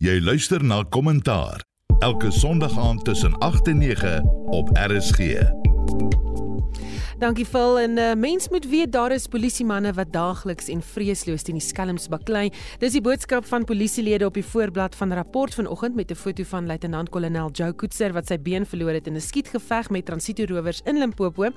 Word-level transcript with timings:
Jy 0.00 0.14
luister 0.24 0.62
na 0.64 0.78
Kommentaar 0.88 1.60
elke 1.98 2.30
Sondag 2.32 2.78
aand 2.78 3.04
tussen 3.04 3.38
8 3.38 3.68
en 3.68 3.78
9 3.78 4.24
op 4.48 4.70
RSG. 4.72 5.18
Dankie 7.20 7.44
Phil 7.44 7.76
en 7.78 7.98
uh, 8.00 8.12
mens 8.16 8.48
moet 8.48 8.64
weet 8.64 8.92
daar 8.92 9.12
is 9.12 9.26
polisiemanne 9.28 9.90
wat 9.92 10.08
daagliks 10.08 10.70
en 10.72 10.78
vreesloos 10.80 11.42
teen 11.44 11.58
die 11.58 11.64
skelms 11.64 12.06
baklei. 12.08 12.46
Dis 12.80 12.94
die 12.96 13.02
boodskap 13.04 13.44
van 13.44 13.66
polisielede 13.68 14.24
op 14.24 14.38
die 14.38 14.44
voorblad 14.44 14.96
van 14.96 15.12
'n 15.12 15.18
rapport 15.18 15.54
vanoggend 15.54 15.94
met 15.94 16.10
'n 16.10 16.16
foto 16.16 16.44
van 16.44 16.66
luitenant-kolonel 16.66 17.50
Joe 17.50 17.72
Koetser 17.72 18.12
wat 18.12 18.26
sy 18.26 18.38
been 18.38 18.64
verloor 18.64 18.92
het 18.92 19.06
in 19.06 19.16
'n 19.16 19.20
skietgeveg 19.20 19.90
met 19.90 20.06
transito 20.06 20.44
rowers 20.48 20.80
in 20.84 20.98
Limpopo. 20.98 21.50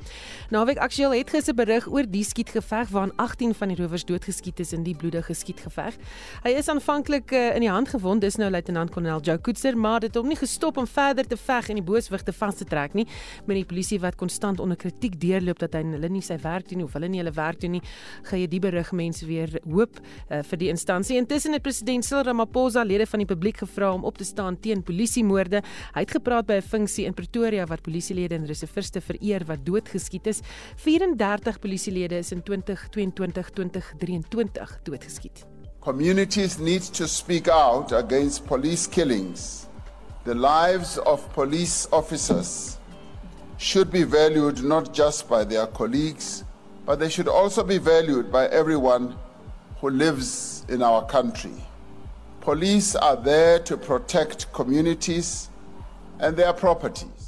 Naweek 0.49 0.77
aktueel 0.77 1.13
het 1.13 1.29
gister 1.29 1.53
berig 1.53 1.87
oor 1.87 2.03
die 2.09 2.23
skietgeveg 2.23 2.89
waarin 2.89 3.15
18 3.15 3.53
van 3.53 3.67
die 3.67 3.77
rowers 3.77 4.05
doodgeskiet 4.05 4.59
is 4.59 4.73
in 4.73 4.83
die 4.83 4.95
bloedige 4.95 5.33
skietgeveg. 5.33 5.95
Hy 6.43 6.49
is 6.49 6.67
aanvanklik 6.67 7.31
uh, 7.31 7.55
in 7.55 7.61
die 7.61 7.69
hand 7.69 7.89
gewond, 7.89 8.21
dis 8.21 8.35
nou 8.35 8.49
luitenant-kolonel 8.51 9.21
Joe 9.21 9.37
Koetser, 9.37 9.77
maar 9.77 9.99
dit 9.99 10.09
het 10.13 10.15
hom 10.15 10.27
nie 10.27 10.37
gestop 10.37 10.77
om 10.77 10.87
verder 10.87 11.27
te 11.27 11.37
veg 11.37 11.69
en 11.69 11.75
die 11.75 11.83
booswigte 11.83 12.33
vas 12.33 12.55
te 12.55 12.65
trek 12.65 12.93
nie, 12.93 13.07
met 13.45 13.55
die 13.55 13.65
polisie 13.65 13.99
wat 13.99 14.15
konstant 14.15 14.59
onder 14.59 14.77
kritiek 14.77 15.19
deurloop 15.19 15.52
hoop 15.53 15.61
dat 15.61 15.77
hy 15.77 15.83
hulle 15.93 16.09
nie 16.11 16.23
sy 16.25 16.37
werk 16.41 16.65
doen 16.69 16.77
nie 16.81 16.87
of 16.87 16.93
hulle 16.97 17.09
nie 17.11 17.19
hulle 17.21 17.33
werk 17.35 17.59
doen 17.61 17.71
nie, 17.77 17.83
gee 18.29 18.39
jy 18.43 18.49
die 18.49 18.61
berig 18.63 18.91
mense 18.95 19.25
weer 19.29 19.49
hoop 19.69 19.99
uh, 20.01 20.41
vir 20.49 20.57
die 20.59 20.69
instansie. 20.73 21.17
Intussen 21.21 21.53
het 21.53 21.63
president 21.65 22.05
Cyril 22.05 22.23
Ramaphosa 22.31 22.83
lede 22.87 23.05
van 23.09 23.19
die 23.23 23.29
publiek 23.29 23.57
gevra 23.63 23.87
om 23.93 24.03
op 24.09 24.17
te 24.17 24.25
staan 24.27 24.59
teen 24.59 24.83
polisiemoorde. 24.83 25.59
Hy 25.93 26.01
het 26.01 26.15
gepraat 26.17 26.45
by 26.49 26.55
'n 26.57 26.65
funksie 26.65 27.05
in 27.05 27.13
Pretoria 27.13 27.65
wat 27.65 27.81
polisielede 27.81 28.35
en 28.35 28.45
reserviste 28.45 29.01
vereer 29.01 29.45
wat 29.45 29.65
doodgeskiet 29.65 30.27
is. 30.27 30.41
34 30.77 31.59
polisielede 31.59 32.17
is 32.17 32.31
in 32.31 32.41
2022-2023 32.41 34.79
doodgeskiet. 34.83 35.45
Communities 35.79 36.57
need 36.57 36.93
to 36.93 37.07
speak 37.07 37.47
out 37.47 37.91
against 37.91 38.45
police 38.45 38.89
killings. 38.89 39.67
The 40.23 40.35
lives 40.35 40.99
of 40.99 41.33
police 41.33 41.87
officers 41.91 42.77
should 43.57 43.91
be 43.91 44.03
valued 44.03 44.63
not 44.63 44.93
just 44.93 45.29
by 45.29 45.43
their 45.43 45.67
colleagues, 45.67 46.43
but 46.85 46.99
they 46.99 47.09
should 47.09 47.27
also 47.27 47.63
be 47.63 47.77
valued 47.77 48.31
by 48.31 48.47
everyone 48.47 49.15
who 49.79 49.89
lives 49.89 50.65
in 50.69 50.81
our 50.81 51.05
country. 51.05 51.55
Police 52.41 52.95
are 52.95 53.15
there 53.15 53.59
to 53.59 53.77
protect 53.77 54.51
communities 54.51 55.49
and 56.19 56.35
their 56.35 56.53
properties. 56.53 57.22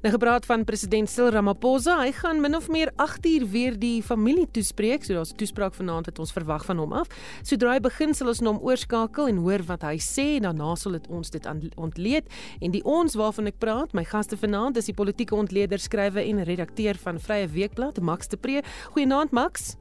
Nou 0.00 0.12
gepraat 0.14 0.46
van 0.48 0.62
president 0.64 1.10
Cyril 1.12 1.34
Ramaphosa, 1.34 1.98
hy 2.00 2.12
gaan 2.16 2.38
min 2.40 2.56
of 2.56 2.70
meer 2.72 2.88
8 2.96 3.26
uur 3.26 3.42
weer 3.52 3.74
die 3.76 3.98
familie 4.02 4.46
toespreek. 4.48 5.04
So 5.04 5.12
daar's 5.12 5.32
'n 5.32 5.36
toespraak 5.36 5.74
vanaand 5.74 6.06
wat 6.06 6.18
ons 6.18 6.32
verwag 6.32 6.64
van 6.64 6.78
hom 6.78 6.92
af. 6.92 7.06
Sodra 7.42 7.72
hy 7.72 7.80
begin 7.80 8.14
sal 8.14 8.28
ons 8.28 8.40
na 8.40 8.50
hom 8.50 8.62
oorskakel 8.62 9.28
en 9.28 9.36
hoor 9.36 9.62
wat 9.66 9.82
hy 9.82 9.98
sê 9.98 10.36
en 10.36 10.42
daarna 10.42 10.74
sal 10.74 10.92
dit 10.92 11.06
ons 11.08 11.30
dit 11.30 11.46
ontleed. 11.76 12.24
En 12.60 12.70
die 12.70 12.84
ons 12.84 13.14
waarvan 13.14 13.46
ek 13.46 13.58
praat, 13.58 13.92
my 13.92 14.04
gaste 14.04 14.36
vanaand 14.36 14.76
is 14.76 14.86
die 14.86 14.94
politieke 14.94 15.34
ontleder, 15.34 15.78
skrywer 15.78 16.24
en 16.24 16.44
redakteur 16.44 16.94
van 16.94 17.20
Vrye 17.20 17.48
Weekblad, 17.48 18.00
Max 18.00 18.28
de 18.28 18.36
Pre. 18.36 18.62
Goeienaand 18.92 19.30
Max. 19.30 19.76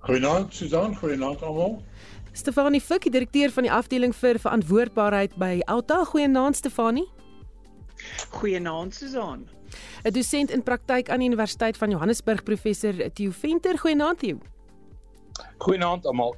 Goeienaand 0.00 0.54
Susan, 0.54 0.96
goeienaand 0.96 1.42
almal. 1.42 1.82
Stefanie 2.32 2.80
Fik, 2.80 3.02
die 3.02 3.10
direkteur 3.10 3.50
van 3.50 3.62
die 3.62 3.72
afdeling 3.72 4.14
vir 4.14 4.38
verantwoordbaarheid 4.38 5.36
by 5.36 5.60
Alta. 5.64 6.04
Goeienaand 6.04 6.56
Stefanie. 6.56 7.17
Goeienaand 8.30 8.94
Susan. 8.94 9.48
'n 10.04 10.12
Dosent 10.12 10.50
in 10.50 10.62
praktyk 10.62 11.10
aan 11.10 11.18
die 11.18 11.28
Universiteit 11.28 11.76
van 11.76 11.90
Johannesburg, 11.90 12.42
professor 12.42 12.94
Theo 13.12 13.30
Venter. 13.30 13.78
Goeienaand 13.78 14.18
Theo. 14.18 14.38
Goeienaand 15.58 16.06
almal. 16.06 16.36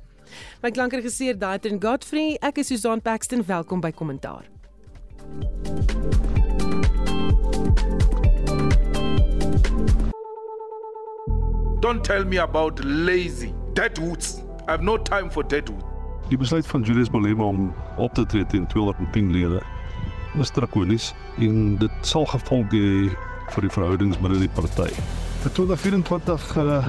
My 0.62 0.70
klankregisseur 0.70 1.38
Daitrin 1.38 1.80
Godfrey, 1.82 2.36
ek 2.40 2.58
is 2.58 2.66
Susan 2.66 3.02
Paxton. 3.02 3.44
Welkom 3.46 3.80
by 3.80 3.92
Kommentaar. 3.92 4.44
Don't 11.80 12.04
tell 12.04 12.24
me 12.24 12.36
about 12.36 12.84
lazy 12.84 13.54
deadwoods. 13.72 14.42
I 14.68 14.72
have 14.72 14.82
no 14.82 14.98
time 14.98 15.30
for 15.30 15.42
deadwood. 15.42 15.84
Die 16.28 16.38
besluit 16.38 16.66
van 16.66 16.82
Julius 16.82 17.10
Malema 17.10 17.44
om 17.44 17.74
op 17.96 18.14
te 18.14 18.26
tree 18.26 18.46
teen 18.46 18.66
210 18.66 19.32
lede 19.32 19.62
is 20.38 20.50
drakonies 20.50 21.14
en 21.38 21.76
dit 21.76 21.90
sal 22.06 22.26
gevolge 22.26 22.76
hê 22.76 23.10
vir 23.50 23.66
die 23.66 23.72
verhoudings 23.74 24.18
binne 24.22 24.38
die 24.38 24.52
party. 24.54 24.90
Vir 25.42 25.52
2024 25.56 26.56
uh, 26.60 26.84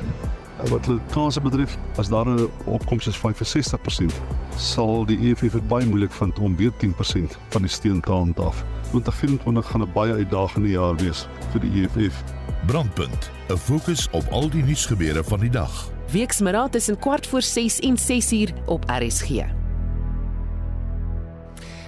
wat 0.70 0.86
hulle 0.86 1.02
kanse 1.14 1.42
betref, 1.42 1.78
as 1.98 2.10
daar 2.10 2.28
'n 2.30 2.50
opkoms 2.66 3.08
is 3.08 3.18
van 3.18 3.34
65%, 3.34 4.14
sal 4.58 5.06
die 5.06 5.18
EFF 5.30 5.54
dit 5.54 5.68
baie 5.68 5.86
moeilik 5.86 6.12
vind 6.12 6.40
om 6.40 6.56
weer 6.56 6.72
10% 6.78 7.38
van 7.50 7.62
die 7.62 7.72
steun 7.72 8.02
te 8.02 8.12
handhaaf. 8.12 8.64
2024 8.92 9.66
gaan 9.66 9.82
'n 9.82 9.92
baie 9.94 10.14
uitdagende 10.14 10.70
jaar 10.70 10.96
wees 10.96 11.28
vir 11.52 11.62
die 11.62 11.82
EFF. 11.82 12.24
Brandpunt, 12.68 13.32
'n 13.50 13.58
fokus 13.58 14.08
op 14.12 14.28
al 14.32 14.50
die 14.50 14.64
nuusgebeure 14.64 15.24
van 15.24 15.40
die 15.40 15.50
dag. 15.50 15.90
Weksmiddag 16.12 16.70
tussen 16.70 17.00
kwart 17.00 17.28
voor 17.28 17.42
6 17.42 17.80
en 17.80 17.98
6 17.98 18.32
uur 18.32 18.54
op 18.66 18.84
RSG. 18.90 19.61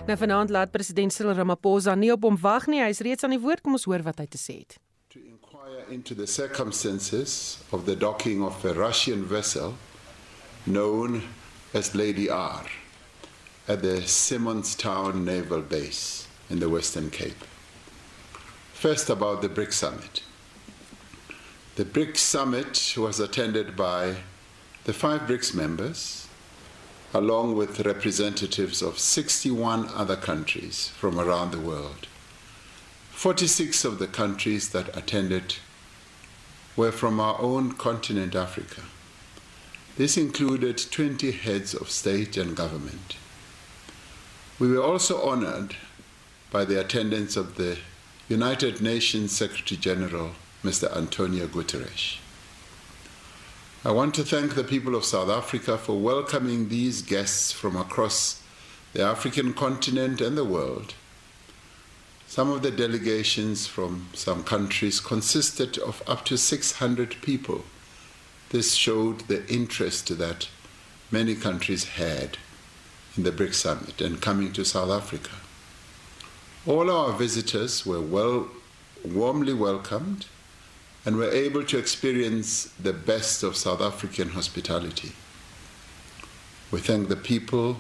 Nou 0.04 0.18
vanaand 0.18 0.50
laat 0.50 0.72
president 0.72 1.14
Cyril 1.14 1.34
Ramaphosa 1.34 1.96
nie 1.96 2.12
op 2.12 2.26
hom 2.28 2.36
wag 2.42 2.66
nie. 2.68 2.82
Hy 2.84 2.90
is 2.92 3.00
reeds 3.08 3.24
aan 3.24 3.32
die 3.32 3.40
woord. 3.40 3.62
Kom 3.64 3.78
ons 3.78 3.86
hoor 3.88 4.04
wat 4.04 4.18
hy 4.20 4.26
te 4.28 4.40
sê 4.40 4.58
het. 4.60 4.76
To 5.16 5.20
inquire 5.24 5.86
into 5.88 6.12
the 6.14 6.28
circumstances 6.28 7.64
of 7.72 7.86
the 7.88 7.96
docking 7.96 8.44
of 8.44 8.66
a 8.66 8.74
Russian 8.74 9.24
vessel 9.24 9.78
known 10.66 11.24
as 11.74 11.96
Lady 11.96 12.30
R 12.30 12.68
at 13.68 13.82
the 13.82 14.04
Simonstown 14.04 15.24
Naval 15.24 15.62
Base 15.62 16.28
in 16.50 16.60
the 16.60 16.68
Western 16.68 17.10
Cape. 17.10 17.48
First 18.74 19.10
about 19.10 19.42
the 19.42 19.48
BRICS 19.48 19.80
summit. 19.80 20.24
The 21.76 21.86
BRICS 21.86 22.18
summit 22.18 22.96
was 22.98 23.22
attended 23.22 23.78
by 23.78 24.18
the 24.84 24.92
five 24.92 25.22
BRICS 25.22 25.56
members 25.56 26.23
along 27.14 27.56
with 27.56 27.86
representatives 27.86 28.82
of 28.82 28.98
61 28.98 29.88
other 29.94 30.16
countries 30.16 30.90
from 30.98 31.20
around 31.20 31.52
the 31.52 31.60
world. 31.60 32.08
46 33.12 33.86
of 33.86 34.00
the 34.00 34.08
countries 34.08 34.70
that 34.70 34.96
attended 34.98 35.56
were 36.76 36.92
from 36.92 37.20
our 37.20 37.40
own 37.40 37.74
continent, 37.74 38.34
Africa. 38.36 38.82
This 39.96 40.18
included 40.18 40.80
20 40.92 41.32
heads 41.32 41.76
of 41.76 41.92
state 41.92 42.36
and 42.36 42.58
government. 42.58 43.16
We 44.58 44.68
were 44.68 44.82
also 44.82 45.22
honored 45.22 45.76
by 46.52 46.66
the 46.66 46.80
attendance 46.80 47.38
of 47.38 47.56
the 47.56 47.78
United 48.28 48.82
Nations 48.82 49.36
Secretary 49.38 49.80
General, 49.80 50.32
Mr. 50.64 50.96
Antonio 50.96 51.46
Guterres. 51.46 52.18
I 53.86 53.92
want 53.92 54.16
to 54.16 54.24
thank 54.24 54.56
the 54.56 54.64
people 54.64 54.96
of 54.96 55.04
South 55.04 55.28
Africa 55.28 55.78
for 55.78 56.00
welcoming 56.00 56.70
these 56.70 57.02
guests 57.02 57.52
from 57.52 57.76
across 57.76 58.42
the 58.94 59.04
African 59.04 59.54
continent 59.54 60.22
and 60.22 60.38
the 60.38 60.46
world. 60.46 60.94
Some 62.26 62.50
of 62.50 62.62
the 62.62 62.72
delegations 62.72 63.68
from 63.68 64.08
some 64.14 64.46
countries 64.46 65.02
consisted 65.02 65.78
of 65.78 66.02
up 66.08 66.24
to 66.26 66.38
600 66.38 67.22
people. 67.22 67.66
This 68.52 68.74
showed 68.74 69.28
the 69.28 69.46
interest 69.52 70.18
that 70.18 70.48
many 71.12 71.36
countries 71.36 71.84
had 71.84 72.38
in 73.18 73.24
the 73.24 73.34
BRICS 73.34 73.56
summit 73.56 74.00
and 74.00 74.22
coming 74.22 74.54
to 74.54 74.64
South 74.64 74.92
Africa. 74.92 75.36
All 76.66 76.90
our 76.90 77.12
visitors 77.12 77.86
were 77.86 78.00
well, 78.00 78.48
warmly 79.04 79.54
welcomed 79.54 80.28
and 81.06 81.18
were 81.18 81.32
able 81.32 81.64
to 81.66 81.78
experience 81.78 82.66
the 82.80 82.94
best 82.94 83.44
of 83.44 83.56
South 83.56 83.82
African 83.82 84.30
hospitality. 84.30 85.12
We 86.72 86.80
thank 86.80 87.10
the 87.10 87.16
people 87.16 87.78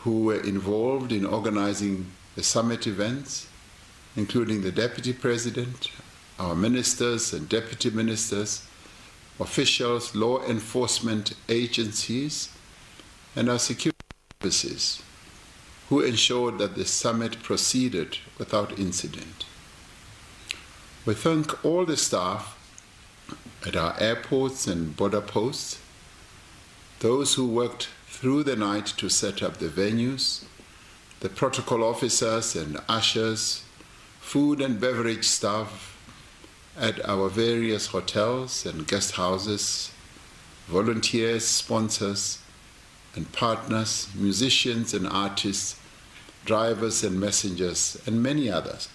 who 0.00 0.24
were 0.24 0.40
involved 0.40 1.12
in 1.12 1.26
organizing 1.26 2.12
the 2.36 2.42
summit 2.42 2.86
events, 2.86 3.48
including 4.16 4.62
the 4.62 4.72
Deputy 4.72 5.12
President, 5.12 5.90
our 6.38 6.54
ministers 6.54 7.32
and 7.32 7.48
deputy 7.48 7.90
ministers, 7.90 8.66
officials, 9.40 10.14
law 10.14 10.40
enforcement 10.44 11.34
agencies, 11.48 12.52
and 13.34 13.48
our 13.48 13.58
security 13.58 13.98
services, 14.40 15.02
who 15.88 16.00
ensured 16.00 16.58
that 16.58 16.76
the 16.76 16.84
summit 16.84 17.42
proceeded 17.42 18.18
without 18.38 18.78
incident. 18.78 19.44
We 21.06 21.12
thank 21.12 21.62
all 21.62 21.84
the 21.84 21.98
staff 21.98 22.56
at 23.66 23.76
our 23.76 23.94
airports 24.00 24.66
and 24.66 24.96
border 24.96 25.20
posts, 25.20 25.78
those 27.00 27.34
who 27.34 27.46
worked 27.46 27.90
through 28.06 28.44
the 28.44 28.56
night 28.56 28.86
to 28.96 29.10
set 29.10 29.42
up 29.42 29.58
the 29.58 29.68
venues, 29.68 30.44
the 31.20 31.28
protocol 31.28 31.84
officers 31.84 32.56
and 32.56 32.80
ushers, 32.88 33.64
food 34.20 34.62
and 34.62 34.80
beverage 34.80 35.26
staff 35.26 35.94
at 36.78 37.06
our 37.06 37.28
various 37.28 37.88
hotels 37.88 38.64
and 38.64 38.88
guest 38.88 39.16
houses, 39.16 39.92
volunteers, 40.68 41.44
sponsors, 41.44 42.38
and 43.14 43.30
partners, 43.30 44.08
musicians 44.14 44.94
and 44.94 45.06
artists, 45.06 45.78
drivers 46.46 47.04
and 47.04 47.20
messengers, 47.20 48.00
and 48.06 48.22
many 48.22 48.50
others. 48.50 48.88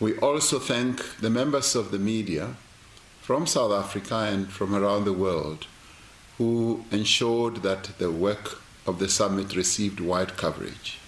We 0.00 0.16
also 0.18 0.58
thank 0.58 1.18
the 1.20 1.30
members 1.30 1.76
of 1.76 1.90
the 1.90 1.98
media 1.98 2.56
from 3.20 3.46
South 3.46 3.72
Africa 3.72 4.28
and 4.30 4.50
from 4.50 4.74
around 4.74 5.04
the 5.04 5.12
world 5.12 5.66
who 6.36 6.84
ensured 6.90 7.62
that 7.62 7.96
the 7.98 8.10
work 8.10 8.60
of 8.86 8.98
the 8.98 9.08
summit 9.08 9.54
received 9.54 10.00
wide 10.00 10.36
coverage. 10.36 10.98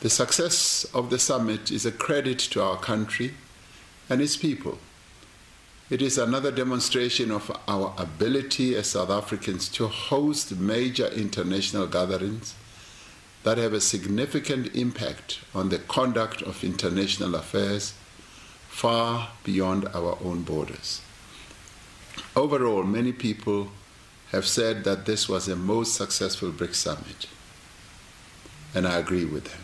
The 0.00 0.08
success 0.08 0.86
of 0.94 1.10
the 1.10 1.18
summit 1.18 1.70
is 1.70 1.84
a 1.84 1.92
credit 1.92 2.38
to 2.38 2.62
our 2.62 2.78
country 2.78 3.34
and 4.08 4.22
its 4.22 4.36
people. 4.38 4.78
It 5.90 6.00
is 6.00 6.16
another 6.16 6.50
demonstration 6.50 7.30
of 7.30 7.50
our 7.68 7.94
ability 7.98 8.74
as 8.74 8.90
South 8.90 9.10
Africans 9.10 9.68
to 9.70 9.88
host 9.88 10.56
major 10.56 11.08
international 11.08 11.86
gatherings 11.86 12.54
that 13.42 13.58
have 13.58 13.72
a 13.72 13.80
significant 13.80 14.74
impact 14.74 15.40
on 15.54 15.68
the 15.68 15.78
conduct 15.78 16.42
of 16.42 16.62
international 16.62 17.34
affairs 17.34 17.94
far 18.68 19.30
beyond 19.44 19.86
our 19.94 20.18
own 20.22 20.42
borders. 20.42 21.00
Overall, 22.36 22.82
many 22.82 23.12
people 23.12 23.68
have 24.30 24.46
said 24.46 24.84
that 24.84 25.06
this 25.06 25.28
was 25.28 25.46
the 25.46 25.56
most 25.56 25.94
successful 25.94 26.50
BRICS 26.50 26.74
summit, 26.76 27.26
and 28.74 28.86
I 28.86 28.98
agree 28.98 29.24
with 29.24 29.44
them. 29.44 29.60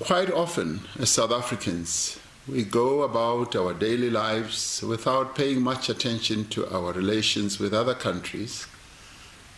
Quite 0.00 0.30
often, 0.30 0.80
as 0.98 1.10
South 1.10 1.30
Africans, 1.30 2.18
we 2.48 2.64
go 2.64 3.02
about 3.02 3.56
our 3.56 3.74
daily 3.74 4.10
lives 4.10 4.82
without 4.82 5.34
paying 5.34 5.62
much 5.62 5.88
attention 5.88 6.48
to 6.48 6.68
our 6.68 6.92
relations 6.92 7.58
with 7.58 7.72
other 7.72 7.94
countries 7.94 8.66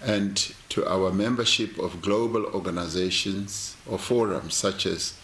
and 0.05 0.55
to 0.69 0.87
our 0.87 1.13
membership 1.13 1.79
of 1.79 2.01
global 2.01 2.47
organizations 2.47 3.77
or 3.87 3.99
forums 3.99 4.55
such 4.55 4.87
as 4.87 5.15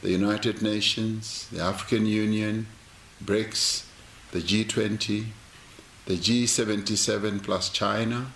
the 0.00 0.10
United 0.10 0.62
Nations, 0.62 1.48
the 1.52 1.60
African 1.60 2.06
Union, 2.06 2.66
BRICS, 3.24 3.84
the 4.32 4.40
G20, 4.40 5.26
the 6.06 6.16
G77 6.16 7.42
plus 7.42 7.68
China, 7.68 8.32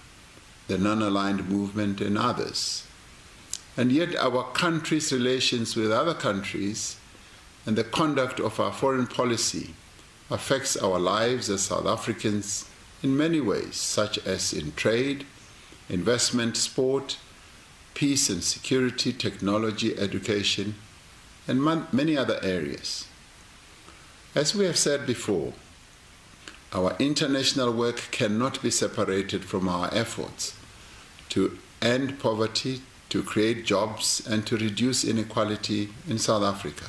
the 0.69 0.79
non 0.79 1.03
aligned 1.03 1.49
movement, 1.49 2.01
and 2.01 2.17
others. 2.17 2.87
And 3.77 3.91
yet, 3.91 4.15
our 4.17 4.45
country's 4.53 5.13
relations 5.13 5.77
with 5.77 5.91
other 5.91 6.15
countries 6.15 6.97
and 7.67 7.77
the 7.77 7.85
conduct 7.85 8.39
of 8.41 8.61
our 8.61 8.73
foreign 8.73 9.07
policy 9.07 9.75
affects 10.31 10.77
our 10.77 10.99
lives 10.99 11.51
as 11.51 11.63
South 11.63 11.87
Africans 11.87 12.69
in 13.03 13.17
many 13.17 13.41
ways, 13.41 13.77
such 13.77 14.19
as 14.19 14.53
in 14.53 14.73
trade, 14.73 15.27
investment, 15.89 16.57
sport, 16.57 17.19
peace 17.95 18.29
and 18.29 18.43
security, 18.43 19.13
technology, 19.13 19.97
education, 19.99 20.75
and 21.49 21.63
many 21.93 22.17
other 22.17 22.39
areas. 22.43 23.07
As 24.35 24.55
we 24.55 24.67
have 24.67 24.77
said 24.77 25.07
before, 25.07 25.55
our 26.73 26.95
international 26.99 27.73
work 27.73 28.09
cannot 28.11 28.61
be 28.61 28.71
separated 28.71 29.45
from 29.45 29.69
our 29.69 29.89
efforts 29.95 30.55
to 31.31 31.59
end 31.81 32.19
poverty, 32.19 32.83
to 33.09 33.23
create 33.23 33.65
jobs, 33.65 34.27
and 34.27 34.47
to 34.47 34.57
reduce 34.57 35.05
inequality 35.05 35.91
in 36.09 36.19
South 36.19 36.43
Africa. 36.43 36.87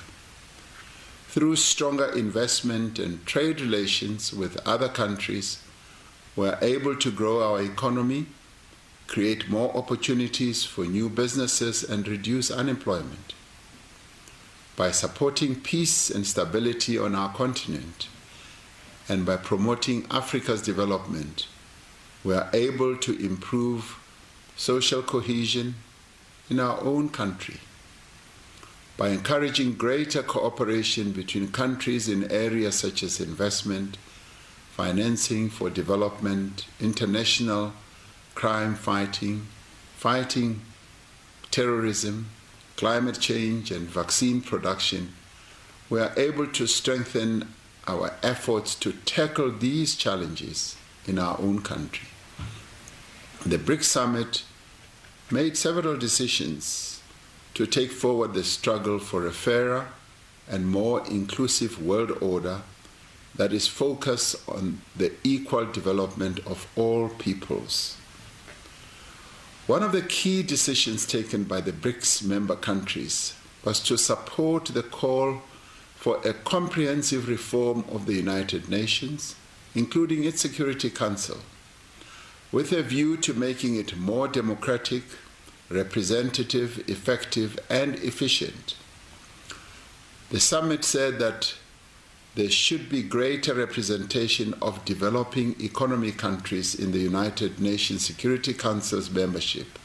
Through 1.27 1.57
stronger 1.57 2.11
investment 2.11 2.97
and 2.99 3.25
trade 3.25 3.61
relations 3.61 4.33
with 4.33 4.57
other 4.67 4.89
countries, 4.89 5.61
we're 6.35 6.57
able 6.61 6.95
to 6.95 7.11
grow 7.11 7.43
our 7.43 7.61
economy, 7.61 8.25
create 9.07 9.49
more 9.49 9.75
opportunities 9.75 10.65
for 10.65 10.85
new 10.85 11.09
businesses, 11.09 11.83
and 11.83 12.07
reduce 12.07 12.51
unemployment. 12.51 13.33
By 14.75 14.91
supporting 14.91 15.55
peace 15.55 16.09
and 16.09 16.27
stability 16.27 16.97
on 16.97 17.15
our 17.15 17.33
continent, 17.33 18.09
and 19.09 19.25
by 19.25 19.37
promoting 19.37 20.05
Africa's 20.11 20.61
development, 20.61 21.47
we 22.23 22.33
are 22.33 22.49
able 22.53 22.97
to 22.97 23.17
improve 23.25 23.97
social 24.55 25.01
cohesion 25.01 25.75
in 26.49 26.59
our 26.59 26.79
own 26.81 27.09
country. 27.09 27.59
By 28.97 29.09
encouraging 29.09 29.75
greater 29.75 30.23
cooperation 30.23 31.11
between 31.11 31.51
countries 31.51 32.09
in 32.09 32.31
areas 32.31 32.75
such 32.75 33.03
as 33.03 33.19
investment, 33.19 33.97
financing 34.71 35.49
for 35.49 35.69
development, 35.69 36.65
international 36.79 37.73
crime 38.37 38.75
fighting, 38.75 39.47
fighting 39.95 40.61
terrorism, 41.49 42.29
climate 42.75 43.19
change, 43.19 43.71
and 43.71 43.87
vaccine 43.87 44.41
production, 44.41 45.11
we 45.89 45.99
are 45.99 46.13
able 46.15 46.45
to 46.45 46.67
strengthen 46.67 47.51
our 47.87 48.13
efforts 48.21 48.75
to 48.75 48.91
tackle 48.91 49.49
these 49.51 49.95
challenges 49.95 50.75
in 51.07 51.17
our 51.17 51.35
own 51.39 51.63
country. 51.63 52.09
The 53.43 53.57
BRICS 53.57 53.85
Summit 53.85 54.43
made 55.31 55.57
several 55.57 55.97
decisions 55.97 57.01
to 57.55 57.65
take 57.65 57.91
forward 57.91 58.35
the 58.35 58.43
struggle 58.43 58.99
for 58.99 59.25
a 59.25 59.31
fairer 59.31 59.87
and 60.47 60.69
more 60.69 61.03
inclusive 61.07 61.83
world 61.83 62.11
order 62.21 62.61
that 63.33 63.51
is 63.51 63.67
focused 63.67 64.35
on 64.47 64.81
the 64.95 65.11
equal 65.23 65.65
development 65.65 66.39
of 66.45 66.67
all 66.75 67.09
peoples. 67.09 67.96
One 69.67 69.83
of 69.83 69.91
the 69.91 70.01
key 70.01 70.43
decisions 70.43 71.05
taken 71.05 71.43
by 71.43 71.59
the 71.59 71.73
BRICS 71.73 72.23
member 72.23 72.55
countries 72.55 73.35
was 73.65 73.81
to 73.81 73.97
support 73.97 74.67
the 74.67 74.81
call 74.81 75.41
for 75.97 76.25
a 76.25 76.33
comprehensive 76.33 77.27
reform 77.27 77.83
of 77.91 78.05
the 78.05 78.13
United 78.13 78.69
Nations, 78.69 79.35
including 79.75 80.23
its 80.23 80.39
Security 80.39 80.89
Council, 80.89 81.39
with 82.49 82.71
a 82.71 82.81
view 82.81 83.17
to 83.17 83.33
making 83.33 83.75
it 83.75 83.97
more 83.97 84.29
democratic, 84.29 85.03
representative, 85.69 86.81
effective, 86.87 87.59
and 87.69 87.95
efficient. 87.95 88.77
The 90.29 90.39
summit 90.39 90.85
said 90.85 91.19
that 91.19 91.55
there 92.37 92.51
should 92.51 92.87
be 92.87 93.01
greater 93.01 93.55
representation 93.55 94.53
of 94.61 94.85
developing 94.85 95.55
economy 95.59 96.11
countries 96.11 96.75
in 96.75 96.91
the 96.91 96.99
United 96.99 97.59
Nations 97.59 98.05
Security 98.05 98.53
Council's 98.53 99.09
membership. 99.09 99.79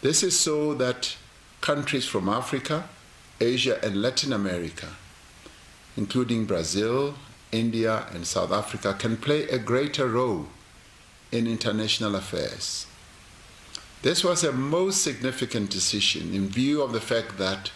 This 0.00 0.22
is 0.22 0.40
so 0.40 0.72
that 0.72 1.14
countries 1.60 2.06
from 2.06 2.26
Africa, 2.26 2.88
Asia, 3.38 3.78
and 3.84 4.00
Latin 4.00 4.32
America, 4.32 4.88
including 5.94 6.46
Brazil, 6.46 7.16
India, 7.52 8.06
and 8.14 8.26
South 8.26 8.50
Africa, 8.50 8.96
can 8.98 9.18
play 9.18 9.46
a 9.48 9.58
greater 9.58 10.08
role 10.08 10.46
in 11.30 11.46
international 11.46 12.14
affairs. 12.14 12.86
This 14.00 14.24
was 14.24 14.42
a 14.42 14.52
most 14.52 15.02
significant 15.02 15.68
decision 15.68 16.34
in 16.34 16.48
view 16.48 16.80
of 16.80 16.92
the 16.92 17.00
fact 17.02 17.36
that 17.36 17.72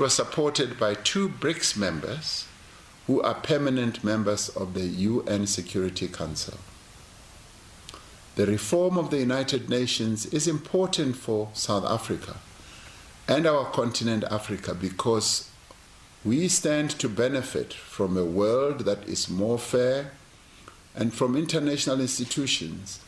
it 0.00 0.04
was 0.04 0.14
supported 0.14 0.78
by 0.78 0.94
two 0.94 1.28
BRICS 1.28 1.76
members 1.76 2.46
who 3.06 3.20
are 3.20 3.34
permanent 3.34 4.02
members 4.02 4.48
of 4.48 4.72
the 4.72 4.86
UN 4.86 5.46
Security 5.46 6.08
Council. 6.08 6.56
The 8.36 8.46
reform 8.46 8.96
of 8.96 9.10
the 9.10 9.18
United 9.18 9.68
Nations 9.68 10.24
is 10.24 10.48
important 10.48 11.16
for 11.16 11.50
South 11.52 11.84
Africa 11.84 12.36
and 13.28 13.44
our 13.44 13.66
continent 13.66 14.24
Africa 14.30 14.74
because 14.74 15.50
we 16.24 16.48
stand 16.48 16.92
to 16.92 17.06
benefit 17.06 17.74
from 17.74 18.16
a 18.16 18.24
world 18.24 18.86
that 18.86 19.06
is 19.06 19.28
more 19.28 19.58
fair 19.58 20.12
and 20.96 21.12
from 21.12 21.36
international 21.36 22.00
institutions 22.00 23.00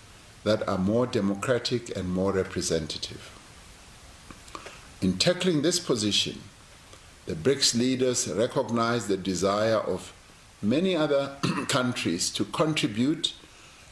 that 0.45 0.69
are 0.69 0.77
more 0.77 1.07
democratic 1.07 1.97
and 1.97 2.13
more 2.13 2.33
representative. 2.33 3.31
In 5.01 5.17
tackling 5.17 5.63
this 5.63 5.81
position, 5.81 6.43
the 7.33 7.51
BRICS 7.51 7.79
leaders 7.79 8.29
recognize 8.29 9.07
the 9.07 9.17
desire 9.17 9.79
of 9.79 10.13
many 10.61 10.95
other 10.95 11.35
countries 11.67 12.29
to 12.29 12.45
contribute 12.45 13.33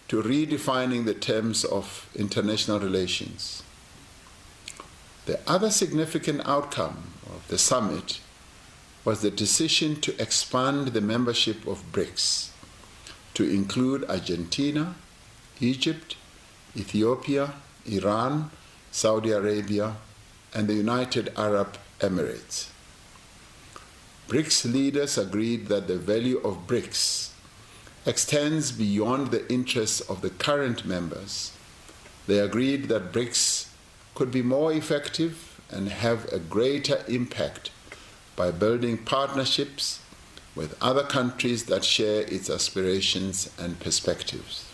to 0.08 0.22
redefining 0.22 1.06
the 1.06 1.14
terms 1.14 1.64
of 1.64 2.10
international 2.14 2.78
relations. 2.78 3.62
The 5.24 5.40
other 5.46 5.70
significant 5.70 6.42
outcome 6.44 7.14
of 7.34 7.48
the 7.48 7.56
summit 7.56 8.20
was 9.06 9.22
the 9.22 9.30
decision 9.30 9.98
to 10.02 10.20
expand 10.20 10.88
the 10.88 11.00
membership 11.00 11.66
of 11.66 11.90
BRICS 11.92 12.50
to 13.32 13.44
include 13.48 14.04
Argentina, 14.04 14.96
Egypt, 15.60 16.16
Ethiopia, 16.76 17.54
Iran, 17.86 18.50
Saudi 18.90 19.30
Arabia, 19.30 19.96
and 20.52 20.68
the 20.68 20.74
United 20.74 21.32
Arab 21.38 21.78
Emirates. 22.00 22.66
BRICS 24.30 24.72
leaders 24.72 25.18
agreed 25.18 25.66
that 25.66 25.88
the 25.88 25.98
value 25.98 26.38
of 26.38 26.68
BRICS 26.68 27.30
extends 28.06 28.70
beyond 28.70 29.32
the 29.32 29.44
interests 29.52 30.00
of 30.00 30.22
the 30.22 30.30
current 30.30 30.86
members 30.86 31.50
They 32.28 32.38
agreed 32.38 32.84
that 32.90 33.10
BRICS 33.10 33.66
could 34.14 34.30
be 34.30 34.40
more 34.42 34.72
effective 34.72 35.60
and 35.68 35.88
have 35.88 36.32
a 36.32 36.38
greater 36.38 37.02
impact 37.08 37.72
by 38.36 38.52
building 38.52 38.98
partnerships 38.98 39.98
with 40.54 40.80
other 40.80 41.02
countries 41.02 41.64
that 41.64 41.84
share 41.84 42.22
its 42.22 42.48
aspirations 42.48 43.50
and 43.58 43.80
perspectives. 43.80 44.64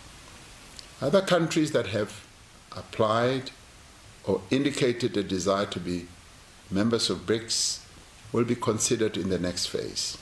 Other 1.01 1.23
countries 1.23 1.73
that 1.73 1.87
have 1.87 2.27
applied 2.73 3.53
or 4.25 4.43
indicated 4.51 5.17
a 5.17 5.23
desire 5.23 5.65
to 5.67 5.81
be 5.81 6.09
members 6.71 7.09
of 7.09 7.25
BRICS 7.25 7.86
will 8.33 8.45
be 8.45 8.55
considered 8.55 9.17
in 9.17 9.29
the 9.29 9.39
next 9.39 9.67
phase. 9.67 10.19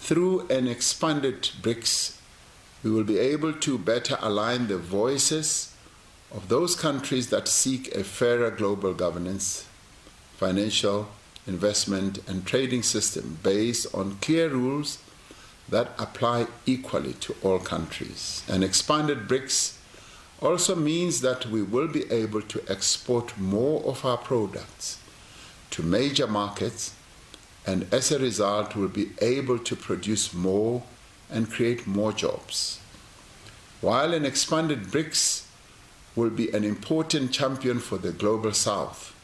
Through 0.00 0.46
an 0.48 0.68
expanded 0.68 1.42
BRICS, 1.62 2.16
we 2.82 2.90
will 2.90 3.04
be 3.04 3.18
able 3.18 3.52
to 3.52 3.78
better 3.78 4.16
align 4.20 4.68
the 4.68 4.78
voices 4.78 5.74
of 6.30 6.48
those 6.48 6.76
countries 6.76 7.30
that 7.30 7.48
seek 7.48 7.92
a 7.94 8.04
fairer 8.04 8.50
global 8.50 8.94
governance, 8.94 9.66
financial, 10.36 11.08
investment, 11.46 12.18
and 12.28 12.46
trading 12.46 12.82
system 12.82 13.38
based 13.42 13.92
on 13.94 14.18
clear 14.20 14.48
rules 14.48 14.98
that 15.68 15.90
apply 15.98 16.46
equally 16.66 17.14
to 17.14 17.34
all 17.42 17.58
countries. 17.58 18.44
An 18.48 18.62
expanded 18.62 19.26
BRICS 19.26 19.76
also 20.40 20.76
means 20.76 21.20
that 21.22 21.46
we 21.46 21.62
will 21.62 21.88
be 21.88 22.10
able 22.12 22.42
to 22.42 22.62
export 22.68 23.36
more 23.38 23.82
of 23.84 24.04
our 24.04 24.18
products 24.18 24.98
to 25.76 25.82
major 25.82 26.26
markets 26.26 26.94
and 27.66 27.86
as 27.92 28.10
a 28.10 28.18
result 28.18 28.74
will 28.74 28.88
be 28.88 29.10
able 29.20 29.58
to 29.58 29.76
produce 29.76 30.32
more 30.32 30.82
and 31.30 31.50
create 31.50 31.86
more 31.86 32.12
jobs. 32.12 32.80
While 33.82 34.14
an 34.14 34.24
expanded 34.24 34.84
BRICS 34.84 35.44
will 36.14 36.30
be 36.30 36.50
an 36.52 36.64
important 36.64 37.30
champion 37.30 37.78
for 37.78 37.98
the 37.98 38.10
global 38.10 38.52
south, 38.52 39.14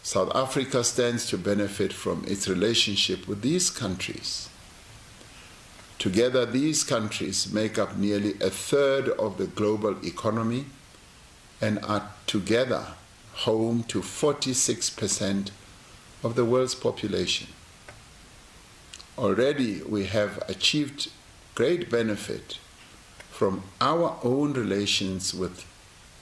South 0.00 0.30
Africa 0.32 0.84
stands 0.84 1.26
to 1.26 1.36
benefit 1.36 1.92
from 1.92 2.24
its 2.24 2.46
relationship 2.46 3.26
with 3.26 3.42
these 3.42 3.68
countries. 3.68 4.48
Together, 5.98 6.46
these 6.46 6.84
countries 6.84 7.52
make 7.52 7.78
up 7.80 7.96
nearly 7.96 8.34
a 8.40 8.48
third 8.48 9.08
of 9.08 9.38
the 9.38 9.48
global 9.48 9.96
economy 10.06 10.66
and 11.60 11.80
are 11.84 12.12
together 12.28 12.86
home 13.32 13.82
to 13.88 14.00
46% 14.02 15.50
of 16.22 16.34
the 16.34 16.44
world's 16.44 16.74
population. 16.74 17.48
Already, 19.16 19.82
we 19.82 20.06
have 20.06 20.42
achieved 20.48 21.10
great 21.54 21.90
benefit 21.90 22.58
from 23.30 23.62
our 23.80 24.18
own 24.22 24.52
relations 24.52 25.34
with 25.34 25.66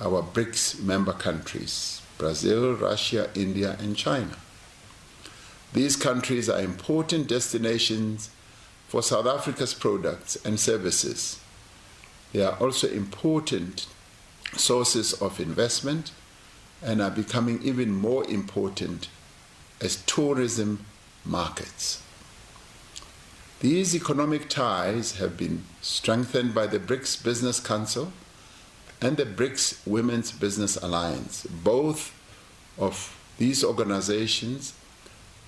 our 0.00 0.22
BRICS 0.22 0.82
member 0.82 1.12
countries 1.12 2.02
Brazil, 2.16 2.74
Russia, 2.74 3.30
India, 3.34 3.76
and 3.78 3.96
China. 3.96 4.36
These 5.72 5.94
countries 5.94 6.48
are 6.48 6.60
important 6.60 7.28
destinations 7.28 8.30
for 8.88 9.02
South 9.02 9.26
Africa's 9.26 9.74
products 9.74 10.36
and 10.44 10.58
services. 10.58 11.38
They 12.32 12.42
are 12.42 12.56
also 12.58 12.88
important 12.88 13.86
sources 14.56 15.12
of 15.12 15.38
investment 15.38 16.10
and 16.82 17.00
are 17.00 17.10
becoming 17.10 17.62
even 17.62 17.92
more 17.92 18.28
important 18.28 19.08
as 19.80 20.02
tourism 20.06 20.84
markets. 21.24 22.02
These 23.60 23.94
economic 23.94 24.48
ties 24.48 25.16
have 25.16 25.36
been 25.36 25.64
strengthened 25.82 26.54
by 26.54 26.66
the 26.68 26.78
BRICS 26.78 27.22
Business 27.24 27.58
Council 27.58 28.12
and 29.00 29.16
the 29.16 29.26
BRICS 29.26 29.86
Women's 29.86 30.30
Business 30.32 30.76
Alliance. 30.76 31.46
Both 31.46 32.14
of 32.78 33.16
these 33.38 33.64
organizations 33.64 34.74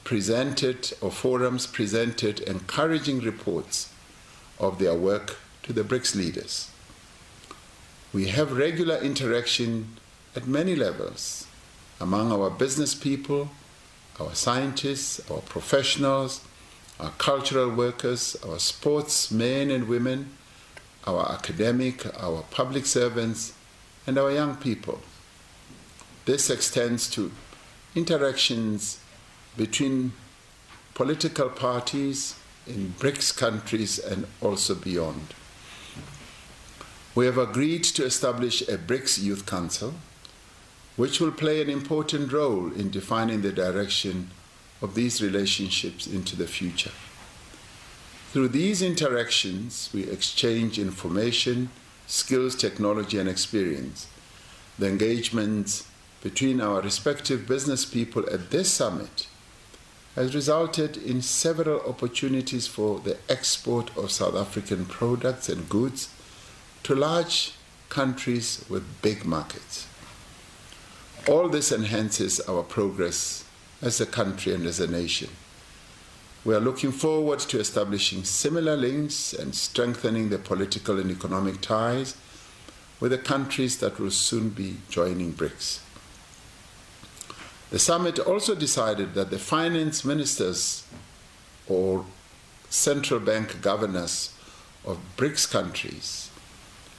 presented, 0.02 0.92
or 1.00 1.10
forums 1.10 1.66
presented, 1.66 2.40
encouraging 2.40 3.20
reports 3.20 3.92
of 4.58 4.78
their 4.78 4.94
work 4.94 5.36
to 5.62 5.72
the 5.72 5.84
BRICS 5.84 6.16
leaders. 6.16 6.70
We 8.12 8.26
have 8.28 8.56
regular 8.56 8.96
interaction 8.96 9.98
at 10.34 10.46
many 10.46 10.74
levels 10.74 11.46
among 12.00 12.32
our 12.32 12.50
business 12.50 12.94
people, 12.94 13.50
our 14.20 14.34
scientists, 14.34 15.20
our 15.30 15.40
professionals, 15.40 16.42
our 16.98 17.10
cultural 17.12 17.70
workers, 17.70 18.36
our 18.46 18.58
sportsmen 18.58 19.70
and 19.70 19.88
women, 19.88 20.36
our 21.06 21.32
academic, 21.32 22.04
our 22.22 22.44
public 22.50 22.84
servants, 22.84 23.54
and 24.06 24.18
our 24.18 24.30
young 24.30 24.56
people. 24.56 25.00
This 26.26 26.50
extends 26.50 27.08
to 27.10 27.32
interactions 27.94 29.00
between 29.56 30.12
political 30.94 31.48
parties 31.48 32.34
in 32.66 32.94
BRICS 32.98 33.36
countries 33.36 33.98
and 33.98 34.26
also 34.40 34.74
beyond. 34.74 35.34
We 37.14 37.26
have 37.26 37.38
agreed 37.38 37.84
to 37.84 38.04
establish 38.04 38.62
a 38.62 38.78
BRICS 38.78 39.22
Youth 39.22 39.46
Council, 39.46 39.94
which 41.00 41.18
will 41.18 41.32
play 41.32 41.62
an 41.62 41.70
important 41.70 42.30
role 42.30 42.70
in 42.74 42.90
defining 42.90 43.40
the 43.40 43.50
direction 43.50 44.30
of 44.82 44.94
these 44.94 45.22
relationships 45.22 46.06
into 46.06 46.36
the 46.36 46.46
future. 46.46 46.92
Through 48.32 48.48
these 48.48 48.82
interactions, 48.82 49.88
we 49.94 50.02
exchange 50.02 50.78
information, 50.78 51.70
skills, 52.06 52.54
technology, 52.54 53.18
and 53.18 53.30
experience. 53.30 54.08
The 54.78 54.88
engagements 54.88 55.88
between 56.22 56.60
our 56.60 56.82
respective 56.82 57.48
business 57.48 57.86
people 57.86 58.28
at 58.30 58.50
this 58.50 58.70
summit 58.70 59.26
has 60.16 60.34
resulted 60.34 60.98
in 60.98 61.22
several 61.22 61.80
opportunities 61.88 62.66
for 62.66 63.00
the 63.00 63.16
export 63.26 63.96
of 63.96 64.10
South 64.10 64.34
African 64.34 64.84
products 64.84 65.48
and 65.48 65.66
goods 65.66 66.12
to 66.82 66.94
large 66.94 67.54
countries 67.88 68.66
with 68.68 69.00
big 69.00 69.24
markets. 69.24 69.86
All 71.28 71.48
this 71.48 71.70
enhances 71.70 72.40
our 72.40 72.62
progress 72.62 73.44
as 73.82 74.00
a 74.00 74.06
country 74.06 74.54
and 74.54 74.66
as 74.66 74.80
a 74.80 74.86
nation. 74.86 75.28
We 76.44 76.54
are 76.54 76.60
looking 76.60 76.92
forward 76.92 77.40
to 77.40 77.60
establishing 77.60 78.24
similar 78.24 78.74
links 78.74 79.34
and 79.34 79.54
strengthening 79.54 80.30
the 80.30 80.38
political 80.38 80.98
and 80.98 81.10
economic 81.10 81.60
ties 81.60 82.16
with 82.98 83.12
the 83.12 83.18
countries 83.18 83.78
that 83.78 83.98
will 83.98 84.10
soon 84.10 84.48
be 84.48 84.78
joining 84.88 85.32
BRICS. 85.34 85.80
The 87.70 87.78
summit 87.78 88.18
also 88.18 88.54
decided 88.54 89.14
that 89.14 89.30
the 89.30 89.38
finance 89.38 90.04
ministers 90.04 90.84
or 91.68 92.06
central 92.70 93.20
bank 93.20 93.60
governors 93.60 94.32
of 94.86 94.98
BRICS 95.18 95.50
countries, 95.50 96.30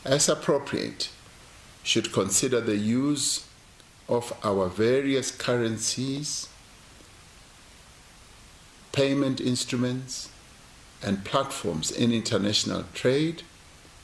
as 0.05 0.29
appropriate, 0.29 1.09
should 1.83 2.13
consider 2.13 2.61
the 2.61 2.77
use 2.77 3.47
of 4.11 4.31
our 4.43 4.67
various 4.67 5.31
currencies 5.31 6.47
payment 8.91 9.39
instruments, 9.39 10.29
and 11.03 11.23
platforms 11.23 11.91
in 11.91 12.11
international 12.11 12.83
trade 12.93 13.43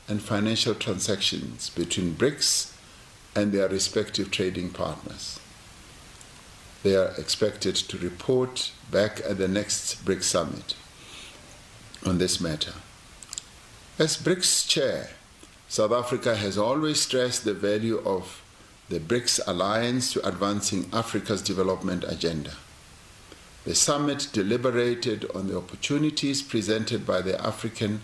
and 0.08 0.22
financial 0.22 0.74
transactions 0.74 1.70
between 1.70 2.16
BRICS 2.16 2.74
and 3.36 3.52
their 3.52 3.68
respective 3.68 4.32
trading 4.32 4.70
partners. 4.70 5.40
They 6.84 6.96
are 6.96 7.14
expected 7.18 7.76
to 7.76 7.98
report 7.98 8.72
back 8.90 9.22
at 9.28 9.38
the 9.38 9.48
next 9.48 10.06
BRICS 10.06 10.24
summit 10.24 10.76
on 12.06 12.18
this 12.18 12.40
matter. 12.40 12.74
As 14.00 14.18
BRICS 14.18 14.68
chair, 14.68 15.10
South 15.68 15.92
Africa 15.92 16.36
has 16.36 16.58
always 16.58 17.02
stressed 17.02 17.44
the 17.44 17.54
value 17.54 18.02
of 18.06 18.42
the 18.90 19.00
BRICS 19.00 19.42
alliance 19.46 20.14
to 20.14 20.26
advancing 20.26 20.90
Africa's 20.94 21.42
development 21.42 22.06
agenda. 22.08 22.54
The 23.66 23.76
summit 23.76 24.30
deliberated 24.32 25.30
on 25.36 25.48
the 25.48 25.58
opportunities 25.58 26.42
presented 26.42 27.06
by 27.06 27.22
the 27.22 27.40
African 27.46 28.00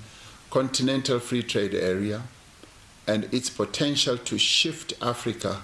Continental 0.50 1.20
Free 1.20 1.42
Trade 1.42 1.74
Area 1.74 2.24
and 3.08 3.34
its 3.34 3.50
potential 3.50 4.18
to 4.18 4.38
shift 4.38 4.94
Africa 5.02 5.62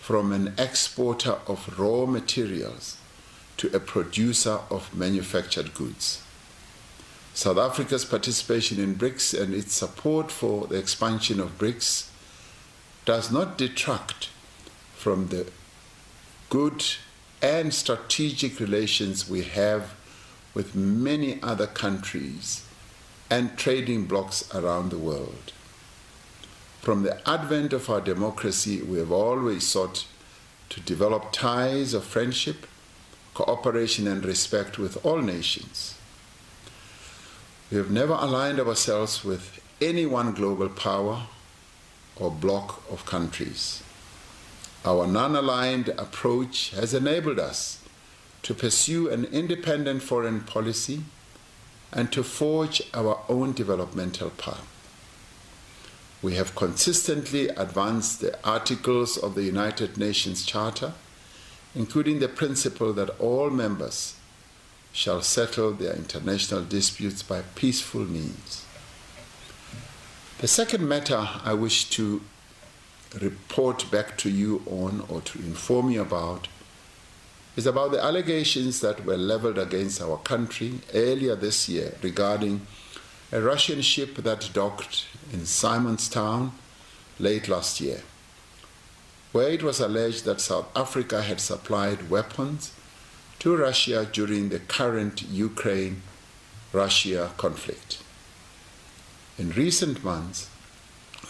from 0.00 0.32
an 0.32 0.52
exporter 0.58 1.38
of 1.46 1.78
raw 1.78 2.06
materials 2.06 2.96
to 3.56 3.68
a 3.74 3.78
producer 3.78 4.58
of 4.68 4.92
manufactured 4.96 5.74
goods. 5.74 6.22
South 7.34 7.58
Africa's 7.58 8.04
participation 8.04 8.80
in 8.80 8.96
BRICS 8.96 9.40
and 9.40 9.54
its 9.54 9.74
support 9.74 10.32
for 10.32 10.66
the 10.66 10.76
expansion 10.76 11.38
of 11.38 11.56
BRICS 11.56 12.08
does 13.04 13.30
not 13.30 13.56
detract 13.56 14.28
from 15.00 15.28
the 15.28 15.46
good 16.50 16.84
and 17.40 17.72
strategic 17.72 18.60
relations 18.60 19.26
we 19.30 19.40
have 19.40 19.94
with 20.52 20.74
many 20.74 21.42
other 21.42 21.66
countries 21.66 22.66
and 23.30 23.56
trading 23.56 24.04
blocs 24.04 24.54
around 24.54 24.90
the 24.90 24.98
world. 24.98 25.52
From 26.82 27.02
the 27.02 27.26
advent 27.26 27.72
of 27.72 27.88
our 27.88 28.02
democracy, 28.02 28.82
we 28.82 28.98
have 28.98 29.10
always 29.10 29.66
sought 29.66 30.04
to 30.68 30.80
develop 30.80 31.32
ties 31.32 31.94
of 31.94 32.04
friendship, 32.04 32.66
cooperation, 33.32 34.06
and 34.06 34.22
respect 34.22 34.78
with 34.78 35.02
all 35.02 35.22
nations. 35.22 35.94
We 37.70 37.78
have 37.78 37.90
never 37.90 38.12
aligned 38.12 38.60
ourselves 38.60 39.24
with 39.24 39.62
any 39.80 40.04
one 40.04 40.34
global 40.34 40.68
power 40.68 41.22
or 42.16 42.30
bloc 42.30 42.82
of 42.90 43.06
countries. 43.06 43.82
Our 44.84 45.06
non 45.06 45.36
aligned 45.36 45.90
approach 45.90 46.70
has 46.70 46.94
enabled 46.94 47.38
us 47.38 47.80
to 48.42 48.54
pursue 48.54 49.10
an 49.10 49.26
independent 49.26 50.02
foreign 50.02 50.40
policy 50.40 51.02
and 51.92 52.10
to 52.12 52.22
forge 52.22 52.82
our 52.94 53.20
own 53.28 53.52
developmental 53.52 54.30
path. 54.30 54.66
We 56.22 56.34
have 56.36 56.54
consistently 56.54 57.48
advanced 57.48 58.20
the 58.20 58.38
articles 58.46 59.16
of 59.16 59.34
the 59.34 59.42
United 59.42 59.98
Nations 59.98 60.44
Charter, 60.44 60.92
including 61.74 62.18
the 62.18 62.28
principle 62.28 62.92
that 62.94 63.10
all 63.18 63.50
members 63.50 64.14
shall 64.92 65.22
settle 65.22 65.72
their 65.72 65.94
international 65.94 66.64
disputes 66.64 67.22
by 67.22 67.42
peaceful 67.54 68.02
means. 68.02 68.64
The 70.38 70.48
second 70.48 70.88
matter 70.88 71.28
I 71.44 71.54
wish 71.54 71.90
to 71.90 72.22
report 73.18 73.90
back 73.90 74.16
to 74.18 74.30
you 74.30 74.62
on 74.66 75.04
or 75.08 75.20
to 75.22 75.38
inform 75.40 75.90
you 75.90 76.00
about 76.00 76.48
is 77.56 77.66
about 77.66 77.90
the 77.90 78.02
allegations 78.02 78.80
that 78.80 79.04
were 79.04 79.16
leveled 79.16 79.58
against 79.58 80.00
our 80.00 80.16
country 80.18 80.80
earlier 80.94 81.34
this 81.34 81.68
year 81.68 81.94
regarding 82.02 82.66
a 83.32 83.40
Russian 83.40 83.80
ship 83.80 84.16
that 84.16 84.50
docked 84.52 85.06
in 85.32 85.40
Simonstown 85.40 86.52
late 87.18 87.48
last 87.48 87.80
year, 87.80 88.02
where 89.32 89.48
it 89.48 89.62
was 89.62 89.80
alleged 89.80 90.24
that 90.24 90.40
South 90.40 90.68
Africa 90.76 91.22
had 91.22 91.40
supplied 91.40 92.10
weapons 92.10 92.72
to 93.40 93.56
Russia 93.56 94.06
during 94.10 94.48
the 94.48 94.58
current 94.58 95.22
Ukraine 95.22 96.02
Russia 96.72 97.30
conflict. 97.36 98.02
In 99.38 99.50
recent 99.50 100.04
months, 100.04 100.49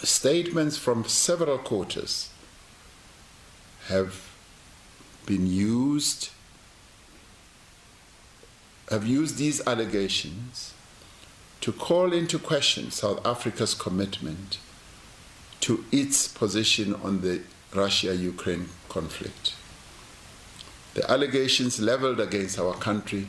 statements 0.03 0.77
from 0.77 1.05
several 1.05 1.57
quarters 1.57 2.29
have 3.87 4.29
been 5.25 5.47
used 5.47 6.29
have 8.89 9.05
used 9.05 9.37
these 9.37 9.65
allegations 9.65 10.73
to 11.61 11.71
call 11.71 12.11
into 12.11 12.37
question 12.37 12.91
South 12.91 13.25
Africa's 13.25 13.73
commitment 13.73 14.57
to 15.61 15.85
its 15.91 16.27
position 16.27 16.95
on 16.95 17.21
the 17.21 17.41
Russia 17.73 18.13
Ukraine 18.13 18.67
conflict. 18.89 19.53
The 20.95 21.09
allegations 21.09 21.79
leveled 21.79 22.19
against 22.19 22.59
our 22.59 22.73
country 22.73 23.27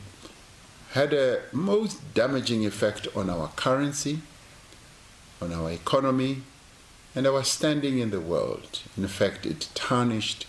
had 0.92 1.12
a 1.12 1.42
most 1.52 2.12
damaging 2.14 2.66
effect 2.66 3.06
on 3.14 3.30
our 3.30 3.48
currency, 3.54 4.18
on 5.40 5.52
our 5.52 5.70
economy, 5.70 6.42
and 7.14 7.26
our 7.26 7.44
standing 7.44 7.98
in 7.98 8.10
the 8.10 8.20
world. 8.20 8.80
In 8.96 9.06
fact, 9.08 9.46
it 9.46 9.68
tarnished 9.74 10.46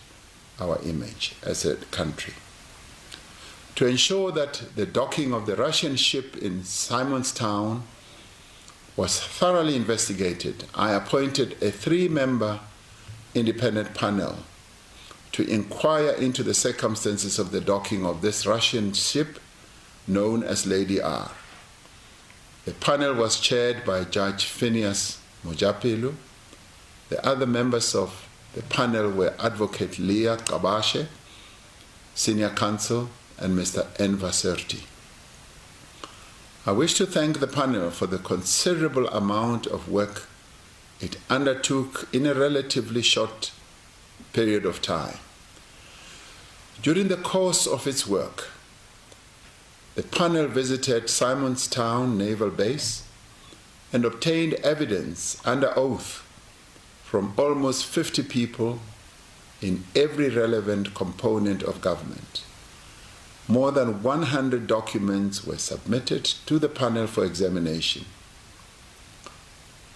our 0.60 0.78
image 0.82 1.34
as 1.42 1.64
a 1.64 1.76
country. 1.76 2.34
To 3.76 3.86
ensure 3.86 4.30
that 4.32 4.62
the 4.76 4.86
docking 4.86 5.34
of 5.34 5.46
the 5.46 5.56
Russian 5.56 5.96
ship 5.96 6.36
in 6.36 6.60
Simonstown 6.60 7.82
was 8.96 9.18
thoroughly 9.20 9.74
investigated, 9.74 10.64
I 10.74 10.92
appointed 10.92 11.60
a 11.60 11.72
three 11.72 12.08
member 12.08 12.60
independent 13.34 13.94
panel 13.94 14.36
to 15.32 15.42
inquire 15.50 16.10
into 16.10 16.44
the 16.44 16.54
circumstances 16.54 17.40
of 17.40 17.50
the 17.50 17.60
docking 17.60 18.06
of 18.06 18.22
this 18.22 18.46
Russian 18.46 18.92
ship 18.92 19.40
known 20.06 20.44
as 20.44 20.66
Lady 20.66 21.00
R. 21.00 21.32
The 22.64 22.74
panel 22.74 23.14
was 23.14 23.40
chaired 23.40 23.84
by 23.84 24.04
Judge 24.04 24.44
Phineas 24.44 25.18
Mojapelu. 25.44 26.14
The 27.14 27.24
other 27.24 27.46
members 27.46 27.94
of 27.94 28.28
the 28.54 28.62
panel 28.62 29.08
were 29.08 29.34
Advocate 29.38 30.00
Leah 30.00 30.36
Kabashe, 30.36 31.06
Senior 32.16 32.50
Counsel, 32.50 33.08
and 33.38 33.56
Mr. 33.56 33.86
Enver 34.00 34.30
Serti. 34.30 34.82
I 36.66 36.72
wish 36.72 36.94
to 36.94 37.06
thank 37.06 37.38
the 37.38 37.46
panel 37.46 37.92
for 37.92 38.08
the 38.08 38.18
considerable 38.18 39.06
amount 39.10 39.68
of 39.68 39.88
work 39.88 40.26
it 41.00 41.18
undertook 41.30 42.08
in 42.12 42.26
a 42.26 42.34
relatively 42.34 43.02
short 43.02 43.52
period 44.32 44.66
of 44.66 44.82
time. 44.82 45.18
During 46.82 47.06
the 47.06 47.16
course 47.16 47.64
of 47.64 47.86
its 47.86 48.08
work, 48.08 48.48
the 49.94 50.02
panel 50.02 50.48
visited 50.48 51.04
Simonstown 51.04 52.16
Naval 52.16 52.50
Base 52.50 53.04
and 53.92 54.04
obtained 54.04 54.54
evidence 54.54 55.40
under 55.46 55.72
oath 55.78 56.23
from 57.14 57.32
almost 57.36 57.86
50 57.86 58.24
people 58.24 58.80
in 59.62 59.84
every 59.94 60.28
relevant 60.30 60.96
component 60.96 61.62
of 61.62 61.80
government. 61.80 62.42
More 63.46 63.70
than 63.70 64.02
100 64.02 64.66
documents 64.66 65.46
were 65.46 65.58
submitted 65.58 66.24
to 66.24 66.58
the 66.58 66.68
panel 66.68 67.06
for 67.06 67.24
examination. 67.24 68.06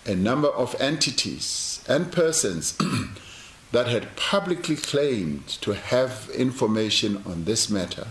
A 0.06 0.14
number 0.14 0.46
of 0.46 0.80
entities 0.80 1.84
and 1.88 2.12
persons 2.12 2.78
that 3.72 3.88
had 3.88 4.14
publicly 4.14 4.76
claimed 4.76 5.48
to 5.62 5.72
have 5.72 6.30
information 6.32 7.20
on 7.26 7.46
this 7.46 7.68
matter 7.68 8.06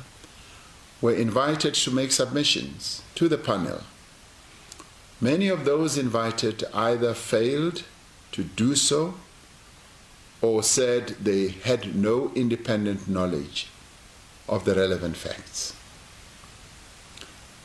were 1.00 1.16
invited 1.16 1.76
to 1.76 1.92
make 1.92 2.12
submissions 2.12 3.04
to 3.16 3.30
the 3.30 3.38
panel. 3.38 3.84
Many 5.22 5.48
of 5.48 5.64
those 5.64 5.98
invited 5.98 6.66
either 6.74 7.14
failed 7.14 7.86
to 8.32 8.44
do 8.44 8.76
so 8.76 9.16
or 10.42 10.64
said 10.64 11.08
they 11.22 11.50
had 11.50 11.96
no 11.96 12.32
independent 12.36 13.08
knowledge 13.08 13.68
of 14.48 14.66
the 14.66 14.76
relevant 14.76 15.18
facts. 15.18 15.74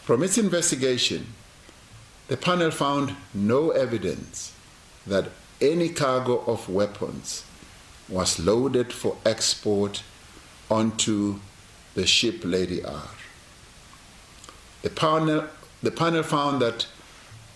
From 0.03 0.23
its 0.23 0.39
investigation, 0.39 1.35
the 2.29 2.37
panel 2.37 2.71
found 2.71 3.15
no 3.35 3.71
evidence 3.71 4.55
that 5.07 5.31
any 5.61 5.89
cargo 5.89 6.39
of 6.47 6.69
weapons 6.69 7.45
was 8.09 8.39
loaded 8.39 8.93
for 8.93 9.17
export 9.25 10.03
onto 10.71 11.39
the 11.95 12.07
ship 12.07 12.41
Lady 12.45 12.85
R. 12.85 13.09
The 14.83 14.91
panel, 14.91 15.45
the 15.83 15.91
panel 15.91 16.23
found 16.23 16.61
that 16.63 16.87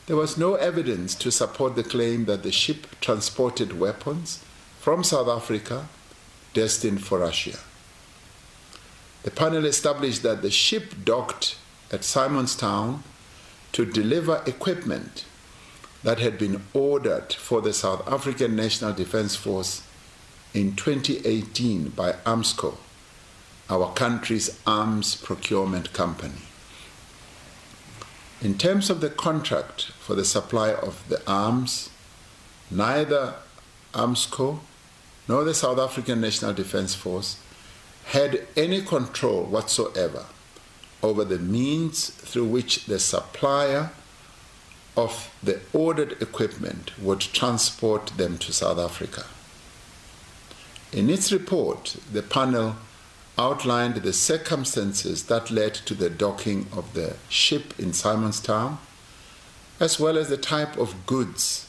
there 0.07 0.17
was 0.17 0.39
no 0.39 0.55
evidence 0.55 1.15
to 1.17 1.33
support 1.33 1.75
the 1.75 1.83
claim 1.83 2.25
that 2.27 2.43
the 2.43 2.53
ship 2.53 2.87
transported 3.01 3.79
weapons 3.79 4.45
from 4.81 5.03
South 5.03 5.29
Africa 5.29 5.89
destined 6.55 7.05
for 7.05 7.19
Russia. 7.19 7.59
The 9.25 9.33
panel 9.33 9.65
established 9.65 10.23
that 10.23 10.43
the 10.43 10.51
ship 10.51 10.95
docked 11.05 11.59
at 11.91 12.03
Simonstown 12.03 13.01
to 13.73 13.85
deliver 13.85 14.43
equipment 14.47 15.25
that 16.05 16.21
had 16.21 16.39
been 16.39 16.63
ordered 16.73 17.33
for 17.33 17.61
the 17.61 17.73
South 17.73 18.07
African 18.07 18.55
National 18.55 18.93
Defence 18.93 19.35
Force 19.35 19.83
in 20.55 20.77
2018 20.77 21.89
by 21.89 22.13
AMSCO, 22.25 22.77
our 23.69 23.93
country's 23.95 24.61
arms 24.65 25.17
procurement 25.17 25.93
company. 25.93 26.43
In 28.41 28.57
terms 28.57 28.89
of 28.89 29.01
the 29.01 29.11
contract 29.11 29.91
for 30.07 30.15
the 30.15 30.25
supply 30.25 30.73
of 30.73 31.03
the 31.09 31.21
arms, 31.29 31.91
neither 32.71 33.35
AMSCO 33.93 34.61
nor 35.27 35.43
the 35.43 35.53
South 35.53 35.81
African 35.81 36.21
National 36.21 36.53
Defence 36.53 36.95
Force 36.95 37.41
had 38.05 38.47
any 38.57 38.83
control 38.83 39.43
whatsoever 39.43 40.27
over 41.03 41.25
the 41.25 41.41
means 41.41 42.11
through 42.11 42.45
which 42.45 42.87
the 42.87 43.01
supplier 43.01 43.91
of 44.97 45.35
the 45.43 45.59
ordered 45.73 46.23
equipment 46.23 46.93
would 47.01 47.21
transport 47.21 48.07
them 48.17 48.39
to 48.39 48.53
South 48.53 48.79
Africa. 48.79 49.25
In 50.93 51.11
its 51.11 51.33
report, 51.33 51.97
the 52.13 52.23
panel 52.23 52.77
outlined 53.37 53.97
the 53.97 54.13
circumstances 54.13 55.25
that 55.25 55.51
led 55.51 55.75
to 55.75 55.95
the 55.95 56.09
docking 56.09 56.69
of 56.73 56.95
the 56.95 57.17
ship 57.29 57.75
in 57.77 57.91
Simonstown, 57.91 58.79
as 59.79 60.01
well 60.01 60.17
as 60.17 60.29
the 60.29 60.37
type 60.37 60.77
of 60.77 61.07
goods 61.07 61.69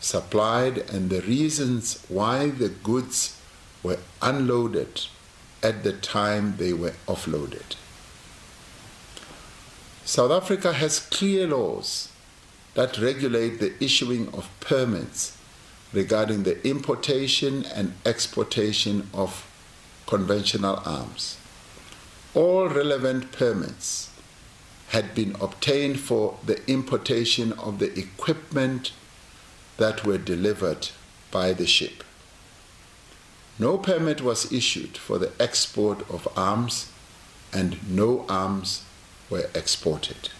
supplied 0.00 0.78
and 0.90 1.10
the 1.10 1.22
reasons 1.22 2.04
why 2.08 2.50
the 2.50 2.68
goods 2.68 3.40
were 3.82 3.98
unloaded 4.20 5.06
at 5.62 5.82
the 5.82 5.92
time 5.92 6.56
they 6.58 6.72
were 6.72 6.94
offloaded. 7.06 7.76
South 10.04 10.30
Africa 10.30 10.72
has 10.72 11.00
clear 11.00 11.48
laws 11.48 12.10
that 12.74 12.98
regulate 12.98 13.58
the 13.58 13.72
issuing 13.82 14.28
of 14.28 14.48
permits 14.60 15.36
regarding 15.92 16.42
the 16.42 16.64
importation 16.66 17.64
and 17.64 17.94
exportation 18.04 19.08
of 19.14 19.50
conventional 20.06 20.80
arms. 20.84 21.38
All 22.34 22.68
relevant 22.68 23.32
permits 23.32 24.10
had 24.88 25.14
been 25.14 25.36
obtained 25.40 26.00
for 26.00 26.38
the 26.44 26.64
importation 26.70 27.52
of 27.54 27.78
the 27.78 27.98
equipment 27.98 28.92
that 29.76 30.04
were 30.04 30.18
delivered 30.18 30.88
by 31.30 31.52
the 31.52 31.66
ship. 31.66 32.04
No 33.58 33.78
permit 33.78 34.20
was 34.20 34.52
issued 34.52 34.96
for 34.96 35.18
the 35.18 35.32
export 35.40 36.08
of 36.10 36.28
arms, 36.36 36.90
and 37.52 37.78
no 37.88 38.26
arms 38.28 38.84
were 39.30 39.48
exported. 39.54 40.30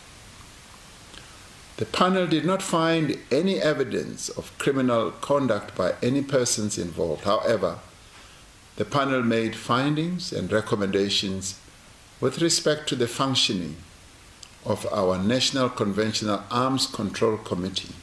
The 1.79 1.87
panel 1.87 2.27
did 2.27 2.45
not 2.45 2.63
find 2.63 3.19
any 3.31 3.61
evidence 3.61 4.29
of 4.31 4.57
criminal 4.59 5.11
conduct 5.11 5.75
by 5.77 5.95
any 6.03 6.23
persons 6.23 6.79
involved. 6.79 7.25
However, 7.25 7.79
the 8.77 8.85
panel 8.85 9.23
made 9.23 9.57
findings 9.57 10.33
and 10.33 10.51
recommendations 10.51 11.59
with 12.21 12.41
respect 12.41 12.89
to 12.89 12.97
the 12.97 13.09
functioning 13.09 13.77
of 14.67 14.87
our 14.93 15.17
National 15.17 15.69
Conventional 15.69 16.43
Arms 16.51 16.87
Control 16.87 17.39
Committee. 17.39 17.95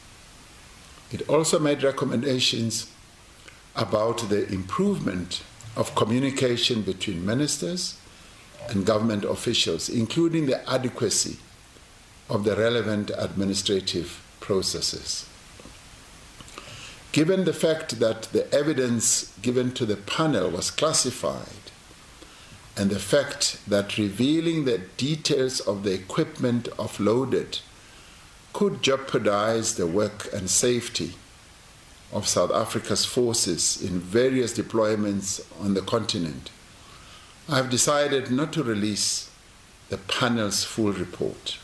It 1.12 1.30
also 1.30 1.60
made 1.60 1.84
recommendations 1.84 2.90
about 3.76 4.30
the 4.30 4.52
improvement 4.52 5.44
of 5.76 5.94
communication 5.96 6.82
between 6.82 7.26
ministers 7.26 7.98
and 8.70 8.86
government 8.86 9.26
officials, 9.26 9.90
including 9.90 10.46
the 10.46 10.68
adequacy 10.70 11.38
of 12.30 12.46
the 12.46 12.56
relevant 12.56 13.12
administrative 13.18 14.24
processes. 14.40 15.28
Given 17.12 17.44
the 17.44 17.54
fact 17.54 18.00
that 18.00 18.24
the 18.32 18.52
evidence 18.54 19.34
given 19.42 19.72
to 19.74 19.86
the 19.86 19.98
panel 19.98 20.50
was 20.50 20.72
classified, 20.72 21.63
and 22.76 22.90
the 22.90 23.00
fact 23.00 23.60
that 23.68 23.98
revealing 23.98 24.66
the 24.66 24.80
details 24.98 25.60
of 25.60 25.84
the 25.84 25.94
equipment 25.94 26.66
offloaded 26.78 27.60
could 28.52 28.82
jeopardize 28.82 29.76
the 29.76 29.88
work 29.88 30.32
and 30.34 30.50
safety 30.50 31.14
of 32.12 32.28
South 32.28 32.52
Africa's 32.52 33.06
forces 33.06 33.82
in 33.82 34.00
various 34.00 34.58
deployments 34.58 35.44
on 35.60 35.74
the 35.74 35.82
continent, 35.82 36.52
I 37.50 37.58
have 37.58 37.70
decided 37.70 38.32
not 38.32 38.54
to 38.54 38.64
release 38.64 39.30
the 39.90 39.98
panel's 39.98 40.64
full 40.64 40.94
report. 40.94 41.58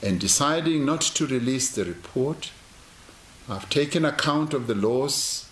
In 0.00 0.18
deciding 0.18 0.84
not 0.84 1.00
to 1.02 1.26
release 1.26 1.70
the 1.70 1.84
report, 1.84 2.50
I've 3.48 3.68
taken 3.68 4.04
account 4.04 4.54
of 4.54 4.66
the 4.66 4.74
laws 4.74 5.48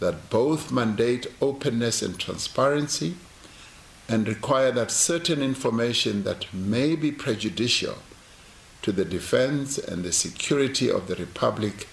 that 0.00 0.30
both 0.30 0.72
mandate 0.72 1.26
openness 1.40 2.02
and 2.02 2.18
transparency 2.18 3.16
and 4.08 4.28
require 4.28 4.70
that 4.72 4.90
certain 4.90 5.42
information 5.42 6.24
that 6.24 6.52
may 6.52 6.94
be 6.94 7.10
prejudicial 7.10 7.96
to 8.82 8.92
the 8.92 9.04
defense 9.04 9.78
and 9.78 10.04
the 10.04 10.12
security 10.12 10.90
of 10.90 11.06
the 11.06 11.16
Republic 11.16 11.88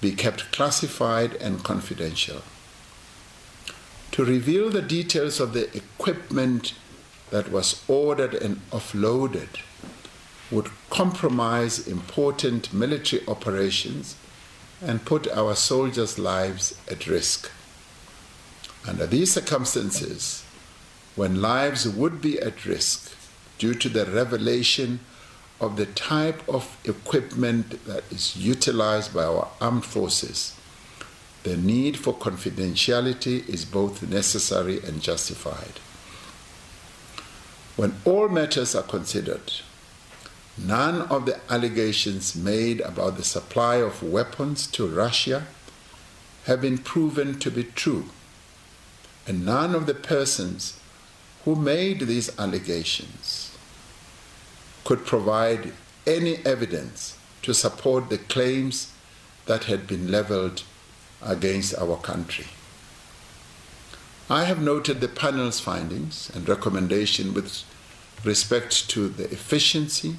be 0.00 0.12
kept 0.12 0.52
classified 0.52 1.34
and 1.36 1.64
confidential. 1.64 2.42
To 4.12 4.24
reveal 4.24 4.70
the 4.70 4.82
details 4.82 5.40
of 5.40 5.52
the 5.52 5.74
equipment 5.74 6.74
that 7.30 7.50
was 7.50 7.84
ordered 7.88 8.34
and 8.34 8.60
offloaded 8.70 9.60
would 10.50 10.68
compromise 10.90 11.86
important 11.86 12.72
military 12.72 13.26
operations 13.28 14.16
and 14.82 15.04
put 15.04 15.28
our 15.28 15.54
soldiers' 15.54 16.18
lives 16.18 16.74
at 16.90 17.06
risk. 17.06 17.50
Under 18.86 19.06
these 19.06 19.32
circumstances, 19.32 20.39
when 21.16 21.40
lives 21.40 21.88
would 21.88 22.20
be 22.20 22.38
at 22.40 22.64
risk 22.64 23.14
due 23.58 23.74
to 23.74 23.88
the 23.88 24.06
revelation 24.06 25.00
of 25.60 25.76
the 25.76 25.86
type 25.86 26.48
of 26.48 26.78
equipment 26.84 27.84
that 27.84 28.04
is 28.10 28.36
utilized 28.36 29.12
by 29.12 29.24
our 29.24 29.48
armed 29.60 29.84
forces, 29.84 30.56
the 31.42 31.56
need 31.56 31.98
for 31.98 32.14
confidentiality 32.14 33.46
is 33.48 33.64
both 33.64 34.02
necessary 34.02 34.78
and 34.82 35.02
justified. 35.02 35.80
When 37.76 37.94
all 38.04 38.28
matters 38.28 38.74
are 38.74 38.82
considered, 38.82 39.52
none 40.56 41.02
of 41.02 41.26
the 41.26 41.40
allegations 41.50 42.36
made 42.36 42.80
about 42.80 43.16
the 43.16 43.24
supply 43.24 43.76
of 43.76 44.02
weapons 44.02 44.66
to 44.68 44.86
Russia 44.86 45.46
have 46.44 46.60
been 46.60 46.78
proven 46.78 47.38
to 47.38 47.50
be 47.50 47.64
true, 47.64 48.06
and 49.26 49.44
none 49.44 49.74
of 49.74 49.86
the 49.86 49.94
persons 49.94 50.79
who 51.50 51.56
made 51.56 52.02
these 52.02 52.30
allegations 52.38 53.58
could 54.84 55.04
provide 55.04 55.72
any 56.06 56.36
evidence 56.46 57.18
to 57.42 57.52
support 57.52 58.08
the 58.08 58.18
claims 58.18 58.92
that 59.46 59.64
had 59.64 59.84
been 59.84 60.12
leveled 60.12 60.62
against 61.20 61.74
our 61.74 61.96
country. 61.96 62.46
I 64.28 64.44
have 64.44 64.62
noted 64.62 65.00
the 65.00 65.08
panel's 65.08 65.58
findings 65.58 66.30
and 66.32 66.48
recommendation 66.48 67.34
with 67.34 67.64
respect 68.24 68.88
to 68.90 69.08
the 69.08 69.24
efficiency 69.32 70.18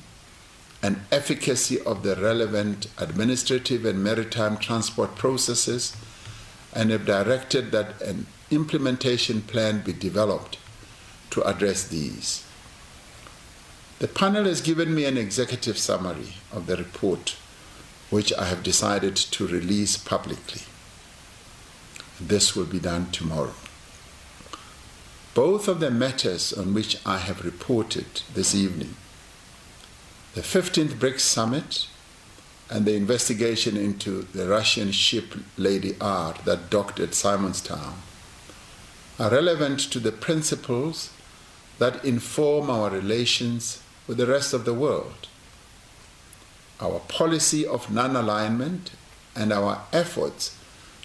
and 0.83 0.99
efficacy 1.13 1.79
of 1.79 2.03
the 2.03 2.17
relevant 2.17 2.87
administrative 2.97 3.85
and 3.85 4.03
maritime 4.03 4.57
transport 4.57 5.15
processes 5.15 5.95
and 6.73 6.89
have 6.89 7.05
directed 7.05 7.71
that 7.71 8.01
an 8.01 8.25
implementation 8.49 9.41
plan 9.41 9.79
be 9.79 9.93
developed 9.93 10.57
to 11.31 11.41
address 11.43 11.87
these. 11.87 12.45
The 13.99 14.07
panel 14.07 14.45
has 14.45 14.61
given 14.61 14.95
me 14.95 15.05
an 15.05 15.17
executive 15.17 15.77
summary 15.77 16.33
of 16.51 16.67
the 16.67 16.77
report, 16.77 17.35
which 18.09 18.33
I 18.33 18.45
have 18.45 18.63
decided 18.63 19.15
to 19.15 19.47
release 19.47 19.97
publicly. 19.97 20.61
This 22.19 22.55
will 22.55 22.65
be 22.65 22.79
done 22.79 23.11
tomorrow. 23.11 23.53
Both 25.33 25.67
of 25.67 25.79
the 25.79 25.91
matters 25.91 26.51
on 26.51 26.73
which 26.73 26.97
I 27.05 27.17
have 27.17 27.45
reported 27.45 28.21
this 28.33 28.53
evening 28.53 28.95
the 30.33 30.41
15th 30.41 30.93
BRICS 30.93 31.19
summit 31.19 31.87
and 32.69 32.85
the 32.85 32.95
investigation 32.95 33.75
into 33.75 34.21
the 34.33 34.47
Russian 34.47 34.93
ship 34.93 35.35
Lady 35.57 35.95
R 35.99 36.35
that 36.45 36.69
docked 36.69 37.01
at 37.01 37.09
Simonstown 37.09 37.95
are 39.19 39.29
relevant 39.29 39.79
to 39.91 39.99
the 39.99 40.13
principles 40.13 41.10
that 41.81 42.05
inform 42.05 42.69
our 42.69 42.91
relations 42.91 43.81
with 44.05 44.17
the 44.17 44.27
rest 44.27 44.53
of 44.53 44.65
the 44.65 44.73
world. 44.73 45.27
Our 46.79 46.99
policy 47.07 47.65
of 47.65 47.91
non 47.91 48.15
alignment 48.15 48.91
and 49.35 49.51
our 49.51 49.81
efforts 49.91 50.55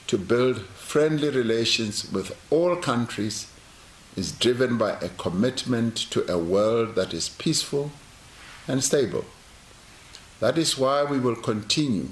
to 0.07 0.19
build 0.19 0.61
friendly 0.67 1.31
relations 1.31 2.13
with 2.13 2.37
all 2.51 2.77
countries 2.77 3.51
is 4.17 4.33
driven 4.33 4.77
by 4.77 4.91
a 5.01 5.09
commitment 5.09 5.97
to 6.11 6.31
a 6.31 6.37
world 6.37 6.95
that 6.95 7.15
is 7.15 7.31
peaceful 7.31 7.91
and 8.69 8.85
stable. 8.85 9.25
That 10.41 10.59
is 10.59 10.77
why 10.77 11.05
we 11.05 11.19
will 11.19 11.37
continue 11.37 12.09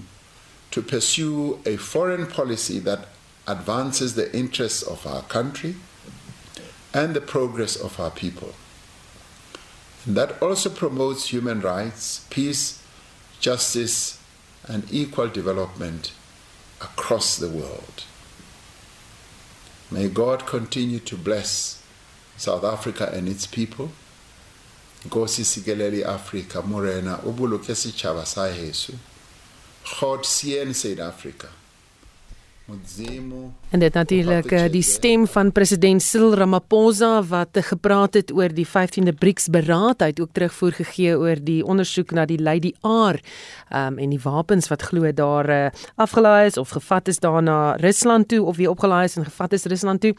to 0.71 0.81
pursue 0.81 1.61
a 1.67 1.77
foreign 1.77 2.29
policy 2.29 2.79
that 2.79 3.09
advances 3.47 4.15
the 4.15 4.35
interests 4.35 4.83
of 4.83 5.07
our 5.07 5.21
country 5.25 5.77
and 6.95 7.13
the 7.13 7.21
progress 7.21 7.75
of 7.77 7.99
our 7.99 8.11
people. 8.11 8.55
And 10.07 10.17
that 10.17 10.41
also 10.41 10.71
promotes 10.71 11.29
human 11.29 11.61
rights, 11.61 12.25
peace, 12.31 12.81
justice, 13.41 14.23
and 14.69 14.85
equal 14.91 15.29
development 15.29 16.13
across 16.81 17.37
the 17.37 17.49
world. 17.49 18.05
May 19.91 20.09
God 20.09 20.47
continue 20.47 21.01
to 21.01 21.17
bless 21.17 21.83
South 22.37 22.65
Africa 22.65 23.11
and 23.13 23.29
its 23.29 23.47
people. 23.47 23.91
Nkosi 25.07 25.45
sikelele 25.45 26.05
Afrika 26.05 26.63
morena 26.67 27.21
o 27.25 27.33
boloke 27.33 27.75
setjhaba 27.75 28.25
sa 28.25 28.49
heso. 28.49 28.95
God 30.01 30.21
seën 30.21 30.75
South 30.75 31.01
Africa. 31.01 31.49
En 33.75 33.81
dit 33.81 33.95
natuurlik 33.95 34.53
uh, 34.53 34.65
die 34.71 34.83
stem 34.87 35.25
van 35.27 35.49
president 35.53 36.03
Cyril 36.03 36.35
Ramaphosa 36.39 37.23
wat 37.27 37.59
gepraat 37.59 38.15
het 38.15 38.31
oor 38.31 38.53
die 38.55 38.67
15de 38.67 39.11
BRICS 39.19 39.49
beraad 39.51 40.05
hy 40.05 40.13
het 40.13 40.21
ook 40.23 40.31
terugvoer 40.31 40.77
gegee 40.77 41.17
oor 41.19 41.41
die 41.43 41.59
ondersoek 41.67 42.15
na 42.15 42.23
die 42.31 42.39
Lady 42.39 42.71
R 42.87 43.19
um, 43.75 43.99
en 43.99 44.13
die 44.15 44.21
wapens 44.23 44.71
wat 44.71 44.85
glo 44.87 45.11
daar 45.11 45.51
uh, 45.51 45.65
afgelaai 45.99 46.47
is 46.53 46.59
of 46.63 46.71
gevat 46.71 47.11
is 47.11 47.19
daar 47.19 47.43
na 47.43 47.75
Rusland 47.83 48.29
toe 48.29 48.45
of 48.47 48.61
weer 48.63 48.71
opgelaai 48.71 49.09
is 49.09 49.17
en 49.19 49.27
gevat 49.27 49.57
is 49.59 49.65
Rusland 49.65 50.01
toe. 50.01 50.15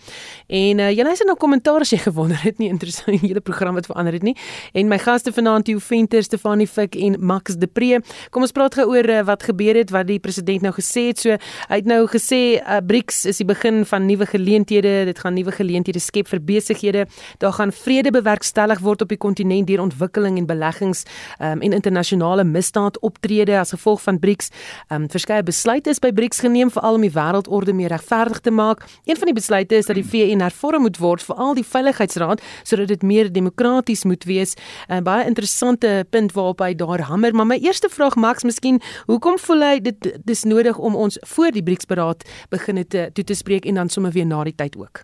En 0.47 0.83
uh, 0.83 0.89
jy 0.91 1.07
het 1.07 1.23
nou 1.23 1.37
kommentaar 1.39 1.87
as 1.87 1.95
jy 1.95 2.01
gewonder 2.03 2.43
het 2.43 2.59
nie 2.59 2.67
interessant 2.75 3.23
hele 3.23 3.39
program 3.39 3.79
wat 3.79 3.87
verander 3.87 4.19
het 4.19 4.27
nie. 4.27 4.35
En 4.73 4.91
my 4.91 4.99
gaste 4.99 5.31
vanaand 5.31 5.69
Theo 5.71 5.79
Venter, 5.79 6.23
Stefanie 6.27 6.67
Fik 6.67 6.99
en 6.99 7.15
Max 7.23 7.55
de 7.55 7.71
Pre. 7.71 8.03
Kom 8.35 8.43
ons 8.43 8.51
praat 8.51 8.75
gou 8.81 8.89
oor 8.91 9.09
uh, 9.15 9.23
wat 9.31 9.47
gebeur 9.47 9.79
het 9.79 9.95
wat 9.95 10.11
die 10.11 10.19
president 10.19 10.67
nou 10.67 10.75
gesê 10.75 11.07
het. 11.13 11.23
So 11.23 11.39
hy 11.71 11.79
het 11.79 11.87
nou 11.87 12.03
gesê 12.11 12.59
uh, 12.59 12.83
BRICS 12.83 13.23
is 13.31 13.43
begin 13.45 13.85
van 13.85 14.05
nuwe 14.05 14.25
geleenthede. 14.25 15.05
Dit 15.05 15.19
gaan 15.19 15.33
nuwe 15.33 15.51
geleenthede 15.51 15.99
skep 15.99 16.27
vir 16.27 16.41
besighede. 16.43 17.05
Daar 17.37 17.53
gaan 17.53 17.71
vrede 17.71 18.11
bewerkstellig 18.11 18.79
word 18.79 19.01
op 19.01 19.09
die 19.09 19.17
kontinent 19.17 19.67
deur 19.67 19.81
ontwikkeling 19.81 20.37
en 20.37 20.45
beleggings 20.45 21.03
um, 21.39 21.61
en 21.61 21.73
internasionale 21.73 22.43
misdaad 22.43 22.99
optrede 22.99 23.59
as 23.59 23.69
gevolg 23.69 24.01
van 24.01 24.19
BRICS. 24.19 24.49
Um, 24.89 25.09
verskeie 25.09 25.43
besluite 25.43 25.89
is 25.89 25.99
by 25.99 26.11
BRICS 26.11 26.39
geneem 26.39 26.71
veral 26.71 26.99
om 26.99 27.05
die 27.05 27.13
wêreldorde 27.13 27.73
meer 27.73 27.93
regverdig 27.93 28.39
te 28.39 28.51
maak. 28.51 28.85
Een 29.05 29.17
van 29.17 29.31
die 29.31 29.37
besluite 29.37 29.75
is 29.75 29.85
dat 29.85 29.95
die 29.95 30.05
VN 30.05 30.43
hervorm 30.43 30.81
moet 30.81 30.97
word 30.97 31.23
vir 31.23 31.35
al 31.35 31.55
die 31.57 31.65
veiligheidsraad 31.65 32.43
sodat 32.63 32.87
dit 32.87 33.03
meer 33.03 33.31
demokraties 33.31 34.03
moet 34.03 34.23
wees. 34.23 34.55
'n 34.89 35.03
Baie 35.03 35.25
interessante 35.25 36.05
punt 36.09 36.33
waarop 36.33 36.59
hy 36.59 36.73
daar 36.75 37.01
hamer, 37.01 37.35
maar 37.35 37.45
my 37.45 37.57
eerste 37.61 37.89
vraag 37.89 38.15
Max, 38.15 38.43
miskien, 38.43 38.81
hoekom 39.05 39.37
voel 39.39 39.61
hy 39.61 39.79
dit 39.79 40.17
dis 40.23 40.43
nodig 40.43 40.77
om 40.77 40.95
ons 40.95 41.17
voor 41.21 41.51
die 41.51 41.63
BRICS 41.63 41.85
beraad 41.85 42.23
begin 42.49 42.77
het 42.77 42.89
toe 43.13 43.23
te 43.23 43.34
spreek 43.35 43.65
en 43.65 43.75
dan 43.75 43.89
sommer 43.89 44.11
weer 44.11 44.25
na 44.25 44.43
die 44.43 44.55
tyd 44.55 44.77
ook. 44.77 45.03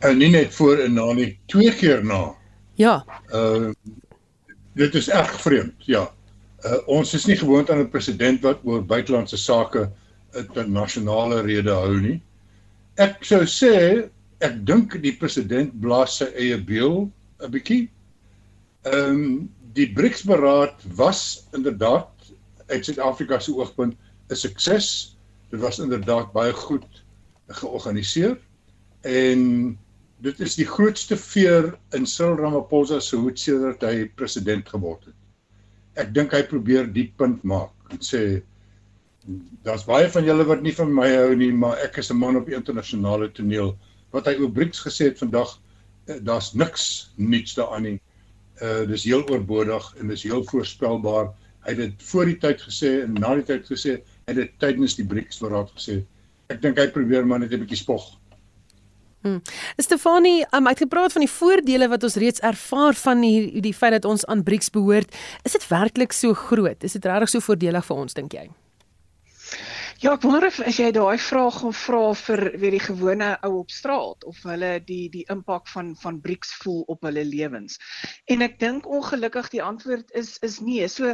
En 0.00 0.18
nie 0.18 0.30
net 0.30 0.54
voor 0.54 0.78
en 0.78 0.94
na 0.94 1.12
nie, 1.12 1.38
twee 1.46 1.72
keer 1.76 2.04
na. 2.04 2.34
Ja. 2.80 3.04
Uh 3.34 3.72
dit 4.78 4.94
is 4.94 5.08
erg 5.10 5.32
vreemd, 5.42 5.84
ja. 5.84 6.06
Uh 6.64 6.78
ons 6.86 7.14
is 7.14 7.26
nie 7.26 7.36
gewoond 7.36 7.70
aan 7.70 7.82
'n 7.84 7.90
president 7.90 8.40
wat 8.42 8.60
oor 8.64 8.84
buitelandse 8.84 9.36
sake 9.36 9.90
internasionale 10.38 11.42
rede 11.42 11.70
hou 11.70 12.00
nie. 12.00 12.20
Ek 12.96 13.24
sou 13.24 13.42
sê 13.44 14.08
ek 14.40 14.64
dink 14.66 14.96
die 15.02 15.16
president 15.16 15.74
blaas 15.80 16.16
sy 16.20 16.30
eie 16.36 16.58
beul 16.58 17.10
'n 17.40 17.50
bietjie. 17.50 17.88
Ehm 18.84 19.10
um, 19.10 19.50
die 19.74 19.92
BRICS 19.92 20.24
beraad 20.26 20.82
was 20.96 21.46
inderdaad 21.54 22.08
uit 22.66 22.84
Suid-Afrika 22.84 23.38
se 23.38 23.52
oogpunt 23.54 23.94
'n 24.30 24.36
sukses 24.36 25.16
dit 25.50 25.60
was 25.60 25.78
inderdaad 25.78 26.32
baie 26.32 26.52
goed 26.52 27.02
georganiseer 27.60 28.36
en 29.06 29.78
dit 30.20 30.40
is 30.40 30.54
die 30.58 30.68
grootste 30.68 31.16
veer 31.16 31.72
in 31.96 32.06
Cyril 32.06 32.38
Ramaphosa 32.38 33.00
se 33.00 33.16
hoed 33.16 33.40
sedert 33.40 33.82
hy 33.82 34.04
president 34.14 34.68
geword 34.68 35.08
het. 35.08 35.16
Ek 35.98 36.12
dink 36.14 36.34
hy 36.36 36.42
probeer 36.46 36.90
die 36.92 37.08
punt 37.16 37.42
maak 37.42 37.94
en 37.94 38.02
sê 38.04 38.22
daar's 39.66 39.86
baie 39.88 40.08
van 40.12 40.24
julle 40.24 40.46
wat 40.48 40.62
nie 40.64 40.74
van 40.76 40.92
my 40.94 41.08
hou 41.12 41.32
nie, 41.36 41.50
maar 41.52 41.80
ek 41.84 41.98
is 41.98 42.10
'n 42.10 42.18
man 42.18 42.36
op 42.36 42.46
die 42.46 42.56
internasionale 42.56 43.30
toneel. 43.32 43.76
Wat 44.12 44.26
hy 44.26 44.36
oor 44.40 44.50
BRICS 44.50 44.80
gesê 44.86 45.10
het 45.10 45.18
vandag, 45.18 45.60
eh, 46.06 46.18
daar's 46.20 46.52
niks 46.54 47.12
nuuts 47.16 47.54
daaraan 47.54 47.82
nie. 47.82 48.00
Uh 48.62 48.86
dis 48.86 49.04
heel 49.04 49.24
oorbodig 49.28 49.94
en 49.98 50.08
dis 50.08 50.22
heel 50.22 50.44
voorspelbaar. 50.44 51.32
Hy 51.64 51.70
het 51.70 51.76
dit 51.76 52.02
voor 52.02 52.24
die 52.24 52.38
tyd 52.38 52.60
gesê 52.60 53.02
en 53.04 53.12
na 53.12 53.34
die 53.34 53.44
tyd 53.44 53.66
gesê 53.66 54.00
het 54.30 54.38
dit 54.38 54.56
tydens 54.62 54.96
die 54.98 55.06
BRICS 55.06 55.42
beraad 55.42 55.70
gesê. 55.76 56.00
Ek 56.50 56.62
dink 56.62 56.78
hy 56.80 56.88
probeer 56.94 57.26
maar 57.26 57.42
net 57.42 57.52
'n 57.52 57.62
bietjie 57.64 57.82
spog. 57.82 58.06
Hmm. 59.20 59.42
Stefanie, 59.76 60.46
um, 60.56 60.64
hy 60.64 60.72
het 60.72 60.86
gepraat 60.86 61.12
van 61.12 61.20
die 61.20 61.30
voordele 61.30 61.90
wat 61.92 62.02
ons 62.02 62.16
reeds 62.16 62.40
ervaar 62.40 62.96
van 62.96 63.20
die 63.20 63.60
die 63.60 63.74
feit 63.76 63.92
dat 63.92 64.08
ons 64.08 64.24
aan 64.26 64.42
BRICS 64.42 64.72
behoort. 64.72 65.12
Is 65.44 65.52
dit 65.52 65.68
werklik 65.68 66.12
so 66.16 66.32
groot? 66.34 66.84
Is 66.84 66.96
dit 66.96 67.04
regtig 67.04 67.28
so 67.28 67.44
voordelig 67.44 67.84
vir 67.84 67.96
ons 67.96 68.16
dink 68.16 68.32
jy? 68.32 68.48
Ja, 70.00 70.14
ek 70.16 70.22
wonder 70.24 70.46
of 70.48 70.58
as 70.64 70.78
jy 70.80 70.86
daai 70.96 71.18
vraag 71.20 71.58
gaan 71.60 71.74
vra 71.76 71.98
vir 72.16 72.40
weer 72.62 72.72
die 72.72 72.80
gewone 72.80 73.26
ou 73.44 73.50
op 73.58 73.72
straat 73.74 74.24
of 74.30 74.38
hulle 74.48 74.70
die 74.86 75.10
die 75.12 75.26
impak 75.34 75.66
van 75.68 75.90
van 76.00 76.22
BRICS 76.24 76.54
voel 76.62 76.78
op 76.94 77.04
hulle 77.04 77.20
lewens. 77.28 77.76
En 78.24 78.40
ek 78.46 78.56
dink 78.62 78.88
ongelukkig 78.88 79.50
die 79.52 79.60
antwoord 79.60 80.08
is 80.16 80.38
is 80.48 80.56
nee. 80.64 80.88
So 80.88 81.12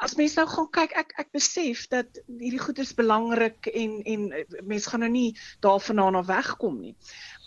as 0.00 0.16
mense 0.16 0.40
nou 0.40 0.46
gaan 0.48 0.70
kyk, 0.78 0.96
ek 1.02 1.12
ek 1.26 1.28
besef 1.36 1.84
dat 1.92 2.22
hierdie 2.24 2.62
goed 2.64 2.80
is 2.80 2.94
belangrik 2.96 3.68
en 3.68 4.00
en 4.14 4.24
mense 4.64 4.88
gaan 4.88 5.04
nou 5.04 5.12
nie 5.12 5.36
daarvandaan 5.60 6.22
af 6.22 6.30
wegkom 6.32 6.80
nie. 6.86 6.96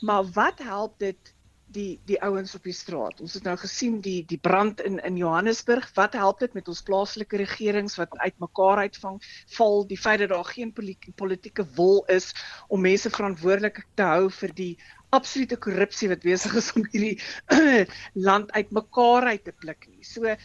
Maar 0.05 0.29
wat 0.37 0.61
help 0.69 0.99
dit 1.01 1.34
die 1.75 1.99
die 2.09 2.17
ouens 2.23 2.55
op 2.57 2.63
die 2.65 2.75
straat. 2.75 3.21
Ons 3.23 3.35
het 3.38 3.45
nou 3.47 3.55
gesien 3.59 3.99
die 4.03 4.21
die 4.27 4.39
brand 4.41 4.81
in 4.88 4.99
in 5.05 5.19
Johannesburg. 5.19 5.88
Wat 5.97 6.15
help 6.17 6.41
dit 6.43 6.53
met 6.57 6.67
ons 6.71 6.83
plaaslike 6.88 7.38
regerings 7.41 7.97
wat 7.99 8.17
uitmekaar 8.17 8.85
uitvang? 8.88 9.21
Val 9.57 9.83
die 9.89 9.99
feit 9.99 10.23
dat 10.23 10.33
daar 10.33 10.51
geen 10.51 10.73
politieke 10.73 11.67
wil 11.75 12.03
is 12.11 12.31
om 12.67 12.85
mense 12.85 13.09
verantwoordelik 13.09 13.83
te 13.95 14.07
hou 14.15 14.29
vir 14.41 14.55
die 14.55 14.73
absolute 15.15 15.57
korrupsie 15.61 16.09
wat 16.11 16.23
besig 16.25 16.55
is 16.59 16.71
om 16.75 16.85
hierdie 16.91 17.19
land 18.27 18.51
uitmekaar 18.51 19.29
uit 19.31 19.43
te 19.45 19.53
pluk 19.63 19.88
nie. 19.91 20.03
So 20.03 20.35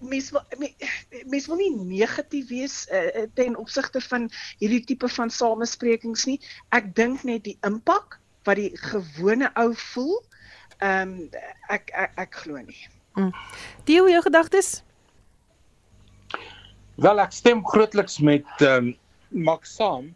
mense 0.00 0.36
wil 0.36 0.44
mense 1.30 1.50
wil 1.50 1.60
nie 1.60 1.72
negatief 1.96 2.48
wees 2.50 2.84
uh, 2.90 3.26
ten 3.38 3.58
opsigte 3.60 4.02
van 4.08 4.30
hierdie 4.60 4.84
tipe 4.92 5.10
van 5.18 5.32
samesprekings 5.32 6.26
nie. 6.30 6.38
Ek 6.76 6.94
dink 6.96 7.26
net 7.28 7.44
die 7.48 7.58
impak 7.66 8.20
wat 8.46 8.60
die 8.60 8.72
gewone 8.78 9.50
ou 9.58 9.72
voel 9.92 10.16
Ehm 10.84 11.12
um, 11.12 11.28
ek 11.72 11.88
ek 11.96 12.18
ek 12.20 12.34
glo 12.42 12.60
nie. 12.60 12.82
Mm. 13.16 13.32
Die 13.88 13.96
jou 13.96 14.22
gedagtes? 14.26 14.82
Wel 17.00 17.22
ek 17.22 17.32
stem 17.32 17.62
grootliks 17.64 18.18
met 18.20 18.44
ehm 18.60 18.90
um, 18.92 18.94
Max 19.46 19.72
saam. 19.78 20.10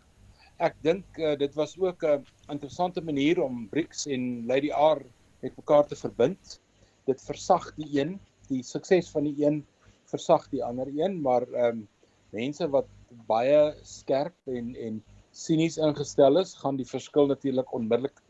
Ek 0.61 0.77
dink 0.85 1.05
uh, 1.16 1.33
dit 1.40 1.57
was 1.57 1.73
ook 1.81 2.05
'n 2.05 2.27
interessante 2.53 3.01
manier 3.01 3.40
om 3.40 3.68
BRICS 3.73 4.07
en 4.07 4.46
Lady 4.46 4.68
R 4.68 5.01
met 5.40 5.57
mekaar 5.57 5.87
te 5.87 5.96
verbind. 5.96 6.61
Dit 7.07 7.25
versag 7.25 7.73
die 7.81 7.88
een, 8.01 8.20
die 8.49 8.62
sukses 8.62 9.09
van 9.09 9.25
die 9.25 9.46
een 9.46 9.64
versag 10.05 10.49
die 10.53 10.64
ander 10.64 10.92
een, 10.92 11.23
maar 11.23 11.49
ehm 11.49 11.81
um, 11.81 11.88
mense 12.31 12.68
wat 12.68 12.87
baie 13.27 13.75
skerp 13.83 14.37
en 14.46 14.77
en 14.77 15.03
sinies 15.33 15.79
ingestel 15.79 16.37
is, 16.37 16.55
gaan 16.55 16.77
die 16.77 16.87
verskil 16.87 17.27
natuurlik 17.27 17.73
onmiddellik 17.73 18.20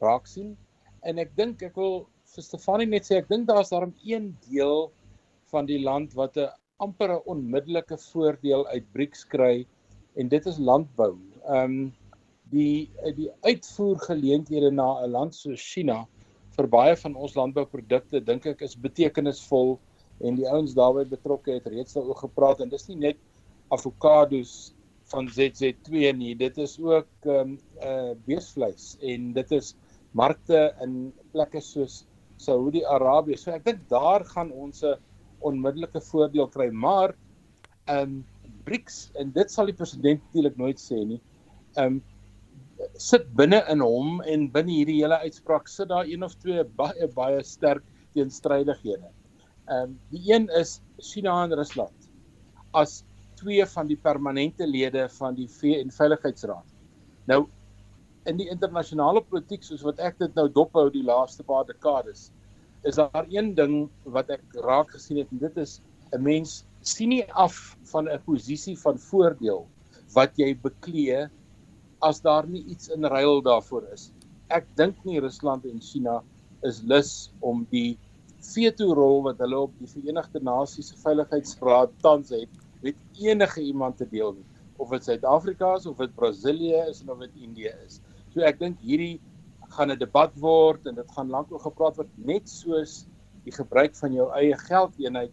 raak 0.00 0.26
sien 0.26 0.56
en 1.02 1.18
ek 1.18 1.34
dink 1.36 1.62
ek 1.62 1.76
wil 1.76 2.06
vir 2.34 2.44
Stefanie 2.44 2.86
net 2.86 3.06
sê 3.08 3.18
ek 3.18 3.28
dink 3.28 3.48
daar's 3.48 3.70
daarom 3.72 3.94
een 4.04 4.32
deel 4.48 4.90
van 5.52 5.66
die 5.66 5.80
land 5.82 6.14
wat 6.14 6.36
'n 6.36 6.50
amper 6.78 7.10
'n 7.14 7.22
onmiddellike 7.26 7.98
voordeel 8.12 8.66
uit 8.66 8.92
BRICS 8.92 9.24
kry 9.24 9.66
en 10.16 10.28
dit 10.28 10.46
is 10.46 10.58
landbou. 10.58 11.18
Ehm 11.46 11.64
um, 11.64 11.92
die 12.50 12.90
die 13.16 13.30
uitvoergeleenthede 13.44 14.70
na 14.70 15.04
'n 15.04 15.10
land 15.10 15.34
soos 15.34 15.60
China 15.72 16.06
vir 16.56 16.66
baie 16.66 16.96
van 16.96 17.14
ons 17.14 17.34
landbouprodukte 17.34 18.20
dink 18.24 18.46
ek 18.46 18.62
is 18.62 18.76
betekenisvol 18.86 19.78
en 20.20 20.38
die 20.38 20.48
ouens 20.48 20.74
daarbey 20.74 21.04
betrokke 21.04 21.52
het 21.52 21.66
reeds 21.66 21.94
daaroor 21.94 22.18
gepraat 22.24 22.60
en 22.60 22.68
dis 22.68 22.88
nie 22.88 22.96
net 22.96 23.18
avokados 23.76 24.74
van 25.12 25.28
ZZ2 25.28 26.12
nie 26.16 26.34
dit 26.34 26.58
is 26.58 26.78
ook 26.80 27.10
ehm 27.26 27.52
um, 27.52 27.58
uh 27.90 28.14
beesvleis 28.26 28.96
en 29.00 29.32
dit 29.32 29.52
is 29.52 29.74
markte 30.16 30.74
in 30.84 31.12
plekke 31.32 31.60
soos 31.60 32.04
Saudi-Arabië. 32.38 33.36
So 33.36 33.52
ek 33.52 33.64
dink 33.66 33.88
daar 33.90 34.24
gaan 34.24 34.52
ons 34.52 34.82
'n 34.84 34.96
onmiddellike 35.40 36.00
voordeel 36.00 36.48
kry, 36.48 36.70
maar 36.70 37.14
ehm 37.86 38.02
um, 38.02 38.24
BRICS 38.64 39.10
en 39.14 39.32
dit 39.32 39.50
sal 39.50 39.66
die 39.66 39.76
president 39.76 40.22
natuurlik 40.22 40.56
nooit 40.56 40.78
sê 40.78 41.04
nie. 41.04 41.20
Ehm 41.76 41.98
um, 41.98 42.02
sit 42.94 43.26
binne 43.34 43.64
in 43.72 43.80
hom 43.82 44.20
en 44.22 44.50
binne 44.54 44.70
hierdie 44.70 45.00
hele 45.02 45.18
uitspraak 45.18 45.68
sit 45.68 45.88
daar 45.88 46.06
een 46.06 46.22
of 46.22 46.34
twee 46.38 46.64
baie 46.64 47.08
baie 47.14 47.42
sterk 47.42 47.84
teenstrydighede. 48.14 49.10
Ehm 49.68 49.82
um, 49.82 49.98
die 50.10 50.32
een 50.32 50.48
is 50.48 50.80
China 50.98 51.44
en 51.44 51.54
Rusland 51.54 52.10
as 52.72 53.02
twee 53.38 53.64
van 53.66 53.86
die 53.86 53.96
permanente 53.96 54.66
lede 54.66 55.08
van 55.18 55.34
die 55.34 55.48
VN 55.48 55.90
Veiligheidsraad. 55.94 56.66
Nou 57.26 57.46
in 58.26 58.38
die 58.40 58.48
internasionale 58.50 59.22
politiek 59.30 59.62
soos 59.64 59.84
wat 59.86 60.00
ek 60.00 60.18
dit 60.22 60.34
nou 60.38 60.48
dophou 60.48 60.88
die 60.90 61.04
laaste 61.06 61.44
paar 61.46 61.66
dekades 61.68 62.28
is 62.88 62.98
daar 62.98 63.26
een 63.30 63.54
ding 63.54 63.76
wat 64.16 64.30
ek 64.30 64.42
raak 64.64 64.90
gesien 64.94 65.20
het 65.22 65.30
en 65.34 65.42
dit 65.42 65.56
is 65.64 65.80
'n 66.12 66.22
mens 66.22 66.64
sien 66.80 67.08
nie 67.08 67.24
af 67.32 67.76
van 67.92 68.08
'n 68.08 68.22
posisie 68.26 68.76
van 68.84 68.98
voordeel 68.98 69.66
wat 70.14 70.38
jy 70.38 70.54
beklee 70.54 71.28
as 72.00 72.20
daar 72.20 72.46
nie 72.46 72.64
iets 72.64 72.88
in 72.88 73.04
ruil 73.04 73.42
daarvoor 73.42 73.84
is. 73.92 74.12
Ek 74.48 74.66
dink 74.76 75.04
nie 75.04 75.20
Rusland 75.20 75.64
en 75.64 75.80
China 75.80 76.22
is 76.62 76.82
lus 76.82 77.32
om 77.40 77.66
die 77.70 77.98
veto 78.40 78.94
rol 78.94 79.22
wat 79.22 79.38
hulle 79.38 79.58
op 79.58 79.72
die 79.78 79.90
Verenigde 79.90 80.40
Nasies 80.40 80.88
se 80.88 80.96
Veiligheidsraad 80.96 81.90
tans 82.02 82.30
het 82.30 82.48
met 82.82 82.94
enige 83.18 83.60
iemand 83.60 83.96
te 83.98 84.06
deel 84.06 84.32
nie. 84.32 84.46
of 84.78 84.90
dit 84.94 85.04
Suid-Afrika 85.04 85.74
is 85.74 85.86
of 85.86 85.98
dit 85.98 86.14
Brasilië 86.14 86.84
is 86.88 87.02
of 87.06 87.18
dit 87.18 87.42
Indië 87.42 87.72
is. 87.86 88.00
So 88.38 88.44
ek 88.46 88.60
dink 88.60 88.82
hierdie 88.86 89.16
gaan 89.74 89.90
'n 89.90 89.98
debat 89.98 90.34
word 90.38 90.84
en 90.86 90.94
dit 90.94 91.08
gaan 91.14 91.30
lank 91.34 91.48
oor 91.50 91.62
gepraat 91.64 91.96
word 91.98 92.10
net 92.22 92.44
soos 92.46 92.92
die 93.42 93.54
gebruik 93.56 93.96
van 93.98 94.12
jou 94.14 94.26
eie 94.38 94.54
geldeenheid 94.60 95.32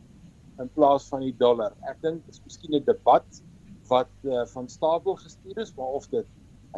in 0.63 0.71
plaas 0.73 1.05
van 1.11 1.21
die 1.21 1.35
dollar. 1.37 1.75
Ek 1.85 1.99
dink 2.01 2.25
dis 2.25 2.41
miskien 2.47 2.73
'n 2.73 2.87
debat 2.87 3.27
wat 3.91 4.09
uh, 4.25 4.41
van 4.55 4.65
stapel 4.67 5.19
gestuur 5.21 5.61
is, 5.61 5.75
maar 5.77 5.93
of 5.99 6.09
dit 6.09 6.25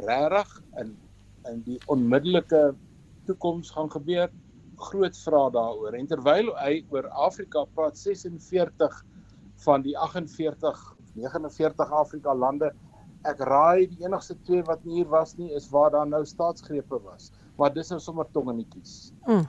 regtig 0.10 0.52
in 0.84 0.92
in 1.48 1.64
die 1.64 1.80
onmiddellike 1.88 2.76
toekoms 3.30 3.72
gaan 3.72 3.88
gebeur, 3.96 4.28
groot 4.90 5.16
vrae 5.24 5.52
daaroor. 5.56 5.96
En 5.96 6.12
terwyl 6.12 6.52
hy 6.60 6.84
oor 6.92 7.08
Afrika 7.08 7.64
praat 7.72 7.96
46 7.96 9.00
van 9.64 9.82
die 9.82 9.96
48 9.96 10.84
49 11.16 11.92
Afrika 12.04 12.36
lande 12.36 12.74
ek 13.28 13.44
raai 13.50 13.88
die 13.88 14.06
enigste 14.06 14.38
twee 14.48 14.64
wat 14.64 14.86
nie 14.86 15.02
hier 15.02 15.12
was 15.12 15.36
nie 15.38 15.52
is 15.56 15.70
waar 15.72 15.92
daar 15.92 16.08
nou 16.08 16.24
staatsgrepe 16.26 17.00
was 17.04 17.32
maar 17.58 17.74
dis 17.74 17.90
nou 17.90 18.00
sommer 18.02 18.28
tongenetjies. 18.34 19.12
Mm. 19.26 19.46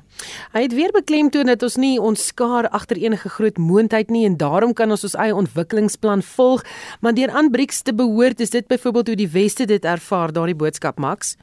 Hy 0.55 0.63
het 0.65 0.75
weer 0.77 0.93
beklemtoon 0.97 1.51
dat 1.53 1.63
ons 1.67 1.77
nie 1.81 1.95
ons 2.01 2.29
skaar 2.31 2.69
agter 2.75 3.01
enige 3.01 3.31
groot 3.33 3.59
moondheid 3.61 4.13
nie 4.13 4.25
en 4.27 4.39
daarom 4.41 4.73
kan 4.77 4.91
ons 4.91 5.05
ons 5.07 5.17
eie 5.21 5.37
ontwikkelingsplan 5.37 6.25
volg, 6.33 6.65
maar 7.05 7.17
deur 7.17 7.33
aan 7.37 7.53
BRICS 7.53 7.85
te 7.89 7.95
behoort, 7.95 8.41
is 8.41 8.55
dit 8.55 8.67
byvoorbeeld 8.69 9.13
hoe 9.13 9.19
die 9.21 9.31
weste 9.37 9.69
dit 9.69 9.85
ervaar, 9.85 10.33
daardie 10.33 10.57
boodskap 10.57 10.99
Max. 10.99 11.37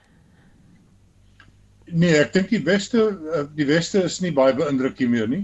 Nee, 1.86 2.15
ek 2.17 2.34
dink 2.34 2.50
die 2.50 2.63
weste 2.65 3.04
eh, 3.13 3.45
die 3.56 3.67
weste 3.69 4.02
is 4.10 4.17
nie 4.24 4.34
baie 4.34 4.56
beïndruk 4.58 4.98
hiermee 5.00 5.28
nie. 5.30 5.43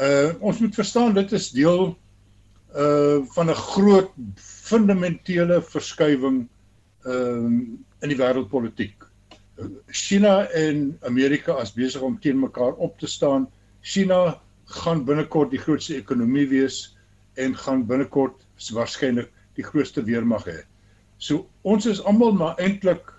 Uh 0.00 0.32
ons 0.40 0.62
moet 0.64 0.74
verstaan 0.74 1.12
dit 1.14 1.32
is 1.36 1.50
deel 1.52 1.90
uh 2.72 3.20
van 3.36 3.50
'n 3.52 3.60
groot 3.68 4.08
fundamentele 4.70 5.60
verskywing 5.74 6.42
ehm 7.04 7.46
uh, 7.46 7.78
in 8.00 8.08
die 8.08 8.16
wêreldpolitiek. 8.16 9.04
China 9.92 10.46
en 10.56 10.94
Amerika 11.04 11.52
as 11.60 11.72
besig 11.76 12.00
om 12.00 12.16
teen 12.20 12.38
mekaar 12.40 12.78
op 12.80 12.98
te 12.98 13.06
staan. 13.06 13.48
China 13.80 14.40
gaan 14.64 15.04
binnekort 15.04 15.50
die 15.52 15.60
grootste 15.60 15.98
ekonomie 15.98 16.46
wees 16.48 16.96
en 17.34 17.56
gaan 17.56 17.84
binnekort 17.86 18.40
waarskynlik 18.72 19.30
die 19.58 19.64
grootste 19.64 20.04
weermag 20.04 20.46
hê. 20.48 20.58
So 21.18 21.48
ons 21.62 21.86
is 21.86 22.02
almal 22.08 22.36
maar 22.36 22.60
eintlik 22.60 23.12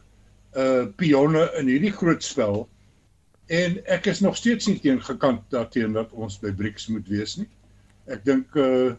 uh 0.57 0.89
pionne 0.99 1.45
in 1.59 1.69
hierdie 1.71 1.93
groot 1.95 2.23
spel 2.25 2.65
en 3.47 3.77
ek 3.91 4.09
is 4.11 4.19
nog 4.23 4.35
steeds 4.35 4.67
nie 4.67 4.79
teen 4.83 4.99
gekant 5.03 5.43
daarteen 5.53 5.93
dat 5.95 6.11
ons 6.11 6.39
by 6.41 6.51
BRICS 6.51 6.89
moet 6.91 7.07
wees 7.07 7.37
nie. 7.39 7.47
Ek 8.11 8.25
dink 8.27 8.55
uh 8.59 8.91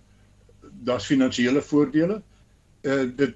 daar's 0.87 1.07
finansiële 1.07 1.63
voordele. 1.63 2.23
Uh 2.83 3.07
dit 3.17 3.35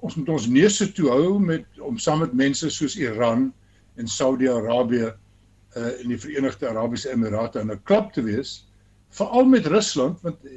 ons 0.00 0.14
moet 0.14 0.28
ons 0.28 0.46
neuse 0.46 0.92
toe 0.92 1.08
hou 1.10 1.38
met 1.42 1.80
om 1.82 1.98
saam 1.98 2.20
met 2.22 2.34
mense 2.34 2.70
soos 2.70 2.96
Iran 2.96 3.52
en 3.96 4.08
Saudi-Arabië 4.08 5.08
uh 5.10 5.92
in 6.02 6.12
die 6.12 6.20
Verenigde 6.20 6.68
Arabiese 6.68 7.10
Emirate 7.10 7.60
in 7.60 7.72
'n 7.72 7.82
klub 7.82 8.12
te 8.12 8.22
wees 8.22 8.66
veral 9.10 9.44
met 9.44 9.66
Rusland 9.66 10.20
want 10.20 10.44
uh, 10.44 10.52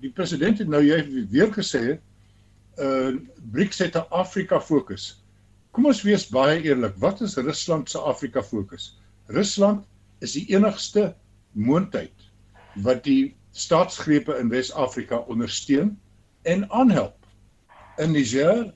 die 0.00 0.10
president 0.10 0.58
het 0.58 0.68
nou 0.68 0.82
jy 0.84 1.26
weer 1.30 1.52
gesê 1.52 1.98
uh 2.78 3.12
BRICS 3.52 3.78
het 3.78 3.96
'n 3.96 4.06
Afrika 4.10 4.60
fokus. 4.60 5.22
Kom 5.72 5.86
ons 5.86 6.02
wees 6.02 6.28
baie 6.28 6.62
eerlik, 6.62 6.94
wat 6.96 7.20
is 7.20 7.36
Rusland 7.36 7.90
se 7.90 7.98
Afrika 7.98 8.42
fokus? 8.42 8.98
Rusland 9.26 9.84
is 10.20 10.32
die 10.32 10.46
enigste 10.52 11.14
moontheid 11.52 12.28
wat 12.74 13.04
die 13.04 13.34
staatsgrepe 13.52 14.36
in 14.38 14.48
Wes-Afrika 14.48 15.16
ondersteun 15.16 15.98
en 16.42 16.70
aanhelp. 16.70 17.21
In 18.02 18.14
Niger, 18.16 18.72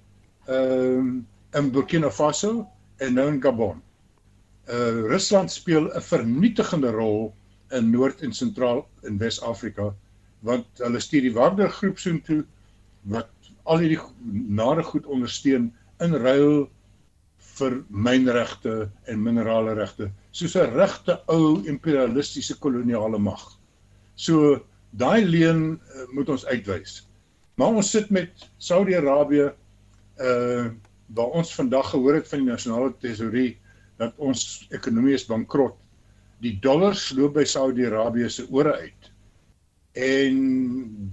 ehm 0.46 1.08
uh, 1.08 1.58
in 1.58 1.70
Burkina 1.72 2.10
Faso 2.10 2.66
en 2.96 3.14
nou 3.14 3.28
in 3.32 3.42
Gabon. 3.42 3.82
Uh 4.68 5.06
Rusland 5.12 5.52
speel 5.52 5.88
'n 5.88 6.02
vernietigende 6.02 6.90
rol 6.90 7.34
in 7.70 7.90
Noord 7.90 8.20
en 8.22 8.32
Sentraal 8.32 8.88
en 9.02 9.18
Wes-Afrika 9.18 9.94
want 10.46 10.66
hulle 10.84 11.00
stuur 11.00 11.26
die 11.26 11.34
Wagner 11.34 11.70
groep 11.70 11.98
soontoe 11.98 12.44
wat 13.14 13.50
al 13.64 13.82
hierdie 13.82 14.00
nare 14.60 14.82
goed 14.86 15.06
ondersteun 15.06 15.70
in 16.04 16.14
ruil 16.22 16.66
vir 17.56 17.78
mynregte 17.88 18.76
en 19.10 19.22
minerale 19.22 19.74
regte 19.78 20.10
soos 20.30 20.56
'n 20.60 20.74
regte 20.76 21.18
ou 21.32 21.62
imperialistiese 21.64 22.58
koloniale 22.60 23.18
mag. 23.18 23.42
So 24.14 24.60
daai 24.92 25.24
leen 25.24 25.80
uh, 25.80 26.06
moet 26.12 26.28
ons 26.28 26.46
uitwys. 26.46 27.06
Maar 27.57 27.79
ons 27.81 27.90
sit 27.90 28.11
met 28.12 28.51
Saudi-Arabië 28.59 29.53
uh 30.21 30.66
waar 31.14 31.37
ons 31.38 31.55
vandag 31.55 31.90
gehoor 31.92 32.16
het 32.19 32.29
van 32.29 32.40
die 32.42 32.49
nasionale 32.51 32.90
tesourier 32.99 33.53
dat 34.03 34.16
ons 34.19 34.40
ekonomie 34.75 35.14
is 35.14 35.25
bankrot. 35.29 35.77
Die 36.42 36.57
dollar 36.64 36.97
sloop 36.99 37.37
by 37.37 37.45
Saudi-Arabië 37.47 38.31
se 38.35 38.47
ore 38.51 38.73
uit. 38.75 39.11
En 39.92 40.40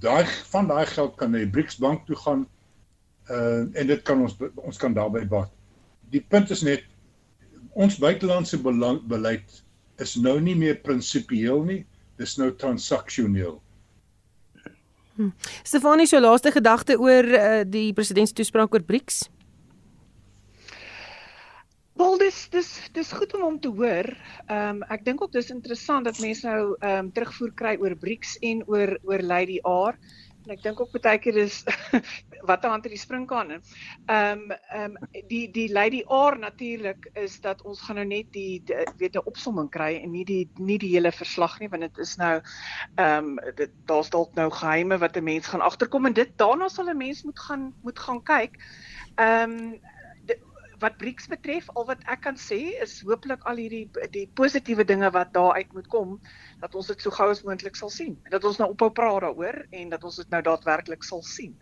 daai 0.01 0.25
van 0.49 0.67
daai 0.71 0.85
geld 0.89 1.13
kan 1.19 1.31
na 1.31 1.43
die 1.43 1.51
BRICS 1.53 1.77
bank 1.83 2.07
toe 2.09 2.17
gaan 2.23 2.47
uh 3.29 3.69
en 3.79 3.91
dit 3.93 4.01
kan 4.01 4.25
ons 4.25 4.33
ons 4.55 4.81
kan 4.81 4.97
daarby 4.97 5.21
baat. 5.29 5.53
Die 6.09 6.25
punt 6.33 6.49
is 6.51 6.65
net 6.65 6.89
ons 7.77 8.01
buitelandse 8.01 8.57
beleid 8.63 9.61
is 10.01 10.15
nou 10.15 10.39
nie 10.41 10.57
meer 10.57 10.81
prinsipieel 10.81 11.63
nie, 11.69 11.83
dis 12.17 12.35
nou 12.41 12.49
transaksioneel. 12.51 13.61
Hm. 15.15 15.29
Stefanie, 15.63 16.07
jou 16.09 16.21
laaste 16.21 16.51
gedagte 16.51 16.97
oor 16.97 17.27
uh, 17.37 17.61
die 17.69 17.91
presidentstoespraak 17.93 18.73
oor 18.73 18.85
BRICS? 18.87 19.27
Wel 21.93 22.17
dis 22.17 22.37
dis 22.49 22.69
dis 22.95 23.11
goed 23.13 23.33
om 23.37 23.43
hom 23.45 23.59
te 23.61 23.69
hoor. 23.69 24.09
Ehm 24.47 24.81
um, 24.81 24.83
ek 24.89 25.03
dink 25.05 25.21
ook 25.21 25.31
dis 25.35 25.51
interessant 25.53 26.09
dat 26.09 26.17
mense 26.23 26.47
nou 26.47 26.73
ehm 26.79 27.05
um, 27.05 27.11
terugvoer 27.13 27.53
kry 27.53 27.75
oor 27.77 27.93
BRICS 27.95 28.39
en 28.41 28.63
oor 28.65 28.95
oor 29.05 29.21
Lady 29.21 29.59
R. 29.61 29.99
En 30.43 30.51
ek 30.51 30.63
dink 30.63 30.79
ook 30.83 30.91
baie 30.99 31.19
keer 31.23 31.37
is 31.39 31.61
wat 32.49 32.65
aan 32.67 32.81
die 32.83 32.99
springkaan. 32.99 33.53
Ehm 33.55 34.41
um, 34.43 34.51
ehm 34.51 34.97
um, 34.97 35.21
die 35.29 35.45
die 35.55 35.69
Lady 35.71 36.01
R 36.03 36.35
natuurlik 36.39 37.07
is 37.13 37.39
dat 37.41 37.61
ons 37.61 37.81
gaan 37.81 37.95
nou 38.01 38.05
net 38.07 38.33
die, 38.35 38.59
die 38.67 38.83
weet 38.99 39.15
'n 39.15 39.27
opsomming 39.31 39.69
kry 39.71 40.01
en 40.01 40.11
nie 40.11 40.25
die 40.25 40.49
nie 40.59 40.77
die 40.77 40.91
hele 40.95 41.11
verslag 41.11 41.59
nie 41.59 41.69
want 41.69 41.87
dit 41.87 41.97
is 41.97 42.17
nou 42.19 42.41
ehm 42.95 43.39
um, 43.39 43.71
daar's 43.87 44.09
dalk 44.09 44.35
nou 44.35 44.49
geheime 44.51 44.97
wat 44.97 45.17
'n 45.17 45.23
mens 45.23 45.47
gaan 45.47 45.63
agterkom 45.63 46.05
en 46.05 46.13
dit 46.13 46.37
daarna 46.37 46.67
sal 46.67 46.89
'n 46.91 46.97
mens 46.97 47.23
moet 47.23 47.39
gaan 47.39 47.73
moet 47.81 47.99
gaan 47.99 48.23
kyk. 48.23 48.59
Ehm 49.15 49.51
um, 49.51 49.79
wat 50.83 50.97
BRICS 50.99 51.27
betref, 51.31 51.69
al 51.77 51.85
wat 51.87 52.03
ek 52.11 52.23
kan 52.25 52.37
sê 52.39 52.59
is 52.83 52.97
hooplik 53.07 53.45
al 53.49 53.61
hierdie 53.61 53.85
die 54.15 54.25
positiewe 54.39 54.85
dinge 54.87 55.09
wat 55.15 55.31
daar 55.35 55.55
uit 55.59 55.71
moet 55.75 55.87
kom, 55.87 56.17
dat 56.59 56.75
ons 56.75 56.87
dit 56.87 57.01
so 57.01 57.11
gou 57.11 57.29
as 57.29 57.43
moontlik 57.43 57.75
sal 57.75 57.89
sien. 57.89 58.17
Dat 58.29 58.43
ons 58.43 58.57
nou 58.57 58.69
ophou 58.71 58.89
praat 58.91 59.21
daaroor 59.21 59.65
en 59.71 59.89
dat 59.89 60.03
ons 60.03 60.15
dit 60.15 60.29
nou 60.29 60.41
daadwerklik 60.41 61.03
sal 61.03 61.23
sien. 61.23 61.55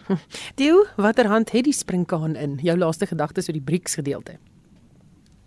Dio, 0.60 0.84
watter 0.96 1.26
hand 1.26 1.50
het 1.50 1.64
die 1.64 1.72
springkaan 1.72 2.36
in? 2.36 2.58
Jou 2.62 2.76
laaste 2.78 3.06
gedagtes 3.06 3.48
oor 3.48 3.58
die 3.58 3.64
BRICS 3.64 3.94
gedeelte. 3.94 4.38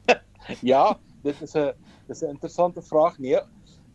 ja, 0.74 0.98
dit 1.24 1.42
is 1.42 1.56
'n 1.56 1.74
dis 2.08 2.22
'n 2.24 2.30
interessante 2.30 2.82
vraag. 2.82 3.20
Nee, 3.20 3.40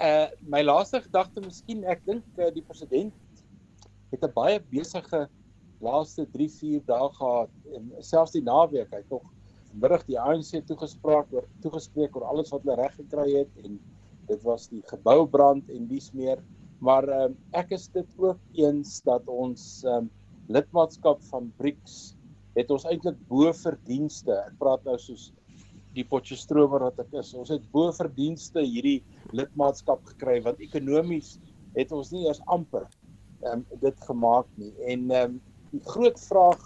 uh 0.02 0.26
my 0.40 0.62
laaste 0.62 1.00
gedagte 1.02 1.40
miskien 1.44 1.84
ek 1.84 2.00
dink 2.06 2.24
uh, 2.38 2.50
die 2.54 2.64
president 2.66 3.12
het 4.10 4.24
'n 4.24 4.32
baie 4.34 4.58
besige 4.72 5.28
laaste 5.80 6.26
3 6.32 6.48
4 6.50 6.82
dae 6.86 7.08
gehad 7.18 7.50
en 7.76 7.92
selfs 8.00 8.34
die 8.34 8.42
naweek 8.42 8.90
hy 8.90 9.02
tog 9.08 9.22
middag 9.72 10.04
die 10.08 10.18
ANC 10.20 10.50
toegespreek 10.66 11.30
oor 11.32 11.46
toegespreek 11.62 12.16
oor 12.16 12.26
alles 12.32 12.50
wat 12.50 12.64
hulle 12.64 12.76
reg 12.82 12.96
gekry 12.98 13.28
het 13.36 13.62
en 13.64 13.78
dit 14.28 14.42
was 14.46 14.68
die 14.72 14.82
geboubrand 14.90 15.70
en 15.70 15.86
dies 15.90 16.10
meer 16.16 16.42
maar 16.82 17.06
um, 17.14 17.36
ek 17.54 17.74
is 17.76 17.86
dit 17.94 18.18
ook 18.18 18.40
eens 18.58 18.98
dat 19.06 19.28
ons 19.30 19.84
um, 19.86 20.10
lidmaatskap 20.52 21.22
van 21.30 21.52
BRICS 21.60 22.16
het 22.56 22.70
ons 22.74 22.84
eintlik 22.90 23.20
bo 23.30 23.52
verdienste 23.56 24.34
ek 24.46 24.58
praat 24.60 24.82
nou 24.88 24.98
soos 25.00 25.30
die 25.96 26.04
Potchefstroom 26.08 26.72
wat 26.80 27.00
ek 27.02 27.12
is. 27.20 27.32
Ons 27.36 27.52
het 27.52 27.64
bo 27.72 27.92
verdienste 27.94 28.64
hierdie 28.64 29.00
lidmaatskap 29.36 30.04
gekry 30.12 30.38
want 30.44 30.60
ekonomies 30.64 31.36
het 31.76 31.92
ons 31.92 32.12
nie 32.12 32.26
eers 32.26 32.40
amper 32.52 32.86
um, 33.48 33.64
dit 33.82 34.06
gemaak 34.08 34.48
nie. 34.60 34.72
En 34.88 35.10
um, 35.18 35.36
die 35.72 35.82
groot 35.88 36.18
vraag 36.28 36.64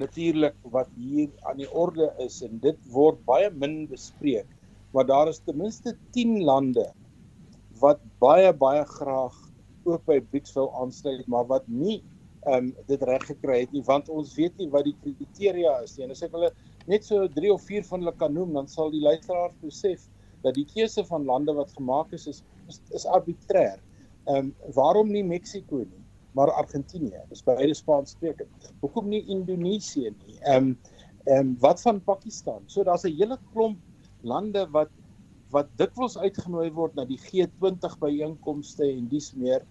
natuurlik 0.00 0.56
wat 0.74 0.90
hier 0.98 1.30
aan 1.48 1.60
die 1.60 1.70
orde 1.70 2.08
is 2.24 2.40
en 2.46 2.58
dit 2.62 2.78
word 2.92 3.20
baie 3.28 3.50
min 3.54 3.84
bespreek 3.90 4.48
maar 4.94 5.06
daar 5.06 5.28
is 5.28 5.42
ten 5.44 5.58
minste 5.58 5.96
10 6.16 6.42
lande 6.46 6.86
wat 7.82 8.02
baie 8.22 8.52
baie 8.52 8.84
graag 8.96 9.36
ook 9.84 10.04
by 10.08 10.20
wil 10.54 10.70
aansluit 10.80 11.26
maar 11.26 11.46
wat 11.50 11.66
nie 11.68 12.02
um, 12.46 12.72
dit 12.86 13.02
reg 13.02 13.26
gekry 13.26 13.60
het 13.64 13.72
nie 13.72 13.84
want 13.84 14.08
ons 14.08 14.34
weet 14.38 14.56
nie 14.58 14.70
wat 14.70 14.88
die 14.88 14.96
kriteria 15.02 15.80
is 15.84 15.96
nie 15.96 16.06
en 16.06 16.14
as 16.14 16.22
ek 16.22 16.32
hulle 16.36 16.52
net 16.86 17.04
so 17.04 17.26
3 17.38 17.52
of 17.52 17.62
4 17.68 17.84
van 17.90 18.04
hulle 18.04 18.16
kan 18.22 18.34
noem 18.36 18.54
dan 18.60 18.68
sal 18.68 18.92
die 18.94 19.02
luisteraars 19.04 19.56
besef 19.60 20.08
dat 20.44 20.54
die 20.58 20.66
keuse 20.68 21.04
van 21.08 21.24
lande 21.24 21.54
wat 21.56 21.72
gemaak 21.76 22.12
is 22.12 22.26
is 22.26 22.42
is, 22.68 22.80
is 22.96 23.06
arbitrêr. 23.06 23.80
Ehm 24.24 24.36
um, 24.36 24.54
waarom 24.76 25.10
nie 25.12 25.24
Mexiko 25.24 25.84
nie? 25.84 26.02
maar 26.34 26.50
Argentinië. 26.50 27.20
Dis 27.28 27.44
beide 27.46 27.74
Spaanssprekend. 27.74 28.70
Hoekom 28.80 29.08
nie 29.08 29.22
Indonesië 29.30 30.10
nie? 30.10 30.38
Ehm 30.40 30.56
um, 30.56 30.78
ehm 31.24 31.38
um, 31.38 31.56
wat 31.60 31.80
van 31.80 32.02
Pakistan? 32.04 32.62
So 32.66 32.82
daar's 32.84 33.04
'n 33.04 33.16
hele 33.16 33.38
klomp 33.52 33.78
lande 34.24 34.66
wat 34.76 34.92
wat 35.54 35.68
dikwels 35.78 36.16
uitgenooi 36.18 36.70
word 36.74 36.96
na 36.98 37.04
die 37.06 37.20
G20 37.20 37.98
byeenkomste 38.00 38.86
en 38.88 39.08
dis 39.12 39.28
meer 39.38 39.62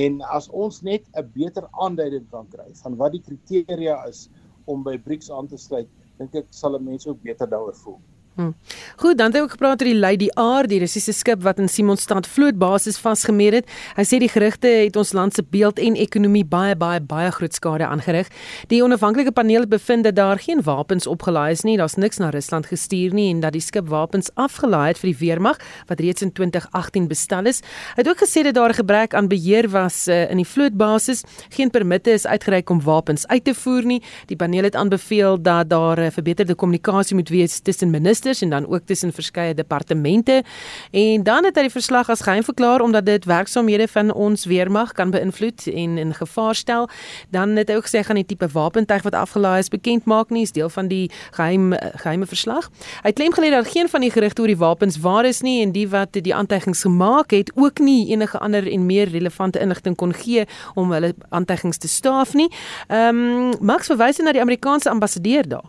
en 0.00 0.20
as 0.36 0.48
ons 0.48 0.82
net 0.86 1.08
'n 1.16 1.30
beter 1.34 1.66
aanduiding 1.72 2.28
kan 2.30 2.46
kry 2.48 2.68
van 2.82 2.96
wat 2.96 3.12
die 3.12 3.24
kriteria 3.24 3.96
is 4.08 4.28
om 4.66 4.84
by 4.84 4.96
BRICS 4.98 5.30
aan 5.30 5.48
te 5.48 5.58
sluit, 5.60 5.88
dink 6.18 6.34
ek 6.34 6.46
sal 6.50 6.78
mense 6.78 7.08
ook 7.10 7.20
beter 7.22 7.48
daaroor 7.48 7.76
voel. 7.76 7.98
Hm. 8.34 8.50
Goed, 8.96 9.18
dan 9.18 9.26
het 9.30 9.36
hy 9.36 9.40
ook 9.44 9.52
gepraat 9.54 9.82
oor 9.82 9.86
die 9.86 9.98
Lady 9.98 10.26
R, 10.34 10.66
die 10.66 10.80
Russiese 10.82 11.12
skip 11.14 11.44
wat 11.46 11.60
in 11.62 11.68
Simonstad 11.70 12.26
vlootbasis 12.26 12.96
vasgemeer 12.98 13.60
het. 13.60 13.68
Hy 13.94 14.02
sê 14.10 14.18
die 14.18 14.30
gerugte 14.30 14.66
het 14.66 14.96
ons 14.98 15.12
land 15.14 15.36
se 15.36 15.44
beeld 15.46 15.78
en 15.78 15.94
ekonomie 15.94 16.42
baie 16.42 16.74
baie 16.74 16.98
baie 16.98 17.30
groot 17.30 17.54
skade 17.54 17.86
aangerig. 17.86 18.26
Die 18.72 18.80
onafhanklike 18.82 19.30
paneel 19.36 19.68
bevind 19.70 20.02
dat 20.08 20.16
daar 20.18 20.42
geen 20.42 20.64
wapens 20.66 21.06
opgelaai 21.06 21.52
is 21.54 21.62
nie, 21.62 21.76
daar's 21.78 21.94
niks 21.94 22.18
na 22.18 22.32
Rusland 22.34 22.66
gestuur 22.72 23.14
nie 23.14 23.28
en 23.30 23.44
dat 23.44 23.54
die 23.54 23.62
skip 23.62 23.86
wapens 23.92 24.32
afgelaai 24.34 24.88
het 24.88 24.98
vir 25.04 25.12
die 25.12 25.20
weermag 25.20 25.62
wat 25.86 26.02
reeds 26.02 26.26
in 26.26 26.34
2018 26.34 27.06
bestel 27.06 27.46
is. 27.46 27.62
Hy 27.94 28.02
het 28.02 28.10
ook 28.10 28.26
gesê 28.26 28.42
dat 28.42 28.58
daar 28.58 28.74
'n 28.74 28.80
gebrek 28.82 29.14
aan 29.14 29.30
beheer 29.30 29.70
was 29.70 30.08
uh, 30.08 30.30
in 30.30 30.42
die 30.42 30.50
vlootbasis. 30.54 31.22
Geen 31.54 31.70
permitte 31.70 32.10
is 32.10 32.26
uitgereik 32.26 32.70
om 32.70 32.82
wapens 32.82 33.26
uit 33.28 33.44
te 33.44 33.54
voer 33.54 33.84
nie. 33.84 34.02
Die 34.26 34.36
paneel 34.36 34.64
het 34.64 34.74
aanbeveel 34.74 35.38
dat 35.42 35.70
daar 35.70 35.98
'n 36.00 36.06
uh, 36.06 36.10
verbeterde 36.10 36.54
kommunikasie 36.54 37.14
moet 37.14 37.28
wees 37.28 37.60
tussen 37.60 37.90
ministers 37.90 38.22
ministers 38.24 38.40
en 38.40 38.50
dan 38.50 38.72
ook 38.72 38.86
tussen 38.86 39.12
verskeie 39.12 39.54
departemente. 39.54 40.42
En 40.90 41.22
dan 41.22 41.44
het 41.44 41.56
hy 41.56 41.62
die 41.62 41.70
verslag 41.70 42.08
as 42.08 42.22
geheim 42.24 42.44
verklaar 42.44 42.80
omdat 42.80 43.06
dit 43.06 43.24
werksaamhede 43.24 43.88
van 43.88 44.12
ons 44.12 44.44
weermag 44.44 44.92
kan 44.92 45.10
beïnvloed 45.10 45.66
en 45.66 45.98
in 45.98 46.14
gevaar 46.14 46.54
stel. 46.54 46.88
Dan 47.30 47.56
het 47.56 47.68
hy 47.68 47.76
ook 47.76 47.86
gesê 47.86 48.04
gaan 48.04 48.16
die 48.16 48.26
tipe 48.26 48.48
wapentuig 48.48 49.02
wat 49.02 49.14
afgelaai 49.14 49.58
is 49.58 49.68
bekend 49.68 50.04
maak 50.04 50.30
nie, 50.30 50.42
is 50.42 50.52
deel 50.52 50.68
van 50.68 50.88
die 50.88 51.10
geheim 51.36 51.74
geheime 52.00 52.26
verslag. 52.26 52.70
Hy 53.02 53.12
klem 53.12 53.32
gelê 53.34 53.50
dat 53.50 53.68
geen 53.68 53.88
van 53.88 54.00
die 54.00 54.10
gerugte 54.10 54.42
oor 54.42 54.50
die 54.52 54.58
wapens 54.58 54.98
waar 55.00 55.24
is 55.24 55.42
nie 55.42 55.62
en 55.62 55.72
die 55.72 55.88
wat 55.88 56.16
die 56.16 56.34
aantuigings 56.34 56.84
gemaak 56.84 57.30
het 57.30 57.52
ook 57.54 57.78
nie 57.78 58.10
enige 58.12 58.38
ander 58.38 58.66
en 58.70 58.86
meer 58.86 59.08
relevante 59.08 59.60
inligting 59.60 59.96
kon 59.96 60.12
gee 60.14 60.46
om 60.74 60.92
hulle 60.92 61.14
aantuigings 61.30 61.78
te 61.78 61.88
staaf 61.88 62.34
nie. 62.34 62.50
Ehm 62.88 63.22
um, 63.24 63.52
Max 63.60 63.86
verwys 63.86 64.18
na 64.18 64.32
die 64.32 64.40
Amerikaanse 64.40 64.90
ambassadeur 64.90 65.48
daar. 65.48 65.64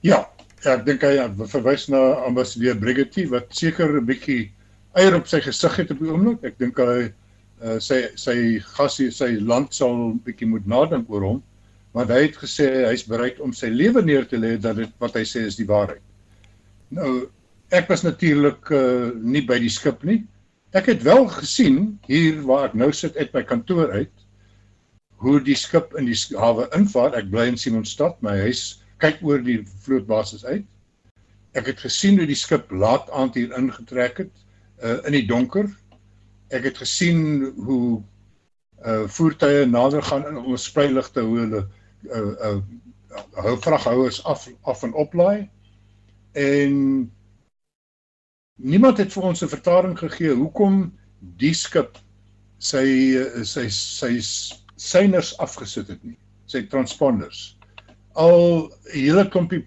Ja, 0.00 0.28
Ja, 0.60 0.74
ek 0.76 0.82
dink 0.84 1.04
hy 1.06 1.14
ja, 1.16 1.28
verwys 1.48 1.86
na 1.88 2.00
ambassadeur 2.26 2.76
Brigitte 2.76 3.22
wat 3.32 3.48
seker 3.56 3.94
'n 3.96 4.04
bietjie 4.04 4.50
eier 5.00 5.14
op 5.16 5.28
sy 5.30 5.40
gesig 5.40 5.76
het 5.80 5.92
op 5.94 6.00
die 6.02 6.10
oomblik. 6.10 6.42
Ek 6.44 6.58
dink 6.60 6.76
hy 6.76 7.06
uh, 7.06 7.78
sy 7.80 8.02
sy 8.20 8.34
gasie 8.76 9.08
sy 9.10 9.30
land 9.40 9.72
sal 9.72 9.94
'n 9.94 10.18
bietjie 10.26 10.48
moet 10.50 10.66
nadink 10.68 11.08
oor 11.08 11.24
hom, 11.24 11.38
want 11.96 12.12
hy 12.12 12.26
het 12.26 12.36
gesê 12.36 12.66
hy's 12.90 13.06
bereid 13.08 13.40
om 13.40 13.54
sy 13.56 13.70
lewe 13.72 14.02
neer 14.04 14.28
te 14.28 14.36
lê 14.36 14.58
dat 14.60 14.76
dit 14.76 14.92
wat 15.00 15.16
hy 15.16 15.24
sê 15.24 15.46
is 15.48 15.56
die 15.56 15.68
waarheid. 15.70 16.02
Nou 16.90 17.30
ek 17.72 17.88
was 17.88 18.04
natuurlik 18.04 18.70
uh, 18.74 19.16
nie 19.16 19.46
by 19.46 19.58
die 19.62 19.72
skip 19.72 20.04
nie. 20.04 20.26
Ek 20.76 20.90
het 20.92 21.02
wel 21.06 21.24
gesien 21.40 21.98
hier 22.06 22.42
waar 22.44 22.68
ek 22.68 22.76
nou 22.76 22.92
sit 22.92 23.16
uit 23.16 23.32
my 23.32 23.42
kantoor 23.48 23.96
uit 23.96 24.12
hoe 25.24 25.40
die 25.40 25.56
skip 25.56 25.96
in 25.96 26.04
die 26.04 26.20
hawe 26.36 26.68
invaar. 26.76 27.16
Ek 27.16 27.32
bly 27.32 27.48
in 27.48 27.56
Simonstad, 27.56 28.20
my 28.20 28.36
huis 28.44 28.79
kyk 29.00 29.22
oor 29.26 29.42
die 29.44 29.60
vlootbasis 29.84 30.44
uit. 30.44 30.66
Ek 31.58 31.66
het 31.72 31.82
gesien 31.82 32.18
hoe 32.20 32.28
die 32.28 32.38
skip 32.38 32.70
laat 32.70 33.10
aand 33.16 33.38
hier 33.38 33.54
ingetrek 33.58 34.24
het 34.24 34.44
uh 34.84 34.98
in 35.08 35.16
die 35.18 35.26
donker. 35.28 35.68
Ek 36.54 36.68
het 36.68 36.78
gesien 36.82 37.50
hoe 37.56 38.02
uh 38.84 39.06
voertuie 39.08 39.66
nader 39.66 40.02
gaan 40.02 40.26
in 40.28 40.38
ons 40.40 40.68
spreiligte 40.70 41.24
hoe 41.26 41.38
hulle 41.42 41.64
uh 42.08 42.50
uh 42.50 42.60
hou 43.44 43.56
vraghouers 43.60 44.22
af 44.24 44.46
af 44.62 44.84
en 44.86 44.94
oplaai. 44.94 45.48
En 46.38 46.74
niemand 48.56 48.98
het 49.02 49.12
vir 49.12 49.28
ons 49.32 49.42
'n 49.42 49.54
vertaling 49.56 49.98
gegee 49.98 50.34
hoekom 50.34 50.92
die 51.20 51.54
skip 51.54 51.98
sy 52.58 52.86
sy 53.42 53.68
sy 53.68 54.12
syners 54.76 55.36
afgesit 55.38 55.88
het 55.88 56.04
nie. 56.04 56.18
Sy 56.46 56.62
transponders 56.66 57.59
al 58.12 58.72
hele 58.92 59.28
klompie 59.28 59.64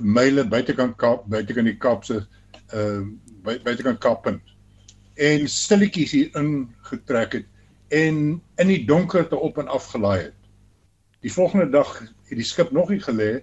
myle 0.00 0.44
buitekant 0.48 0.96
Kaap, 0.96 1.26
buitekant 1.28 1.68
die 1.68 1.78
Kaapse 1.78 2.26
uh 2.72 3.02
buitekant 3.42 3.98
Kaappunt 3.98 4.52
en 5.18 5.48
stilletjies 5.50 6.12
hier 6.14 6.36
ingetrek 6.38 7.32
het 7.40 7.48
en 7.92 8.38
in 8.62 8.70
die 8.70 8.84
donkerte 8.86 9.36
op 9.36 9.58
en 9.58 9.68
af 9.68 9.90
gelaai 9.92 10.30
het. 10.30 10.38
Die 11.20 11.32
volgende 11.32 11.68
dag 11.70 11.90
het 12.00 12.38
die 12.38 12.46
skip 12.46 12.70
nog 12.72 12.88
nie 12.88 13.02
gelê 13.02 13.42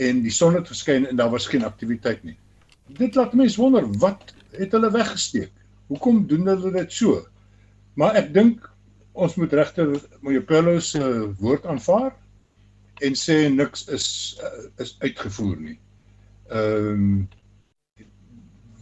en 0.00 0.22
die 0.24 0.32
son 0.32 0.54
het 0.54 0.70
geskyn 0.70 1.06
en 1.06 1.16
daar 1.16 1.30
was 1.30 1.46
geen 1.50 1.64
aktiwiteit 1.64 2.22
nie. 2.24 2.38
Dit 2.86 3.14
laat 3.14 3.34
mense 3.34 3.60
wonder 3.60 3.84
wat 3.98 4.32
het 4.56 4.72
hulle 4.72 4.90
weggesteek? 4.90 5.52
Hoekom 5.90 6.24
doen 6.26 6.46
hulle 6.48 6.72
dit 6.78 6.92
so? 6.92 7.20
Maar 7.94 8.16
ek 8.22 8.32
dink 8.34 8.64
ons 9.12 9.34
moet 9.36 9.52
regter 9.52 9.92
Mojapelo 10.24 10.78
se 10.80 11.02
woord 11.38 11.66
aanvaar 11.66 12.14
en 13.00 13.16
sê 13.18 13.48
niks 13.50 13.88
is 13.88 14.08
uh, 14.42 14.66
is 14.82 14.96
uitgevoer 15.00 15.56
nie. 15.56 15.78
Ehm 16.50 16.90
um, 16.92 17.28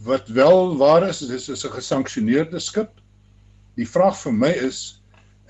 wat 0.03 0.27
wel 0.27 0.77
waar 0.77 1.07
is, 1.07 1.19
dis 1.19 1.49
is 1.49 1.63
'n 1.65 1.71
gesanksioneerde 1.71 2.59
skip. 2.59 2.91
Die 3.75 3.87
vraag 3.87 4.17
vir 4.21 4.33
my 4.33 4.51
is 4.51 5.01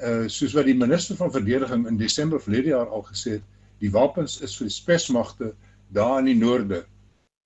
uh 0.04 0.28
soos 0.28 0.54
wat 0.54 0.66
die 0.66 0.78
minister 0.78 1.16
van 1.16 1.32
verdediging 1.32 1.88
in 1.88 1.98
Desember 1.98 2.42
verlede 2.42 2.68
jaar 2.68 2.90
al 2.90 3.04
gesê 3.04 3.32
het, 3.38 3.44
die 3.80 3.92
wapens 3.92 4.42
is 4.42 4.56
vir 4.58 4.68
die 4.68 4.76
spesmagte 4.76 5.54
daar 5.90 6.20
in 6.20 6.26
die 6.26 6.38
noorde. 6.38 6.86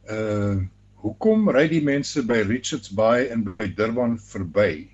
Uh 0.09 0.65
hoekom 0.97 1.49
ry 1.49 1.67
die 1.69 1.83
mense 1.83 2.23
by 2.25 2.41
Richards 2.41 2.89
Bay 2.89 3.27
en 3.31 3.43
by 3.43 3.67
Durban 3.75 4.17
verby? 4.19 4.89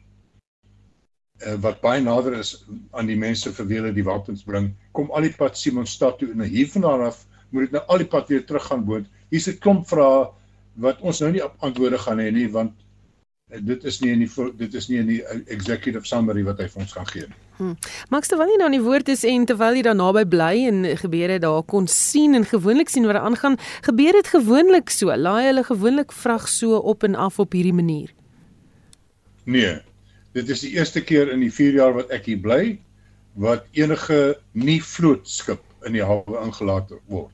Uh, 1.46 1.56
wat 1.64 1.82
baie 1.82 2.02
nader 2.02 2.38
is 2.40 2.56
aan 2.92 3.10
die 3.10 3.18
mense 3.20 3.52
vir 3.54 3.68
wie 3.70 3.80
hulle 3.82 3.94
die 3.96 4.06
wapens 4.08 4.44
bring, 4.48 4.74
kom 4.92 5.12
al 5.12 5.28
die 5.28 5.36
pad 5.38 5.58
Simonstad 5.58 6.20
toe 6.20 6.32
en 6.32 6.46
hier 6.48 6.70
vandaan 6.72 7.08
af 7.10 7.26
moet 7.54 7.68
dit 7.68 7.76
nou 7.76 7.84
al 7.88 8.02
die 8.02 8.10
pad 8.10 8.32
weer 8.34 8.46
terug 8.46 8.66
gaan 8.70 8.86
boot. 8.86 9.06
Hier's 9.30 9.48
'n 9.48 9.60
klomp 9.60 9.88
vrae 9.88 10.32
wat 10.76 11.02
ons 11.02 11.20
nou 11.22 11.32
nie 11.32 11.44
antwoorde 11.60 12.00
gaan 12.02 12.20
hê 12.20 12.32
nie 12.34 12.48
want 12.52 12.74
uh, 13.54 13.60
dit 13.62 13.84
is 13.84 14.00
nie 14.02 14.12
in 14.12 14.26
die 14.26 14.30
dit 14.58 14.74
is 14.74 14.90
nie 14.90 15.00
in 15.00 15.08
die 15.08 15.22
uh, 15.22 15.40
executive 15.48 16.06
summary 16.06 16.44
wat 16.44 16.60
hy 16.60 16.68
vir 16.68 16.82
ons 16.82 16.94
gaan 16.98 17.10
gee 17.12 17.28
nie. 17.28 17.40
Hmm. 17.58 17.76
Max 18.10 18.32
terwyl 18.32 18.50
jy 18.50 18.58
nou 18.58 18.72
in 18.72 18.80
die 18.80 18.86
woord 18.86 19.10
is 19.14 19.24
en 19.24 19.46
terwyl 19.46 19.78
jy 19.78 19.86
daar 19.86 19.98
naby 19.98 20.26
bly 20.26 20.66
en 20.72 20.84
gebeure 20.98 21.38
daar 21.40 21.62
kon 21.64 21.88
sien 21.88 22.34
en 22.34 22.46
gewoonlik 22.50 22.90
sien 22.90 23.06
wat 23.06 23.22
aangaan, 23.22 23.60
gebeur 23.86 24.18
dit 24.18 24.28
gewoonlik 24.34 24.90
so. 24.90 25.14
Laai 25.14 25.52
hulle 25.52 25.64
gewoonlik 25.64 26.12
vrag 26.12 26.50
so 26.50 26.82
op 26.82 27.04
en 27.04 27.16
af 27.16 27.40
op 27.40 27.54
hierdie 27.54 27.74
manier. 27.74 28.14
Nee, 29.46 29.82
Dit 30.34 30.50
is 30.50 30.64
die 30.66 30.74
eerste 30.74 31.04
keer 31.04 31.32
in 31.32 31.40
die 31.40 31.52
4 31.54 31.74
jaar 31.78 31.94
wat 31.94 32.10
ek 32.16 32.26
hier 32.26 32.42
bly 32.42 32.80
wat 33.34 33.66
enige 33.78 34.36
nie 34.54 34.80
vlootskip 34.82 35.62
in 35.86 35.94
die 35.98 36.06
hawe 36.06 36.40
ingelaat 36.42 36.92
word. 37.10 37.34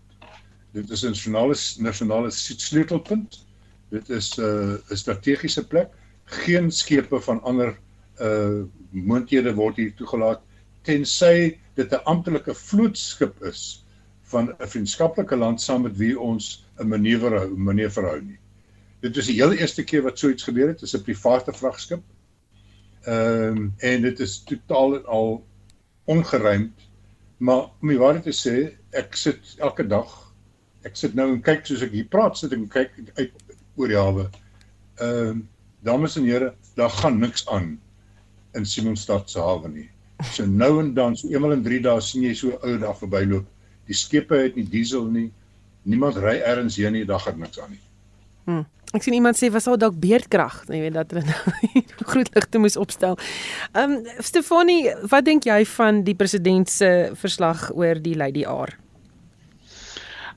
Dit 0.74 0.90
is 0.90 1.04
'n 1.04 1.16
nasionale 1.16 1.56
nasionale 1.80 2.32
sleutelpunt. 2.32 3.46
Dit 3.90 4.10
is 4.10 4.38
'n 4.38 4.44
uh, 4.44 4.92
'n 4.92 4.98
strategiese 4.98 5.68
plek. 5.68 5.90
Geen 6.26 6.72
skepe 6.72 7.20
van 7.20 7.42
ander 7.44 7.78
uh 8.22 8.64
moondhede 8.92 9.54
word 9.56 9.78
hier 9.78 9.94
toegelaat 9.96 10.42
tensy 10.84 11.58
dit 11.76 11.92
'n 11.94 12.04
amptelike 12.04 12.54
vlootskip 12.54 13.44
is 13.44 13.86
van 14.32 14.50
'n 14.60 14.68
vriendskaplike 14.68 15.36
land 15.36 15.62
saam 15.62 15.82
met 15.82 15.98
wie 15.98 16.20
ons 16.20 16.66
'n 16.80 16.88
manoeuvre 16.88 17.48
manoeuvre 17.48 18.06
hou 18.06 18.22
nie. 18.22 18.40
Dit 19.02 19.18
is 19.18 19.26
die 19.26 19.36
heel 19.36 19.54
eerste 19.54 19.84
keer 19.84 20.02
wat 20.02 20.20
so 20.20 20.30
iets 20.30 20.44
gebeur 20.44 20.68
het. 20.68 20.82
Is 20.82 20.96
'n 20.96 21.04
private 21.04 21.54
vragskip. 21.54 22.04
Ehm 23.08 23.58
um, 23.58 23.74
en 23.78 24.02
dit 24.02 24.20
is 24.20 24.40
totaal 24.44 24.98
en 25.00 25.06
al 25.06 25.30
ongeruimd. 26.06 26.88
Maar 27.38 27.70
om 27.82 27.88
die 27.94 28.00
waarheid 28.00 28.26
te 28.28 28.36
sê, 28.36 28.56
ek 28.92 29.16
sit 29.16 29.56
elke 29.64 29.88
dag 29.88 30.30
ek 30.88 30.98
sit 31.00 31.16
nou 31.18 31.28
en 31.34 31.40
kyk 31.44 31.66
soos 31.68 31.84
ek 31.86 31.94
hier 31.96 32.08
praat, 32.12 32.38
sit 32.40 32.54
ek 32.56 32.60
en 32.62 32.70
kyk 32.72 33.00
uit 33.20 33.56
oor 33.80 33.92
die 33.92 34.00
hawe. 34.00 34.28
Ehm 35.00 35.32
um, 35.32 35.48
dames 35.88 36.18
en 36.20 36.26
here, 36.28 36.50
daar 36.76 36.92
gaan 36.92 37.22
niks 37.22 37.46
aan 37.48 37.78
in 38.58 38.66
Simonstad 38.68 39.30
se 39.32 39.40
hawe 39.40 39.70
nie. 39.72 39.88
So 40.34 40.44
nou 40.44 40.82
en 40.82 40.94
dan, 40.94 41.16
so 41.16 41.30
eenmal 41.32 41.56
in 41.56 41.64
3 41.64 41.80
dae 41.86 42.02
sien 42.04 42.26
jy 42.26 42.34
so 42.36 42.58
ou 42.68 42.74
daar 42.82 42.98
verbyloop. 43.00 43.46
Die 43.88 43.96
skepe 43.96 44.42
het 44.42 44.58
nie 44.60 44.68
diesel 44.68 45.08
nie. 45.08 45.30
Niemand 45.88 46.20
ry 46.20 46.36
ergens 46.44 46.76
heen 46.82 46.98
nie, 46.98 47.06
daar 47.08 47.24
gaan 47.24 47.40
niks 47.40 47.62
aan 47.64 47.72
nie. 47.72 47.80
Hm. 48.46 48.66
Ek 48.98 49.06
sien 49.06 49.14
iemand 49.14 49.38
sê 49.38 49.52
was 49.54 49.68
al 49.70 49.78
dalk 49.78 50.00
beerdkrag, 50.02 50.64
jy 50.66 50.80
weet 50.82 50.96
dat 50.98 51.12
hulle 51.14 51.22
nou 51.30 52.06
groot 52.10 52.30
ligte 52.34 52.62
moes 52.62 52.78
opstel. 52.82 53.20
Ehm 53.78 54.00
um, 54.00 54.22
Stefanie, 54.26 54.96
wat 55.12 55.28
dink 55.30 55.46
jy 55.46 55.62
van 55.78 56.04
die 56.08 56.18
president 56.18 56.72
se 56.74 57.12
verslag 57.22 57.70
oor 57.76 58.02
die 58.02 58.16
Lady 58.18 58.48
R? 58.50 58.74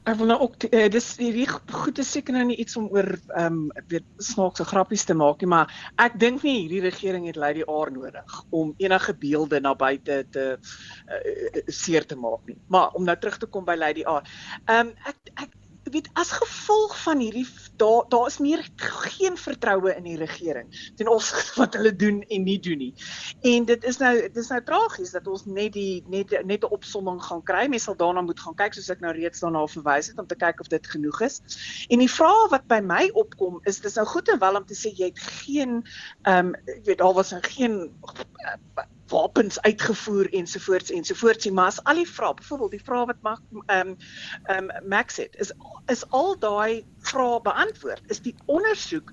Ek 0.03 0.16
wil 0.18 0.32
nou 0.32 0.36
ook 0.42 0.64
uh, 0.66 0.88
dis 0.90 1.07
hierdie 1.20 1.46
goed 1.46 2.00
is 2.03 2.11
seker 2.11 2.34
nou 2.34 2.42
nie 2.48 2.59
iets 2.61 2.76
om 2.76 2.90
oor 2.92 3.07
ehm 3.38 3.62
um, 3.62 3.86
weet 3.88 4.05
snaakse 4.20 4.66
grappies 4.68 5.07
te 5.09 5.14
maak 5.16 5.40
nie, 5.40 5.48
maar 5.55 5.72
ek 6.03 6.18
dink 6.20 6.44
nie 6.44 6.57
hierdie 6.64 6.82
regering 6.84 7.28
het 7.30 7.38
Lady 7.40 7.62
R 7.64 7.92
nodig 7.94 8.38
om 8.50 8.74
enige 8.82 9.14
beelde 9.22 9.62
na 9.62 9.72
buite 9.78 10.24
te 10.34 10.46
uh, 10.59 11.64
seer 11.70 12.05
te 12.05 12.18
maak 12.18 12.44
nie. 12.50 12.59
Maar 12.68 12.98
om 12.98 13.09
nou 13.09 13.16
terug 13.16 13.38
te 13.38 13.48
kom 13.48 13.64
by 13.64 13.78
Lady 13.78 14.05
R. 14.05 14.26
Ehm 14.66 14.90
um, 14.90 14.94
ek 15.09 15.36
ek 15.46 15.59
weet 15.93 16.09
as 16.18 16.32
gevolg 16.32 16.97
van 17.03 17.20
hierdie 17.22 17.47
daar 17.76 18.05
daar 18.09 18.26
is 18.26 18.38
meer 18.38 18.62
geen 18.76 19.36
vertroue 19.36 19.95
in 19.95 20.07
die 20.07 20.16
regering 20.16 20.93
ten 20.97 21.09
opsigte 21.09 21.61
wat 21.61 21.76
hulle 21.78 21.93
doen 21.97 22.22
en 22.22 22.45
nie 22.47 22.59
doen 22.61 22.78
nie. 22.78 22.95
En 23.40 23.64
dit 23.68 23.84
is 23.84 23.99
nou 24.03 24.12
dit 24.20 24.36
is 24.36 24.49
nou 24.53 24.61
tragies 24.64 25.12
dat 25.14 25.26
ons 25.26 25.45
net 25.47 25.72
die 25.76 26.05
net 26.07 26.34
net 26.47 26.64
'n 26.64 26.72
opsomming 26.78 27.22
gaan 27.22 27.43
kry. 27.43 27.66
Mense 27.68 27.84
sal 27.84 27.97
daarna 27.97 28.20
moet 28.20 28.40
gaan 28.40 28.55
kyk 28.55 28.74
soos 28.74 28.90
ek 28.90 29.01
nou 29.01 29.12
reeds 29.12 29.40
daarna 29.40 29.66
verwys 29.66 30.09
het 30.12 30.18
om 30.18 30.26
te 30.26 30.38
kyk 30.38 30.61
of 30.61 30.68
dit 30.68 30.86
genoeg 30.86 31.20
is. 31.20 31.40
En 31.88 31.99
die 31.99 32.11
vraag 32.11 32.51
wat 32.51 32.66
by 32.66 32.80
my 32.80 33.11
opkom 33.12 33.61
is 33.64 33.80
dis 33.80 33.95
nou 33.95 34.07
goed 34.07 34.28
en 34.28 34.38
wel 34.38 34.57
om 34.57 34.66
te 34.66 34.78
sê 34.78 34.95
jy 34.97 35.12
het 35.12 35.18
geen 35.18 35.82
ehm 36.22 36.55
um, 36.55 36.55
weet 36.84 36.99
daar 36.99 37.14
was 37.14 37.30
nou 37.30 37.43
geen 37.43 37.74
uh, 37.80 38.84
wapens 39.12 39.60
uitgevoer 39.60 40.30
ensovoorts 40.32 40.90
ensovoorts. 40.90 41.50
Maar 41.50 41.70
as 41.72 41.80
al 41.84 42.00
die 42.00 42.08
vrae 42.08 42.34
byvoorbeeld 42.38 42.76
die 42.76 42.84
vrae 42.84 43.06
wat 43.10 43.20
mag 43.26 43.40
ehm 43.66 43.92
um, 43.92 43.96
ehm 44.44 44.70
um, 44.70 44.88
Max 44.88 45.20
het 45.20 45.36
is 45.44 45.52
is 45.92 46.04
al 46.10 46.34
daai 46.38 46.84
vrae 47.12 47.40
beantwoord. 47.44 48.02
Is 48.10 48.22
die 48.24 48.34
ondersoek 48.46 49.12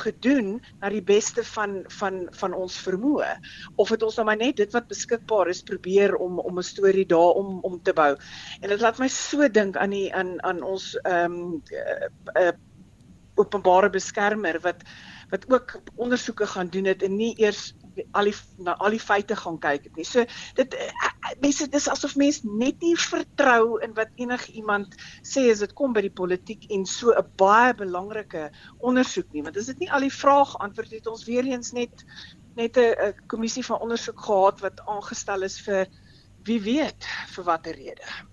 gedoen 0.00 0.60
na 0.80 0.90
die 0.92 1.02
beste 1.02 1.44
van 1.44 1.82
van 2.00 2.22
van 2.42 2.54
ons 2.54 2.78
vermoë? 2.86 3.34
Of 3.76 3.92
het 3.94 4.02
ons 4.06 4.16
nou 4.20 4.26
maar 4.26 4.40
net 4.40 4.56
dit 4.56 4.72
wat 4.72 4.88
beskikbaar 4.88 5.48
is 5.48 5.62
probeer 5.62 6.16
om 6.16 6.38
om 6.38 6.58
'n 6.58 6.70
storie 6.72 7.06
daar 7.06 7.38
om 7.62 7.82
te 7.82 7.92
bou? 7.92 8.16
En 8.60 8.68
dit 8.68 8.80
laat 8.80 8.98
my 8.98 9.08
so 9.08 9.48
dink 9.48 9.76
aan 9.76 9.90
die 9.90 10.14
aan 10.14 10.42
aan 10.42 10.62
ons 10.62 10.94
ehm 11.02 11.32
um, 11.32 11.62
uh, 11.72 12.08
uh, 12.42 12.52
openbare 13.34 13.90
beskermer 13.90 14.60
wat 14.60 14.84
wat 15.30 15.44
ook 15.46 15.80
ondersoeke 15.94 16.46
gaan 16.46 16.68
doen 16.68 16.84
het 16.90 17.02
en 17.02 17.16
nie 17.16 17.34
eers 17.38 17.74
al 18.12 18.30
die 18.30 18.34
na 18.58 18.76
al 18.78 18.94
die 18.94 19.02
feite 19.02 19.36
gaan 19.36 19.58
kyk 19.62 19.88
het 19.88 19.96
nie. 19.98 20.06
So 20.08 20.24
dit 20.58 20.74
eh, 20.74 20.88
eh, 20.88 21.34
mense 21.42 21.68
dis 21.72 21.88
asof 21.88 22.16
mense 22.20 22.48
net 22.48 22.80
nie 22.84 22.96
vertrou 22.96 23.78
in 23.84 23.94
wat 23.98 24.12
enige 24.20 24.52
iemand 24.52 24.96
sê 25.22 25.46
as 25.52 25.64
dit 25.64 25.74
kom 25.78 25.94
by 25.96 26.04
die 26.06 26.14
politiek 26.22 26.66
en 26.70 26.86
so 26.86 27.12
'n 27.12 27.26
baie 27.36 27.74
belangrike 27.74 28.50
ondersoek 28.78 29.32
nie. 29.32 29.42
Want 29.42 29.56
as 29.56 29.70
dit 29.72 29.84
nie 29.84 29.92
al 29.92 30.06
die 30.06 30.14
vrae 30.20 30.44
geantwoord 30.44 30.90
het 30.90 31.06
ons 31.06 31.24
weer 31.24 31.44
eens 31.44 31.72
net 31.72 32.04
net 32.56 32.76
'n 32.76 33.14
kommissie 33.26 33.64
van 33.64 33.80
ondersoek 33.80 34.20
gehad 34.20 34.60
wat 34.60 34.80
aangestel 34.86 35.42
is 35.42 35.60
vir 35.60 35.86
wie 36.44 36.60
weet 36.60 37.04
vir 37.34 37.44
watter 37.44 37.74
rede. 37.74 38.29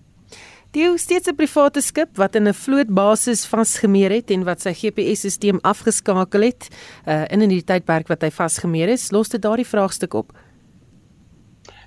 Die 0.78 0.86
steeds 0.94 1.26
'n 1.26 1.34
private 1.34 1.80
skip 1.82 2.10
wat 2.22 2.36
in 2.38 2.46
'n 2.46 2.54
vlootbasis 2.54 3.40
vasgemeer 3.50 4.12
het 4.14 4.30
en 4.30 4.44
wat 4.46 4.60
sy 4.62 4.70
GPS-stelsel 4.70 5.58
afgeskakel 5.66 6.42
het 6.46 6.68
uh, 6.70 7.24
in 7.34 7.42
in 7.42 7.50
die 7.50 7.64
tydperk 7.66 8.06
wat 8.06 8.22
hy 8.22 8.30
vasgemeer 8.30 8.88
is, 8.88 9.10
los 9.10 9.28
dit 9.28 9.42
daardie 9.42 9.66
vraagstuk 9.66 10.14
op. 10.14 10.30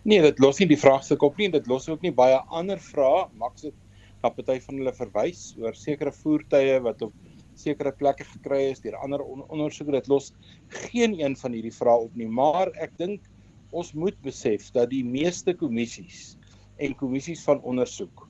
Nee, 0.03 0.19
dit 0.21 0.39
los 0.39 0.59
nie 0.59 0.67
die 0.67 0.79
vraagstuk 0.81 1.23
op 1.23 1.37
nie 1.37 1.45
en 1.47 1.53
dit 1.55 1.67
los 1.71 1.87
ook 1.87 2.01
nie 2.01 2.11
baie 2.11 2.35
ander 2.49 2.79
vrae. 2.79 3.29
Max 3.39 3.63
het 3.63 3.77
na 4.23 4.29
party 4.29 4.59
van 4.59 4.81
hulle 4.81 4.93
verwys 4.93 5.55
oor 5.61 5.73
sekere 5.73 6.11
voertuie 6.11 6.81
wat 6.83 7.01
op 7.01 7.13
sekere 7.55 7.93
plekke 7.95 8.27
gekry 8.33 8.71
is 8.71 8.83
deur 8.83 8.97
ander 8.99 9.23
on 9.23 9.45
ondersoeke. 9.47 9.91
Dit 9.91 10.11
los 10.11 10.33
geen 10.67 11.15
een 11.21 11.37
van 11.37 11.55
hierdie 11.55 11.77
vrae 11.79 12.09
op 12.09 12.19
nie, 12.19 12.27
maar 12.27 12.75
ek 12.75 12.97
dink 12.97 13.23
ons 13.71 13.93
moet 13.93 14.19
besef 14.21 14.67
dat 14.75 14.89
die 14.89 15.05
meeste 15.05 15.55
kommissies 15.55 16.35
en 16.75 16.97
kommissies 16.99 17.45
van 17.47 17.63
ondersoek 17.63 18.27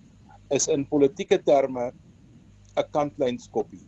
is 0.52 0.68
in 0.68 0.88
politieke 0.88 1.40
terme 1.44 1.92
'n 2.78 2.88
kantlijnskoppie. 2.92 3.86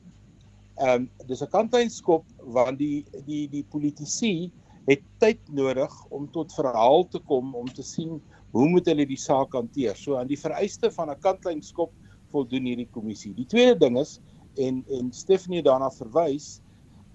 Ehm 0.76 1.04
um, 1.06 1.10
dis 1.28 1.42
'n 1.42 1.52
kantlijnskop 1.52 2.26
want 2.38 2.78
die 2.78 3.06
die 3.26 3.48
die 3.50 3.64
politici 3.64 4.52
het 4.86 5.04
tyd 5.20 5.40
nodig 5.52 5.92
om 6.10 6.28
tot 6.32 6.54
verhaal 6.54 7.08
te 7.08 7.20
kom 7.20 7.56
om 7.56 7.68
te 7.68 7.84
sien 7.84 8.22
hoe 8.52 8.68
moet 8.70 8.86
hulle 8.86 9.06
die 9.06 9.20
saak 9.20 9.54
hanteer. 9.54 9.96
So 9.96 10.18
aan 10.18 10.28
die 10.28 10.40
vereiste 10.40 10.92
van 10.92 11.10
'n 11.10 11.20
kantlijnskop 11.20 11.94
voldoen 12.32 12.66
hierdie 12.66 12.90
kommissie. 12.90 13.34
Die 13.34 13.46
tweede 13.46 13.78
ding 13.78 14.00
is 14.00 14.20
en 14.56 14.84
en 14.90 15.12
Stephanie 15.12 15.64
daarna 15.64 15.90
verwys 15.92 16.62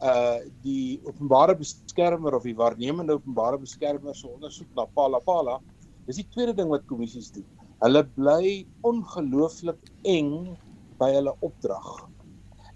uh 0.02 0.38
die 0.62 1.00
openbare 1.02 1.56
beskermer 1.58 2.34
of 2.34 2.42
die 2.42 2.56
waarnemende 2.56 3.12
openbare 3.18 3.58
beskermer 3.58 4.14
se 4.14 4.28
ondersoek 4.28 4.68
na 4.74 4.86
Pala 4.94 5.18
Pala. 5.18 5.58
Dis 6.06 6.16
die 6.16 6.28
tweede 6.30 6.54
ding 6.54 6.68
wat 6.70 6.86
kommissies 6.86 7.32
doen. 7.34 7.46
Hulle 7.84 8.02
bly 8.16 8.66
ongelooflik 8.86 9.92
eng 10.02 10.56
by 10.98 11.12
hulle 11.14 11.34
opdrag. 11.46 12.08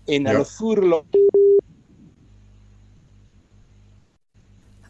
En 0.07 0.29
hulle 0.31 0.45
ja. 0.47 0.53
voer 0.59 0.83
hulle 0.85 1.03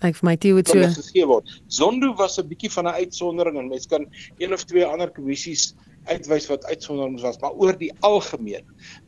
Ek 0.02 0.16
vir 0.18 0.26
my 0.26 0.34
toe 0.42 0.56
het 0.56 0.70
so 0.72 0.82
gegee 0.82 1.26
word. 1.30 1.50
Zondo 1.70 2.10
was 2.18 2.38
'n 2.40 2.48
bietjie 2.50 2.70
van 2.74 2.88
'n 2.90 2.98
uitsondering 3.04 3.58
en 3.58 3.68
mense 3.70 3.88
kan 3.88 4.06
een 4.38 4.52
of 4.52 4.64
twee 4.64 4.84
ander 4.84 5.10
kommissies 5.10 5.74
uitwys 6.10 6.48
wat 6.50 6.64
uitsonderings 6.64 7.22
was, 7.22 7.38
maar 7.38 7.54
oor 7.54 7.78
die 7.78 7.92
algemeen 8.00 8.66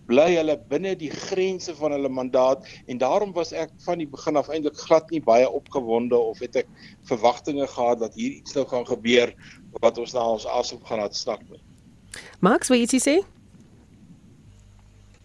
bly 0.08 0.28
hulle 0.36 0.56
binne 0.70 0.94
die 1.00 1.10
grense 1.10 1.74
van 1.78 1.94
hulle 1.96 2.08
mandaat 2.08 2.66
en 2.86 3.00
daarom 3.00 3.32
was 3.36 3.52
ek 3.52 3.72
van 3.86 4.02
die 4.02 4.08
begin 4.10 4.36
af 4.40 4.50
eintlik 4.52 4.76
glad 4.86 5.10
nie 5.10 5.22
baie 5.24 5.48
opgewonde 5.48 6.16
of 6.16 6.42
het 6.44 6.62
ek 6.64 6.72
verwagtinge 7.10 7.66
gehad 7.76 8.02
dat 8.04 8.14
hier 8.14 8.36
iets 8.40 8.56
nou 8.56 8.66
gaan 8.68 8.86
gebeur 8.88 9.34
wat 9.80 9.98
ons 9.98 10.14
na 10.16 10.26
ons 10.36 10.46
asem 10.46 10.82
gaan 10.84 11.02
laat 11.02 11.16
snak 11.16 11.42
nie. 11.50 11.62
Max, 12.44 12.68
wat 12.70 12.92
jy 12.92 13.00
sê? 13.02 13.16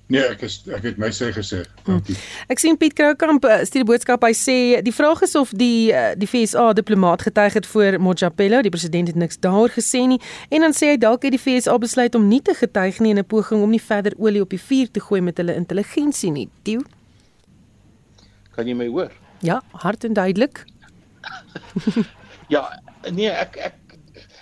Nee, 0.10 0.24
ek 0.26 0.42
is 0.42 0.56
ek 0.74 0.88
het 0.88 0.96
my 0.98 1.12
sê 1.14 1.28
gesê. 1.30 1.60
Dankie. 1.86 2.16
Hmm. 2.18 2.46
Ek 2.50 2.62
sien 2.62 2.78
Piet 2.82 2.96
Kroukamp 2.98 3.44
uh, 3.46 3.60
stuur 3.62 3.84
'n 3.84 3.90
boodskap. 3.92 4.24
Hy 4.26 4.34
sê 4.34 4.82
die 4.82 4.94
vraag 4.94 5.22
is 5.22 5.36
of 5.38 5.52
die 5.54 5.94
uh, 5.94 6.16
die 6.18 6.26
FSA 6.26 6.74
diplomaat 6.74 7.22
getuig 7.28 7.54
het 7.54 7.68
voor 7.70 8.00
Mojapelo. 8.02 8.62
Die 8.66 8.74
president 8.74 9.08
het 9.14 9.20
niks 9.22 9.38
daaroor 9.38 9.70
gesê 9.70 10.02
nie. 10.10 10.18
En 10.50 10.66
dan 10.66 10.74
sê 10.74 10.90
hy 10.94 10.98
dalk 10.98 11.30
het 11.30 11.38
die 11.38 11.42
FSA 11.42 11.78
besluit 11.78 12.18
om 12.18 12.26
nie 12.26 12.42
te 12.42 12.58
getuig 12.58 12.98
nie 13.00 13.14
in 13.14 13.22
'n 13.22 13.26
poging 13.26 13.62
om 13.62 13.70
nie 13.70 13.82
verder 13.82 14.18
olie 14.18 14.42
op 14.42 14.50
die 14.50 14.62
vuur 14.62 14.90
te 14.92 15.00
gooi 15.00 15.22
met 15.22 15.38
hulle 15.38 15.54
intelligensie 15.54 16.32
nie. 16.32 16.50
Tieu. 16.64 16.82
Kan 18.58 18.68
jy 18.68 18.74
my 18.74 18.88
hoor? 18.88 19.12
Ja, 19.46 19.62
hard 19.72 20.04
en 20.04 20.14
duidelik. 20.14 20.66
ja, 22.56 22.82
nee, 23.12 23.30
ek 23.30 23.58
ek 23.58 23.78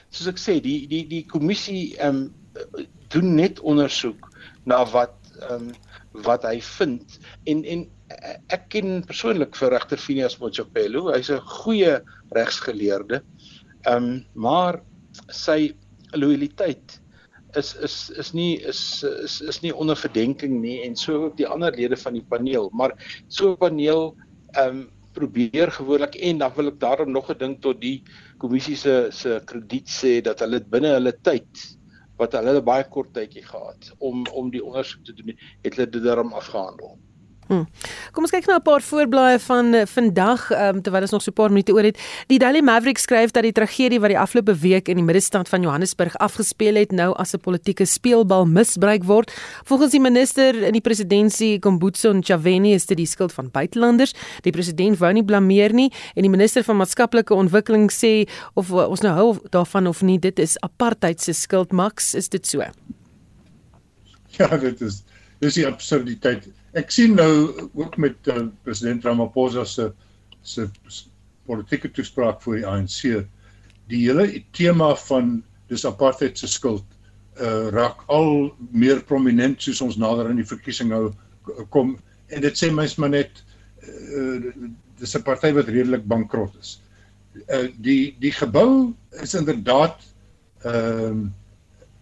soos 0.09 0.31
ek 0.31 0.39
sê, 0.39 0.61
die 0.63 0.87
die 0.87 1.03
die 1.07 1.25
kommissie 1.27 1.97
ehm 1.99 2.31
um, 2.31 2.87
doen 3.11 3.35
net 3.35 3.59
ondersoek 3.59 4.31
na 4.63 4.85
wat 4.91 5.26
ehm 5.41 5.69
um, 5.69 5.71
wat 6.25 6.43
hy 6.43 6.59
vind 6.61 7.19
en 7.45 7.63
en 7.65 7.87
ek 8.55 8.69
ken 8.73 9.01
persoonlik 9.07 9.55
vir 9.59 9.73
regter 9.75 9.99
Phineas 9.99 10.37
Mojapelo. 10.39 11.11
Hy's 11.13 11.29
'n 11.29 11.41
goeie 11.61 11.99
regsgeleerde. 12.35 13.21
Ehm 13.85 14.03
um, 14.03 14.25
maar 14.33 14.81
sy 15.31 15.73
loyaliteit 16.13 17.01
is 17.55 17.75
is 17.75 18.09
is 18.17 18.33
nie 18.33 18.59
is 18.61 19.03
is 19.03 19.41
is 19.41 19.61
nie 19.61 19.73
onder 19.73 19.95
verdenking 19.95 20.61
nie 20.61 20.83
en 20.83 20.95
so 20.95 21.25
ook 21.25 21.37
die 21.37 21.47
ander 21.47 21.71
lede 21.71 21.97
van 21.97 22.13
die 22.13 22.25
paneel. 22.29 22.69
Maar 22.73 22.93
so 23.27 23.51
'n 23.51 23.57
paneel 23.57 24.15
ehm 24.53 24.69
um, 24.69 24.89
probeer 25.17 25.71
gewoonlik 25.71 26.15
en 26.15 26.37
dan 26.37 26.53
wil 26.55 26.67
ek 26.67 26.79
daarom 26.79 27.11
nog 27.11 27.29
'n 27.31 27.37
ding 27.37 27.55
tot 27.61 27.81
die 27.81 28.03
kommissie 28.37 28.75
se 28.75 29.07
se 29.11 29.41
krediet 29.45 29.89
sê 29.89 30.21
dat 30.21 30.39
hulle 30.39 30.59
binne 30.61 30.93
hulle 30.93 31.13
tyd 31.23 31.76
wat 32.17 32.33
hulle 32.37 32.61
baie 32.65 32.85
kort 32.93 33.13
tydjie 33.17 33.45
gehad 33.45 33.91
om 33.97 34.25
om 34.41 34.49
die 34.53 34.63
ondersoek 34.63 35.03
te 35.05 35.13
doen 35.17 35.33
het 35.35 35.75
hulle 35.77 35.91
dit 35.91 36.03
daarom 36.03 36.33
afgehandel. 36.33 36.97
Hmm. 37.47 37.63
Kom 38.11 38.25
ons 38.27 38.31
kyk 38.31 38.45
nou 38.49 38.57
'n 38.57 38.61
paar 38.61 38.81
voorblaaie 38.81 39.39
van 39.39 39.73
uh, 39.73 39.85
vandag 39.85 40.51
um, 40.51 40.81
terwyl 40.81 41.01
ons 41.01 41.11
nog 41.11 41.21
so 41.21 41.31
'n 41.31 41.33
paar 41.33 41.49
minute 41.49 41.71
oor 41.71 41.83
het. 41.83 41.97
Die 42.27 42.39
Daily 42.39 42.61
Maverick 42.61 42.97
skryf 42.97 43.31
dat 43.31 43.43
die 43.43 43.51
tragedie 43.51 43.99
wat 43.99 44.09
die 44.09 44.19
afgelope 44.19 44.55
week 44.55 44.89
in 44.89 44.95
die 44.95 45.03
middestad 45.03 45.49
van 45.49 45.61
Johannesburg 45.61 46.15
afgespeel 46.17 46.75
het, 46.75 46.91
nou 46.91 47.13
as 47.15 47.33
'n 47.33 47.39
politieke 47.39 47.85
speelbal 47.85 48.45
misbruik 48.45 49.03
word. 49.03 49.31
Volgens 49.63 49.91
die 49.91 50.01
minister 50.01 50.63
in 50.63 50.73
die 50.73 50.81
presidentskap, 50.81 51.25
Kombutso 51.61 52.13
Ntshavheni, 52.13 52.73
is 52.73 52.85
dit 52.85 52.97
die 52.97 53.05
skuld 53.05 53.33
van 53.33 53.49
buitelanders. 53.51 54.13
Die 54.41 54.51
president 54.51 54.97
wou 54.97 55.13
nie 55.13 55.23
blameer 55.23 55.73
nie 55.73 55.91
en 56.15 56.21
die 56.21 56.29
minister 56.29 56.63
van 56.63 56.77
maatskaplike 56.77 57.33
ontwikkeling 57.33 57.91
sê 57.91 58.27
of 58.53 58.71
uh, 58.71 58.89
ons 58.89 59.01
nou 59.01 59.13
hou 59.13 59.39
daarvan 59.49 59.87
of 59.87 60.01
nie, 60.01 60.19
dit 60.19 60.39
is 60.39 60.57
apartheid 60.59 61.21
se 61.21 61.33
skuld. 61.33 61.71
Max, 61.71 62.13
is 62.15 62.29
dit 62.29 62.47
so? 62.47 62.63
Ja, 64.37 64.57
dit 64.57 64.81
is 64.81 65.03
dis 65.39 65.53
die 65.53 65.67
absurditeit 65.67 66.47
ek 66.77 66.91
sien 66.93 67.15
nou 67.17 67.69
ook 67.73 67.97
met 67.97 68.29
uh, 68.31 68.47
president 68.63 69.05
Ramaphosa 69.05 69.65
se 69.65 69.91
se 70.41 70.67
politieke 71.47 71.89
toespraak 71.91 72.41
voor 72.43 72.59
die 72.59 72.67
ANC 72.67 73.01
die 73.91 74.03
hele 74.05 74.27
tema 74.55 74.93
van 75.07 75.43
dis 75.67 75.85
apartheid 75.85 76.37
se 76.39 76.47
skuld 76.47 76.85
uh, 77.41 77.69
raak 77.75 78.03
al 78.07 78.51
meer 78.71 79.01
prominent 79.03 79.61
soos 79.61 79.81
ons 79.83 79.99
nader 79.99 80.29
aan 80.29 80.39
die 80.39 80.47
verkiesing 80.47 80.91
nou 80.91 81.11
kom 81.73 81.97
en 82.27 82.43
dit 82.43 82.59
sê 82.59 82.69
mens 82.73 82.95
maar 82.99 83.13
net 83.15 83.43
uh, 83.87 84.53
dis 84.99 85.15
'n 85.15 85.23
party 85.23 85.51
wat 85.53 85.69
redelik 85.69 86.05
bankrot 86.07 86.55
is. 86.59 86.81
Uh, 87.47 87.67
die 87.77 88.15
die 88.19 88.31
gebou 88.31 88.93
is 89.23 89.35
inderdaad 89.37 90.01
ehm 90.63 91.25
uh, 91.25 91.29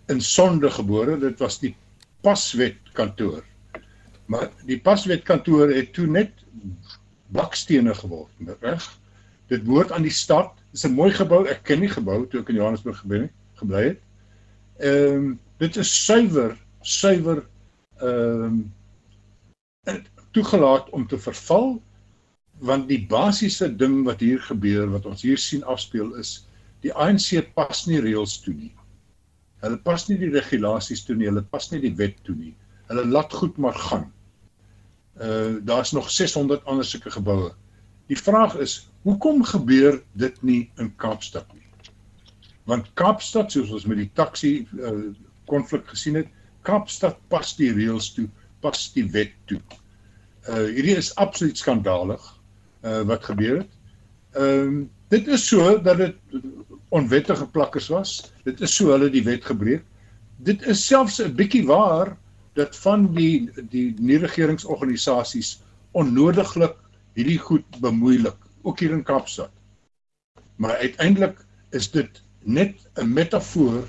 in 0.07 0.21
sonde 0.21 0.69
gebore. 0.69 1.17
Dit 1.19 1.39
was 1.39 1.59
die 1.59 1.75
paswetkantoor. 2.21 3.41
Maar 4.25 4.49
die 4.65 4.79
paswetkantoor 4.81 5.69
het 5.75 5.93
toe 5.93 6.07
net 6.07 6.31
bakstene 7.35 7.93
geword, 7.95 8.31
reg? 8.61 8.85
Dit 9.51 9.63
behoort 9.63 9.91
aan 9.91 10.05
die 10.05 10.13
stad. 10.13 10.53
Dit 10.71 10.81
is 10.81 10.85
'n 10.85 10.95
mooi 10.97 11.11
gebou. 11.11 11.45
Ek 11.47 11.63
ken 11.63 11.79
die 11.79 11.89
gebou 11.89 12.25
toe 12.27 12.41
ek 12.41 12.49
in 12.49 12.55
Johannesburg 12.55 12.99
gebly, 12.99 13.29
gebly 13.61 13.83
het. 13.83 13.99
Ehm 14.79 15.15
um, 15.15 15.39
dit 15.57 15.75
is 15.75 16.05
suiwer, 16.05 16.57
suiwer 16.81 17.45
ehm 18.01 18.71
um, 19.85 20.05
toegelaat 20.31 20.89
om 20.89 21.07
te 21.07 21.17
verval 21.17 21.81
want 22.59 22.87
die 22.87 23.05
basiese 23.07 23.75
ding 23.75 24.03
wat 24.03 24.19
hier 24.19 24.39
gebeur 24.39 24.89
wat 24.91 25.05
ons 25.05 25.21
hier 25.21 25.37
sien 25.37 25.63
afspeel 25.63 26.13
is 26.19 26.47
die 26.83 26.93
ANC 26.93 27.41
pas 27.57 27.85
nie 27.89 27.99
reëls 28.03 28.37
toe 28.43 28.53
nie. 28.53 28.71
Hulle 29.63 29.79
pas 29.81 30.03
nie 30.09 30.17
die 30.21 30.29
regulasies 30.29 31.01
toe 31.05 31.15
nie, 31.17 31.27
hulle 31.29 31.41
pas 31.41 31.71
nie 31.71 31.81
die 31.81 31.95
wet 31.97 32.19
toe 32.27 32.35
nie. 32.37 32.53
Hulle 32.87 33.05
laat 33.07 33.33
goed 33.33 33.57
maar 33.57 33.73
gaan. 33.73 34.11
Uh 35.21 35.55
daar's 35.63 35.91
nog 35.91 36.09
600 36.09 36.65
ander 36.65 36.85
sulke 36.85 37.11
geboue. 37.11 37.53
Die 38.07 38.17
vraag 38.17 38.55
is, 38.55 38.89
hoekom 39.01 39.43
gebeur 39.43 40.01
dit 40.11 40.41
nie 40.41 40.71
in 40.75 40.95
Kaapstad 40.95 41.53
nie? 41.53 41.63
Want 42.63 42.91
Kaapstad, 42.93 43.51
soos 43.51 43.71
ons 43.71 43.85
met 43.85 43.97
die 43.97 44.11
taxi 44.13 44.67
uh 44.79 45.13
konflik 45.45 45.87
gesien 45.87 46.15
het, 46.19 46.27
Kaapstad 46.65 47.17
pas 47.29 47.55
die 47.55 47.71
reëls 47.73 48.11
toe, 48.13 48.27
pas 48.59 48.87
die 48.93 49.05
wet 49.13 49.33
toe. 49.45 49.61
Uh 50.49 50.65
hierdie 50.73 50.97
is 50.97 51.13
absoluut 51.21 51.57
skandalig 51.57 52.21
uh 52.83 53.01
wat 53.09 53.23
gebeur 53.23 53.63
het. 53.63 53.73
Ehm 54.35 54.67
um, 54.67 54.77
dit 55.07 55.27
is 55.27 55.47
so 55.47 55.81
dat 55.81 55.97
dit 55.97 56.15
onwettige 56.89 57.47
plakkers 57.47 57.87
was. 57.87 58.31
Dit 58.43 58.61
is 58.61 58.75
so 58.75 58.91
hulle 58.91 59.09
die 59.09 59.23
wet 59.23 59.45
gebreek. 59.45 59.83
Dit 60.37 60.65
is 60.67 60.85
selfs 60.85 61.21
'n 61.21 61.35
bietjie 61.35 61.65
waar 61.65 62.17
dat 62.55 62.75
van 62.77 63.13
die 63.13 63.51
die 63.69 63.93
nie 63.99 64.17
regeringsorganisasies 64.23 65.59
onnodiglik 65.91 66.75
hierdie 67.15 67.39
goed 67.39 67.79
bemoeilik 67.83 68.37
ook 68.63 68.79
hier 68.79 68.91
in 68.91 69.03
Kaapstad. 69.03 69.51
Maar 70.55 70.75
uiteindelik 70.75 71.45
is 71.69 71.91
dit 71.91 72.21
net 72.39 72.87
'n 72.95 73.13
metafoor 73.13 73.83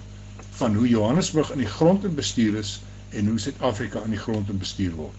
van 0.50 0.74
hoe 0.74 0.88
Johannesburg 0.88 1.52
in 1.52 1.58
die 1.58 1.72
grond 1.78 2.04
en 2.04 2.14
bestuur 2.14 2.58
is 2.58 2.80
en 3.10 3.26
hoe 3.26 3.38
Suid-Afrika 3.38 4.02
in 4.02 4.10
die 4.10 4.18
grond 4.18 4.48
en 4.48 4.58
bestuur 4.58 4.94
word. 4.94 5.14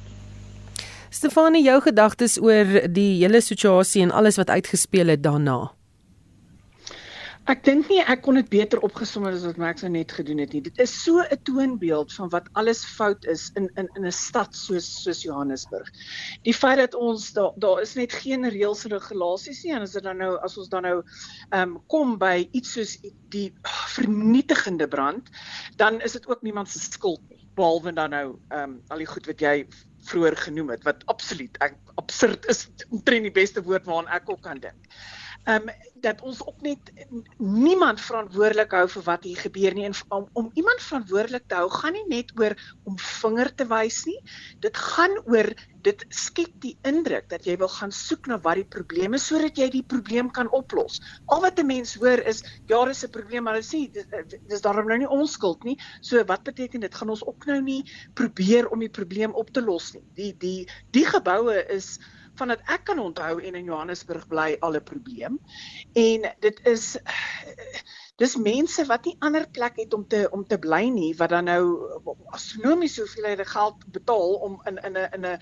Stefanie, 1.09 1.63
jou 1.63 1.81
gedagtes 1.81 2.41
oor 2.41 2.91
die 2.91 3.23
hele 3.23 3.41
situasie 3.41 4.01
en 4.01 4.11
alles 4.11 4.35
wat 4.35 4.49
uitgespeel 4.49 5.07
het 5.07 5.23
daarna? 5.23 5.76
Ek 7.47 7.61
dink 7.63 7.87
nie 7.87 8.01
ek 8.03 8.25
kon 8.25 8.35
dit 8.35 8.47
beter 8.51 8.81
opgesom 8.83 9.23
het 9.23 9.37
as 9.37 9.45
wat 9.47 9.59
Max 9.61 9.83
nou 9.85 9.93
net 9.93 10.11
gedoen 10.11 10.41
het 10.43 10.51
nie. 10.51 10.59
Dit 10.65 10.81
is 10.83 10.91
so 10.91 11.23
'n 11.23 11.37
toonbeeld 11.47 12.11
van 12.11 12.29
wat 12.33 12.49
alles 12.59 12.83
fout 12.83 13.23
is 13.23 13.51
in 13.55 13.69
in 13.79 13.87
in 13.95 14.05
'n 14.05 14.11
stad 14.11 14.55
soos 14.55 14.87
soos 15.03 15.21
Johannesburg. 15.23 15.87
Die 16.43 16.53
feit 16.53 16.77
dat 16.77 16.93
ons 16.93 17.31
daar 17.31 17.53
daar 17.55 17.81
is 17.81 17.95
net 17.95 18.11
geen 18.11 18.43
reëls 18.49 18.83
en 18.83 18.91
regulasies 18.91 19.63
nie 19.63 19.73
en 19.73 19.81
as 19.81 19.93
dit 19.95 20.03
dan 20.03 20.17
nou 20.17 20.35
as 20.43 20.57
ons 20.57 20.67
dan 20.67 20.83
nou 20.83 21.03
ehm 21.51 21.61
um, 21.61 21.79
kom 21.87 22.17
by 22.17 22.49
iets 22.51 22.73
soos 22.73 22.97
die 23.29 23.53
vernietigende 23.95 24.87
brand, 24.87 25.29
dan 25.77 26.01
is 26.01 26.11
dit 26.11 26.27
ook 26.27 26.41
niemand 26.41 26.69
se 26.69 26.79
skuld 26.79 27.21
nie 27.29 27.47
behalwe 27.55 27.93
dan 27.93 28.09
nou 28.09 28.39
ehm 28.49 28.63
um, 28.63 28.81
al 28.87 28.97
die 28.97 29.07
goed 29.13 29.25
wat 29.25 29.39
jy 29.39 29.67
vroeër 30.09 30.35
genoem 30.35 30.69
het 30.69 30.83
wat 30.83 31.05
absoluut 31.05 31.55
ek 31.63 31.79
absurd 31.95 32.45
is 32.51 32.67
omtrent 32.89 33.23
die 33.23 33.31
beste 33.31 33.63
woord 33.63 33.85
waaraan 33.85 34.11
ek 34.19 34.29
ook 34.29 34.41
kan 34.41 34.59
dink 34.59 34.99
um, 35.47 35.69
dat 36.01 36.21
ons 36.21 36.41
ook 36.45 36.61
net 36.61 36.91
niemand 37.37 38.01
verantwoordelik 38.01 38.73
hou 38.77 38.85
vir 38.91 39.05
wat 39.07 39.23
hier 39.25 39.39
gebeur 39.41 39.73
nie 39.73 39.87
en 39.87 39.95
om, 40.13 40.27
om 40.37 40.49
iemand 40.53 40.83
verantwoordelik 40.83 41.47
te 41.49 41.57
hou 41.57 41.69
gaan 41.73 41.95
nie 41.97 42.05
net 42.11 42.33
oor 42.37 42.53
om 42.85 42.97
vinger 43.01 43.49
te 43.55 43.65
wys 43.69 44.03
nie. 44.09 44.19
Dit 44.63 44.77
gaan 44.77 45.17
oor 45.25 45.49
dit 45.87 46.03
skep 46.13 46.51
die 46.61 46.75
indruk 46.87 47.29
dat 47.31 47.47
jy 47.47 47.55
wil 47.61 47.71
gaan 47.71 47.93
soek 47.95 48.27
na 48.27 48.37
wat 48.43 48.59
die 48.59 48.67
probleem 48.77 49.15
is 49.17 49.25
sodat 49.29 49.57
jy 49.57 49.69
die 49.73 49.85
probleem 49.87 50.29
kan 50.33 50.51
oplos. 50.53 50.99
Al 51.25 51.41
wat 51.45 51.59
'n 51.59 51.67
mens 51.67 51.95
hoor 51.95 52.19
is 52.19 52.43
ja, 52.43 52.77
daar 52.77 52.89
is 52.89 53.03
'n 53.03 53.09
probleem, 53.09 53.43
maar 53.43 53.57
hulle 53.57 53.65
sê 53.65 53.91
dis, 53.91 54.05
dis 54.47 54.61
daarom 54.61 54.87
nou 54.87 54.97
nie 54.97 55.09
ons 55.09 55.31
skuld 55.31 55.63
nie. 55.63 55.77
So 56.01 56.23
wat 56.25 56.43
beteken 56.43 56.81
dit 56.81 56.95
gaan 56.95 57.09
ons 57.09 57.25
ook 57.25 57.45
nou 57.45 57.61
nie 57.61 57.83
probeer 58.13 58.69
om 58.69 58.79
die 58.79 58.89
probleem 58.89 59.33
op 59.33 59.49
te 59.49 59.61
los 59.61 59.93
nie. 59.93 60.03
Die 60.15 60.33
die 60.37 60.67
die 60.91 61.05
geboue 61.05 61.65
is 61.69 61.99
vandat 62.37 62.61
ek 62.65 62.83
kan 62.89 62.99
onthou 62.99 63.39
en 63.41 63.55
in 63.55 63.69
Johannesburg 63.69 64.27
bly 64.27 64.55
al 64.59 64.75
'n 64.75 64.83
probleem. 64.83 65.39
En 65.93 66.29
dit 66.39 66.59
is 66.65 66.97
dis 68.17 68.35
mense 68.35 68.85
wat 68.85 69.05
nie 69.05 69.15
ander 69.19 69.49
plek 69.49 69.75
het 69.77 69.93
om 69.93 70.07
te 70.07 70.27
om 70.31 70.45
te 70.45 70.57
bly 70.57 70.87
nie 70.89 71.13
wat 71.17 71.29
dan 71.29 71.45
nou 71.45 71.63
astronomiese 72.33 73.01
hoeveelhede 73.01 73.45
geld 73.45 73.83
betaal 73.91 74.33
om 74.47 74.61
in 74.65 74.77
in 74.77 74.97
'n 74.97 75.09
in 75.13 75.25
'n 75.25 75.39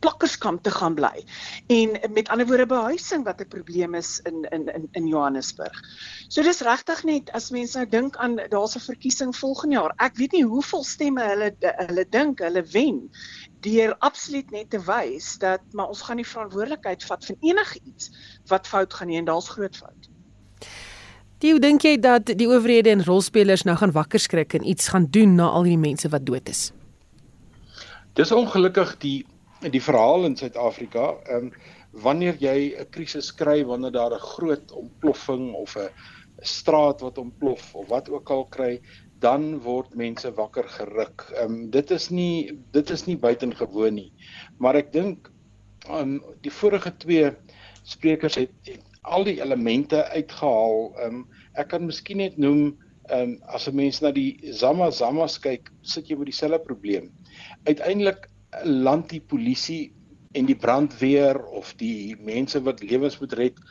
plakkerskamp 0.00 0.62
te 0.62 0.70
gaan 0.70 0.94
bly. 0.94 1.24
En 1.66 2.12
met 2.12 2.28
ander 2.28 2.46
woorde 2.46 2.66
behuising 2.66 3.24
wat 3.24 3.40
'n 3.40 3.48
probleem 3.48 3.94
is 3.94 4.20
in 4.22 4.46
in 4.50 4.74
in 4.74 4.88
in 4.92 5.06
Johannesburg. 5.06 5.82
So 6.28 6.42
dis 6.42 6.60
regtig 6.60 7.04
net 7.04 7.30
as 7.32 7.50
mense 7.50 7.78
nou 7.78 7.88
dink 7.88 8.16
aan 8.16 8.36
daar's 8.36 8.76
'n 8.76 8.80
verkiesing 8.80 9.36
volgende 9.36 9.74
jaar. 9.74 9.92
Ek 9.96 10.16
weet 10.16 10.32
nie 10.32 10.44
hoeveel 10.44 10.84
stemme 10.84 11.22
hulle 11.22 11.54
hulle 11.60 12.06
dink 12.08 12.38
hulle 12.38 12.62
wen 12.62 13.10
deur 13.60 13.96
absoluut 13.98 14.50
net 14.50 14.70
te 14.70 14.80
wys 14.84 15.38
dat 15.38 15.60
maar 15.72 15.88
ons 15.88 16.02
gaan 16.02 16.16
nie 16.16 16.26
verantwoordelikheid 16.26 17.04
vat 17.04 17.24
vir 17.24 17.36
enige 17.40 17.80
iets 17.84 18.10
wat 18.46 18.66
fout 18.66 18.94
gaan 18.94 19.08
nie 19.08 19.18
en 19.18 19.24
daar's 19.24 19.48
groot 19.48 19.76
fout. 19.76 20.08
Die, 21.40 21.50
hoe 21.50 21.60
dink 21.60 21.82
jy 21.82 21.94
dat 21.96 22.26
die 22.36 22.48
owerhede 22.48 22.90
en 22.90 23.04
rolspelers 23.04 23.62
nou 23.64 23.76
gaan 23.76 23.92
wakker 23.92 24.20
skrik 24.20 24.54
en 24.54 24.66
iets 24.68 24.88
gaan 24.88 25.06
doen 25.10 25.34
na 25.34 25.48
al 25.48 25.64
hierdie 25.64 25.88
mense 25.88 26.08
wat 26.08 26.26
dood 26.26 26.48
is? 26.48 26.72
Dis 28.12 28.32
ongelukkig 28.32 28.98
die 29.00 29.26
die 29.68 29.82
verhaal 29.82 30.24
in 30.24 30.36
Suid-Afrika. 30.36 31.12
Ehm 31.28 31.50
um, 31.50 31.52
wanneer 31.90 32.36
jy 32.38 32.74
'n 32.78 32.86
krisis 32.94 33.32
kry, 33.34 33.64
wanneer 33.66 33.90
daar 33.90 34.14
'n 34.14 34.26
groot 34.36 34.72
ontploffing 34.72 35.54
of 35.54 35.76
'n 35.76 35.90
straat 36.40 37.00
wat 37.00 37.18
ontplof 37.18 37.74
of 37.74 37.88
wat 37.88 38.08
ook 38.10 38.30
al 38.30 38.44
kry, 38.44 38.80
dan 39.18 39.58
word 39.60 39.94
mense 39.94 40.32
wakker 40.32 40.68
geruk. 40.68 41.26
Ehm 41.34 41.44
um, 41.44 41.70
dit 41.70 41.90
is 41.90 42.08
nie 42.10 42.58
dit 42.72 42.90
is 42.90 43.06
nie 43.06 43.16
buitengewoon 43.16 43.94
nie. 43.94 44.12
Maar 44.58 44.74
ek 44.74 44.92
dink 44.92 45.30
ehm 45.88 45.98
um, 45.98 46.22
die 46.40 46.52
vorige 46.52 46.96
twee 46.96 47.32
sprekers 47.82 48.34
het, 48.34 48.52
het 48.64 48.84
al 49.02 49.24
die 49.24 49.40
elemente 49.42 50.04
uitgehaal. 50.08 50.94
Ehm 50.96 51.14
um, 51.14 51.28
ek 51.52 51.68
kan 51.68 51.86
miskien 51.86 52.16
net 52.16 52.38
noem 52.38 52.78
ehm 53.10 53.20
um, 53.20 53.38
as 53.42 53.68
'n 53.68 53.74
mens 53.76 54.00
na 54.00 54.10
die 54.10 54.38
Zama 54.52 54.90
Zamas 54.90 55.38
kyk, 55.38 55.70
sit 55.82 56.08
jy 56.08 56.16
met 56.16 56.30
dieselfde 56.32 56.58
probleem. 56.64 57.10
Uiteindelik 57.66 58.29
land 58.64 59.10
die 59.10 59.20
polisie 59.20 59.92
en 60.34 60.46
die 60.46 60.58
brandweer 60.58 61.38
of 61.58 61.72
die 61.80 62.16
mense 62.22 62.60
wat 62.66 62.82
lewens 62.82 63.18
moet 63.20 63.34
red 63.38 63.62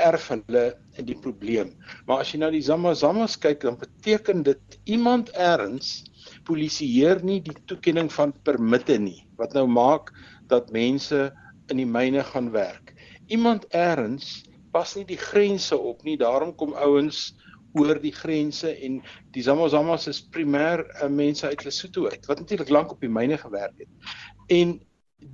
erf 0.00 0.28
hulle 0.32 0.64
in 0.98 1.06
die 1.06 1.18
probleem. 1.18 1.72
Maar 2.06 2.24
as 2.24 2.32
jy 2.32 2.40
na 2.42 2.50
die 2.50 2.62
Zama 2.62 2.94
Zamas 2.98 3.36
kyk, 3.38 3.62
dan 3.62 3.78
beteken 3.78 4.42
dit 4.46 4.78
iemand 4.90 5.30
erns 5.38 6.02
polisieer 6.48 7.22
nie 7.22 7.40
die 7.44 7.54
toekenning 7.70 8.10
van 8.12 8.34
permitte 8.46 8.96
nie 8.98 9.22
wat 9.38 9.54
nou 9.54 9.66
maak 9.70 10.12
dat 10.50 10.72
mense 10.74 11.28
in 11.70 11.80
die 11.80 11.88
myne 11.88 12.24
gaan 12.26 12.50
werk. 12.54 12.94
Iemand 13.32 13.66
erns 13.72 14.44
pas 14.74 14.94
nie 14.98 15.06
die 15.08 15.20
grense 15.20 15.76
op 15.78 16.02
nie. 16.04 16.16
Daarom 16.20 16.54
kom 16.58 16.74
ouens 16.74 17.32
oor 17.74 17.98
die 18.00 18.14
grense 18.14 18.70
en 18.86 19.00
die 19.34 19.42
Zamazamas 19.42 20.06
is 20.10 20.22
primêr 20.34 20.84
uh, 20.86 21.08
mense 21.10 21.46
uit 21.46 21.64
Lesotho 21.66 22.08
uit 22.10 22.26
wat 22.30 22.42
natuurlik 22.42 22.70
lank 22.70 22.94
op 22.94 23.02
die 23.02 23.10
myne 23.10 23.38
gewerk 23.40 23.74
het. 23.82 24.12
En 24.48 24.78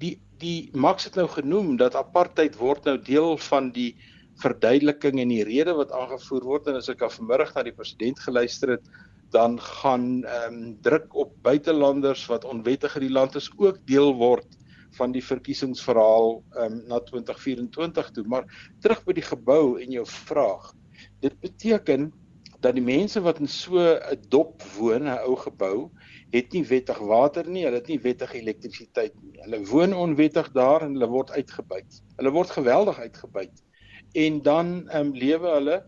die 0.00 0.16
die 0.40 0.70
Max 0.72 1.04
het 1.04 1.18
nou 1.20 1.26
genoem 1.28 1.74
dat 1.76 1.98
apartheid 1.98 2.54
word 2.56 2.86
nou 2.88 2.96
deel 3.04 3.34
van 3.50 3.68
die 3.76 3.90
verduideliking 4.40 5.18
en 5.20 5.28
die 5.28 5.44
rede 5.44 5.74
wat 5.76 5.92
aangevoer 5.92 6.46
word 6.48 6.70
en 6.70 6.78
as 6.78 6.88
ek 6.88 7.04
af 7.04 7.18
vanmiddag 7.18 7.52
na 7.52 7.64
die 7.66 7.76
president 7.76 8.22
geluister 8.24 8.78
het 8.78 8.88
dan 9.34 9.58
gaan 9.60 10.24
ehm 10.24 10.54
um, 10.54 10.62
druk 10.82 11.12
op 11.14 11.36
buitelanders 11.44 12.24
wat 12.32 12.48
onwettig 12.48 12.96
in 12.96 13.06
die 13.06 13.12
land 13.18 13.36
is 13.36 13.50
ook 13.58 13.78
deel 13.86 14.14
word 14.16 14.56
van 14.98 15.12
die 15.14 15.22
verkiesingsverhaal 15.24 16.40
um, 16.58 16.80
na 16.88 16.98
2024 17.00 18.10
toe. 18.10 18.24
Maar 18.26 18.48
terug 18.82 19.04
by 19.06 19.14
die 19.20 19.26
gebou 19.26 19.78
en 19.80 19.92
jou 19.94 20.06
vraag. 20.06 20.72
Dit 21.22 21.38
beteken 21.40 22.10
dat 22.60 22.76
die 22.76 22.84
mense 22.84 23.20
wat 23.24 23.40
in 23.40 23.48
so 23.48 23.80
'n 23.80 24.20
dop 24.28 24.62
woon, 24.76 25.08
'n 25.08 25.22
ou 25.24 25.36
gebou, 25.36 25.90
het 26.30 26.52
nie 26.52 26.64
wettig 26.64 26.98
water 26.98 27.48
nie, 27.48 27.64
hulle 27.64 27.80
het 27.80 27.88
nie 27.88 28.00
wettig 28.00 28.34
elektrisiteit 28.34 29.14
nie. 29.22 29.40
Hulle 29.42 29.64
woon 29.66 29.94
onwettig 29.94 30.52
daar 30.52 30.82
en 30.82 30.92
hulle 30.92 31.08
word 31.08 31.30
uitgebuit. 31.30 32.02
Hulle 32.16 32.30
word 32.30 32.50
geweldig 32.50 32.98
uitgebuit. 32.98 33.64
En 34.12 34.42
dan 34.42 34.88
ehm 34.88 35.06
um, 35.06 35.14
lewe 35.14 35.48
hulle 35.48 35.84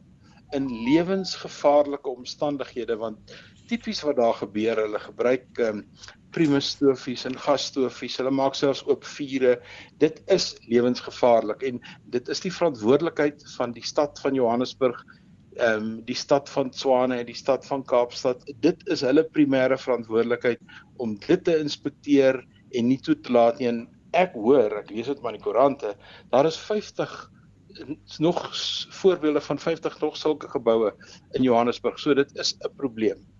in 0.52 0.66
lewensgevaarlike 0.84 2.08
omstandighede 2.08 2.96
want 2.96 3.32
tipies 3.68 4.02
wat 4.02 4.16
daar 4.16 4.34
gebeur, 4.34 4.76
hulle 4.76 4.98
gebruik 4.98 5.46
ehm 5.58 5.78
um, 5.78 5.86
primus 6.32 6.70
stofies 6.72 7.26
en 7.28 7.36
gasstofies. 7.36 8.16
Hulle 8.16 8.30
maak 8.32 8.54
selfs 8.56 8.86
oop 8.88 9.04
vure. 9.04 9.58
Dit 10.00 10.22
is 10.32 10.54
lewensgevaarlik 10.64 11.62
en 11.68 11.80
dit 12.14 12.28
is 12.28 12.40
die 12.40 12.52
verantwoordelikheid 12.52 13.44
van 13.56 13.74
die 13.76 13.84
stad 13.84 14.20
van 14.24 14.34
Johannesburg 14.34 15.04
ehm 15.56 15.82
um, 15.82 15.88
die 16.08 16.16
stad 16.16 16.48
van 16.48 16.70
Tshwane 16.70 17.18
en 17.20 17.26
die 17.26 17.36
stad 17.36 17.66
van 17.66 17.84
Kaapstad. 17.84 18.44
Dit 18.64 18.86
is 18.88 19.02
hulle 19.04 19.24
primêre 19.24 19.78
verantwoordelikheid 19.78 20.60
om 20.96 21.16
dit 21.26 21.44
te 21.44 21.58
inspekteer 21.58 22.40
en 22.72 22.88
nie 22.88 23.00
toe 23.00 23.18
te 23.20 23.32
laat 23.32 23.60
nie. 23.60 23.72
Ek 24.12 24.34
hoor, 24.36 24.78
ek 24.82 24.90
lees 24.90 25.08
dit 25.08 25.20
maar 25.22 25.32
in 25.32 25.40
die 25.40 25.44
koerante, 25.44 25.94
daar 26.32 26.48
is 26.48 26.58
50 26.60 27.12
is 27.72 28.18
nog 28.18 28.50
voorbeelde 28.90 29.40
van 29.40 29.58
50 29.58 30.00
nog 30.00 30.16
sulke 30.16 30.48
geboue 30.48 30.92
in 31.30 31.42
Johannesburg. 31.42 31.98
So 31.98 32.14
dit 32.14 32.36
is 32.36 32.54
'n 32.60 32.76
probleem. 32.76 33.31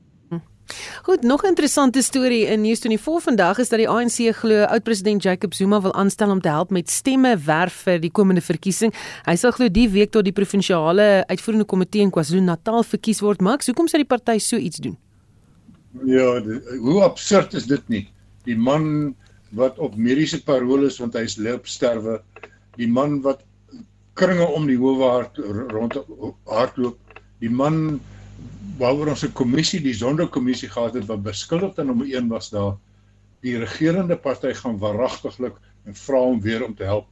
Goed, 1.03 1.22
nog 1.22 1.43
'n 1.43 1.47
interessante 1.47 2.03
storie 2.03 2.47
in 2.47 2.61
News 2.61 2.80
24 2.80 3.22
vandag 3.22 3.59
is 3.59 3.68
dat 3.68 3.78
die 3.78 3.89
ANC 3.89 4.37
glo 4.37 4.64
oud-president 4.64 5.22
Jacob 5.22 5.55
Zuma 5.55 5.80
wil 5.80 5.95
aanstel 5.95 6.30
om 6.30 6.41
te 6.41 6.49
help 6.49 6.70
met 6.70 6.91
stemme 6.91 7.39
werf 7.39 7.72
vir 7.72 8.01
die 8.01 8.11
komende 8.11 8.41
verkiesing. 8.41 8.95
Hy 9.24 9.37
sal 9.37 9.51
glo 9.51 9.68
die 9.68 9.89
week 9.91 10.11
tot 10.11 10.24
die 10.24 10.33
provinsiale 10.33 11.24
uitvoerende 11.26 11.66
komitee 11.66 12.03
in 12.03 12.11
KwaZulu-Natal 12.11 12.83
verkies 12.83 13.20
word. 13.20 13.41
Max, 13.41 13.66
hoekom 13.66 13.89
sou 13.89 13.99
die 13.99 14.09
party 14.09 14.39
so 14.39 14.57
iets 14.57 14.76
doen? 14.76 14.97
Ja, 16.05 16.41
die, 16.41 16.61
hoe 16.78 17.03
absurd 17.03 17.55
is 17.55 17.66
dit 17.66 17.89
nie? 17.89 18.09
Die 18.45 18.57
man 18.57 19.14
wat 19.51 19.78
op 19.78 19.97
mediese 19.97 20.43
parole 20.45 20.87
is 20.87 20.99
want 20.99 21.14
hy 21.14 21.26
is 21.28 21.37
loop 21.37 21.66
sterwe, 21.66 22.22
die 22.76 22.89
man 22.89 23.20
wat 23.20 23.43
kringe 24.14 24.47
om 24.47 24.66
die 24.66 24.78
howe 24.80 25.11
hart 25.11 25.39
rond 25.72 25.99
hardloop, 26.45 26.99
die 27.41 27.51
man 27.51 28.01
waaroor 28.78 29.09
ons 29.12 29.24
'n 29.24 29.32
kommissie, 29.32 29.80
die 29.80 29.95
sonderkommissie 29.95 30.68
gehad 30.68 30.95
het 30.95 31.07
wat 31.07 31.22
beskuldigde 31.22 31.84
nommer 31.84 32.07
1 32.07 32.28
was 32.28 32.51
daar 32.51 32.76
die 33.43 33.59
regerende 33.59 34.16
party 34.16 34.53
gaan 34.53 34.78
waaragtiglik 34.78 35.57
en 35.84 35.95
vra 35.95 36.18
hom 36.18 36.40
weer 36.40 36.64
om 36.64 36.74
te 36.74 36.84
help. 36.84 37.07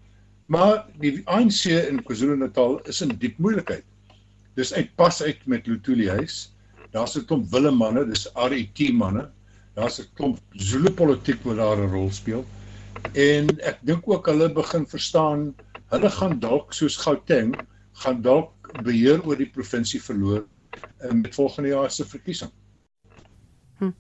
Maar 0.47 0.87
die 0.99 1.23
ANC 1.27 1.65
in 1.71 2.03
KwaZulu-Natal 2.03 2.81
is 2.91 3.01
in 3.01 3.15
diep 3.19 3.39
moeilikheid. 3.39 3.85
Dis 4.55 4.73
uitpas 4.75 5.23
uit 5.23 5.47
met 5.47 5.67
Lutuli 5.67 6.09
huis. 6.09 6.53
Daar's 6.91 7.17
'n 7.17 7.25
klomp 7.25 7.51
wille 7.51 7.71
manne, 7.71 8.05
dis 8.07 8.27
RET 8.35 8.93
manne. 8.93 9.31
Daar's 9.75 10.01
'n 10.01 10.09
klomp 10.15 10.39
Zulu 10.51 10.91
politiek 10.91 11.45
wat 11.45 11.57
daar 11.57 11.79
'n 11.79 11.91
rol 11.91 12.11
speel. 12.11 12.45
En 13.15 13.47
ek 13.61 13.79
dink 13.83 14.09
ook 14.09 14.27
hulle 14.27 14.53
begin 14.53 14.87
verstaan, 14.87 15.55
hulle 15.91 16.11
gaan 16.11 16.39
dalk 16.41 16.73
soos 16.73 16.97
Gauteng 16.97 17.55
gaan 17.93 18.23
dalk 18.23 18.53
beheer 18.83 19.23
oor 19.27 19.37
die 19.37 19.51
provinsie 19.51 20.03
verloor 20.03 20.45
in 21.11 21.23
die 21.23 21.33
volgende 21.33 21.69
jaar 21.69 21.91
se 21.91 22.05
verkiesing. 22.05 22.51
Hm. 23.81 23.91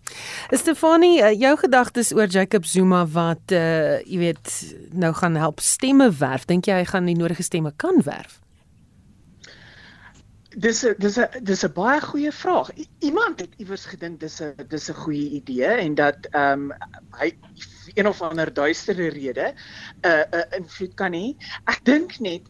Stefanie, 0.50 1.22
eh, 1.22 1.38
jou 1.40 1.56
gedagtes 1.56 2.12
oor 2.12 2.26
Jacob 2.26 2.64
Zuma 2.64 3.06
wat 3.06 3.52
uh 3.56 3.96
jy 4.04 4.18
weet 4.18 4.50
nou 4.92 5.12
gaan 5.16 5.38
help 5.40 5.60
stemme 5.64 6.10
werf. 6.18 6.44
Dink 6.44 6.68
jy 6.68 6.82
hy 6.82 6.84
gaan 6.84 7.08
die 7.08 7.16
nodige 7.16 7.42
stemme 7.42 7.72
kan 7.76 8.02
werf? 8.04 8.40
Dis 10.50 10.84
dis 10.98 11.16
'n 11.16 11.44
dis 11.46 11.64
'n 11.64 11.72
baie 11.72 12.00
goeie 12.00 12.32
vraag. 12.32 12.68
I 12.76 12.86
iemand 12.98 13.40
het 13.40 13.54
iewers 13.56 13.86
gedink 13.86 14.20
dis 14.20 14.40
'n 14.42 14.52
dis 14.68 14.90
'n 14.90 14.94
goeie 14.94 15.30
idee 15.40 15.72
en 15.86 15.94
dat 15.94 16.28
ehm 16.30 16.70
um, 16.70 16.72
hy 17.16 17.32
een 17.94 18.06
of 18.06 18.22
ander 18.22 18.52
duistere 18.52 19.08
rede 19.08 19.54
'n 19.54 20.08
uh, 20.08 20.24
'n 20.28 20.36
uh, 20.36 20.58
invloed 20.58 20.94
kan 20.94 21.12
hê. 21.12 21.36
Ek 21.64 21.80
dink 21.84 22.18
net 22.20 22.42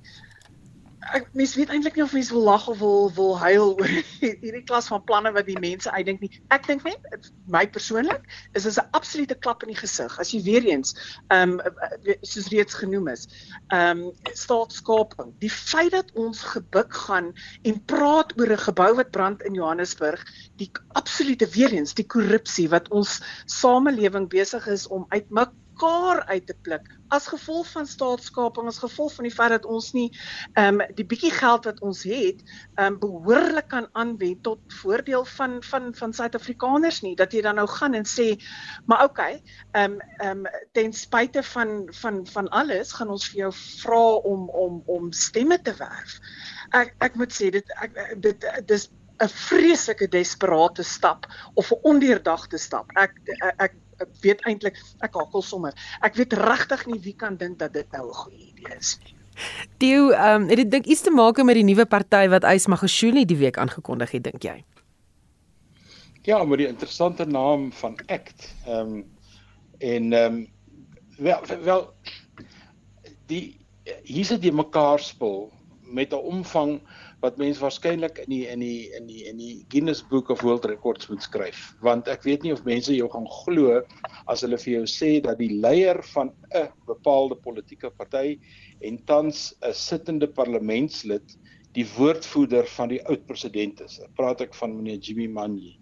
ek 1.01 1.31
mens 1.33 1.55
weet 1.57 1.71
eintlik 1.73 1.97
nie 1.97 2.05
of 2.05 2.13
mense 2.13 2.33
wil 2.35 2.43
lag 2.45 2.67
of 2.69 2.79
wil 2.79 3.09
wil 3.17 3.33
huil 3.41 3.73
oor 3.81 3.93
hierdie 4.21 4.65
klas 4.69 4.91
van 4.93 5.03
planne 5.09 5.33
wat 5.33 5.47
die 5.49 5.59
mense 5.61 5.91
uitdink 5.91 6.21
nie. 6.21 6.31
Ek 6.53 6.67
dink 6.69 6.85
net 6.85 7.31
my 7.51 7.65
persoonlik 7.73 8.27
is 8.59 8.67
dit 8.69 8.77
'n 8.77 8.89
absolute 8.97 9.35
klap 9.35 9.65
in 9.65 9.73
die 9.73 9.81
gesig 9.81 10.19
as 10.21 10.33
jy 10.35 10.43
weer 10.45 10.67
eens 10.69 10.93
ehm 11.33 11.57
um, 11.57 11.79
soos 12.21 12.51
reeds 12.53 12.77
genoem 12.83 13.09
is. 13.15 13.27
Ehm 13.73 14.05
um, 14.11 14.35
staatskaping. 14.37 15.33
Die 15.41 15.53
feit 15.53 15.93
dat 15.97 16.13
ons 16.15 16.43
gebuk 16.53 16.93
gaan 17.07 17.33
en 17.65 17.85
praat 17.85 18.37
oor 18.37 18.53
'n 18.53 18.65
gebou 18.69 18.91
wat 19.01 19.11
brand 19.11 19.43
in 19.43 19.55
Johannesburg, 19.55 20.25
die 20.57 20.71
absolute 20.93 21.49
weer 21.57 21.73
eens 21.73 21.95
die 21.95 22.07
korrupsie 22.07 22.69
wat 22.69 22.89
ons 22.91 23.21
samelewing 23.47 24.29
besig 24.29 24.67
is 24.67 24.87
om 24.87 25.07
uitmik 25.09 25.51
mekaar 25.81 26.25
uit 26.27 26.47
te 26.47 26.55
pluk 26.63 26.89
as 27.09 27.27
gevolg 27.27 27.67
van 27.73 27.87
staatskaping 27.87 28.67
as 28.69 28.79
gevolg 28.79 29.15
van 29.15 29.25
die 29.25 29.35
feit 29.35 29.51
dat 29.51 29.65
ons 29.65 29.93
nie 29.93 30.11
ehm 30.55 30.81
um, 30.81 30.95
die 30.95 31.05
bietjie 31.05 31.31
geld 31.33 31.65
wat 31.65 31.81
ons 31.81 32.03
het 32.05 32.43
ehm 32.77 32.87
um, 32.87 32.99
behoorlik 32.99 33.69
kan 33.69 33.89
aanwend 33.93 34.43
tot 34.43 34.61
voordeel 34.83 35.25
van 35.25 35.63
van 35.63 35.95
van 35.95 36.13
Suid-Afrikaners 36.13 37.01
nie 37.03 37.17
dat 37.17 37.33
jy 37.33 37.43
dan 37.43 37.57
nou 37.57 37.67
gaan 37.69 37.95
en 37.95 38.07
sê 38.07 38.37
maar 38.87 39.05
okay 39.05 39.43
ehm 39.73 39.93
um, 39.93 39.99
ehm 40.21 40.45
um, 40.45 40.47
ten 40.73 40.93
spyte 40.93 41.43
van 41.43 41.89
van 42.03 42.27
van 42.27 42.49
alles 42.49 42.93
gaan 42.93 43.11
ons 43.11 43.29
vir 43.29 43.47
jou 43.47 43.53
vra 43.53 44.07
om 44.33 44.49
om 44.51 44.83
om 44.87 45.13
stemme 45.13 45.63
te 45.63 45.75
werf. 45.79 46.21
Ek 46.71 46.95
ek 46.99 47.15
moet 47.17 47.33
sê 47.33 47.51
dit 47.51 47.77
ek 47.81 48.21
dit 48.21 48.51
dis 48.67 48.91
'n 49.21 49.29
vreeslike 49.29 50.09
desperate 50.09 50.83
stap 50.83 51.27
of 51.55 51.73
'n 51.73 51.81
ondeurdagte 51.83 52.59
stap. 52.59 52.91
Ek, 52.97 53.13
ek 53.41 53.55
ek 53.59 53.75
weet 54.21 54.45
eintlik 54.47 54.77
ek 55.01 55.15
hakkel 55.15 55.43
sommer. 55.43 55.75
Ek 56.01 56.15
weet 56.15 56.33
regtig 56.33 56.87
nie 56.87 57.01
wie 57.01 57.17
kan 57.17 57.37
dink 57.37 57.59
dat 57.59 57.73
dit 57.73 57.93
nou 57.93 58.09
'n 58.09 58.15
goeie 58.15 58.53
idee 58.53 58.77
is 58.79 58.99
nie. 59.05 59.15
Dio, 59.79 60.11
ehm 60.11 60.43
um, 60.43 60.49
het 60.49 60.57
dit 60.57 60.71
dink 60.71 60.87
iets 60.87 61.01
te 61.01 61.11
maak 61.11 61.43
met 61.43 61.55
die 61.55 61.65
nuwe 61.65 61.87
party 61.87 62.29
wat 62.29 62.45
Ys 62.45 62.67
Magashule 62.67 63.25
die 63.25 63.37
week 63.37 63.59
aangekondig 63.59 64.11
het, 64.11 64.25
dink 64.25 64.43
jy? 64.43 64.65
Ja, 66.23 66.45
met 66.45 66.59
die 66.59 66.69
interessante 66.69 67.25
naam 67.25 67.73
van 67.73 67.97
ACT. 68.07 68.55
Ehm 68.67 68.95
um, 68.95 69.05
en 69.79 70.13
ehm 70.13 70.35
um, 70.35 70.49
wel 71.17 71.41
wel 71.63 71.95
die 73.27 73.57
hier's 74.05 74.29
dit 74.29 74.43
die 74.43 74.53
mekaar 74.53 75.01
spul 75.01 75.51
met 75.81 76.13
'n 76.13 76.25
omvang 76.35 76.81
wat 77.21 77.39
mense 77.41 77.61
waarskynlik 77.61 78.19
in 78.25 78.31
die 78.33 78.45
in 78.49 78.63
die 78.65 78.89
in 78.97 79.07
die 79.07 79.25
in 79.29 79.39
die 79.41 79.65
Guinness 79.73 80.03
Book 80.03 80.31
of 80.31 80.43
World 80.43 80.65
Records 80.65 81.09
moet 81.13 81.23
skryf 81.23 81.75
want 81.85 82.09
ek 82.09 82.25
weet 82.29 82.47
nie 82.47 82.53
of 82.53 82.65
mense 82.65 82.95
jou 82.95 83.09
gaan 83.13 83.29
glo 83.43 83.81
as 84.27 84.45
hulle 84.47 84.59
vir 84.61 84.81
jou 84.81 84.87
sê 84.89 85.13
dat 85.25 85.39
die 85.39 85.53
leier 85.61 86.01
van 86.15 86.33
'n 86.55 86.69
bepaalde 86.89 87.37
politieke 87.37 87.91
party 87.91 88.39
en 88.81 88.99
tans 89.07 89.53
'n 89.63 89.75
sittende 89.75 90.29
parlementslid 90.29 91.37
die 91.77 91.87
woordvoerder 91.97 92.67
van 92.75 92.91
die 92.91 93.01
oud 93.07 93.27
president 93.29 93.81
is. 93.85 94.01
Praat 94.19 94.41
ek 94.43 94.57
van 94.59 94.75
meneer 94.75 94.99
Jimmy 94.99 95.29
Manyi. 95.31 95.77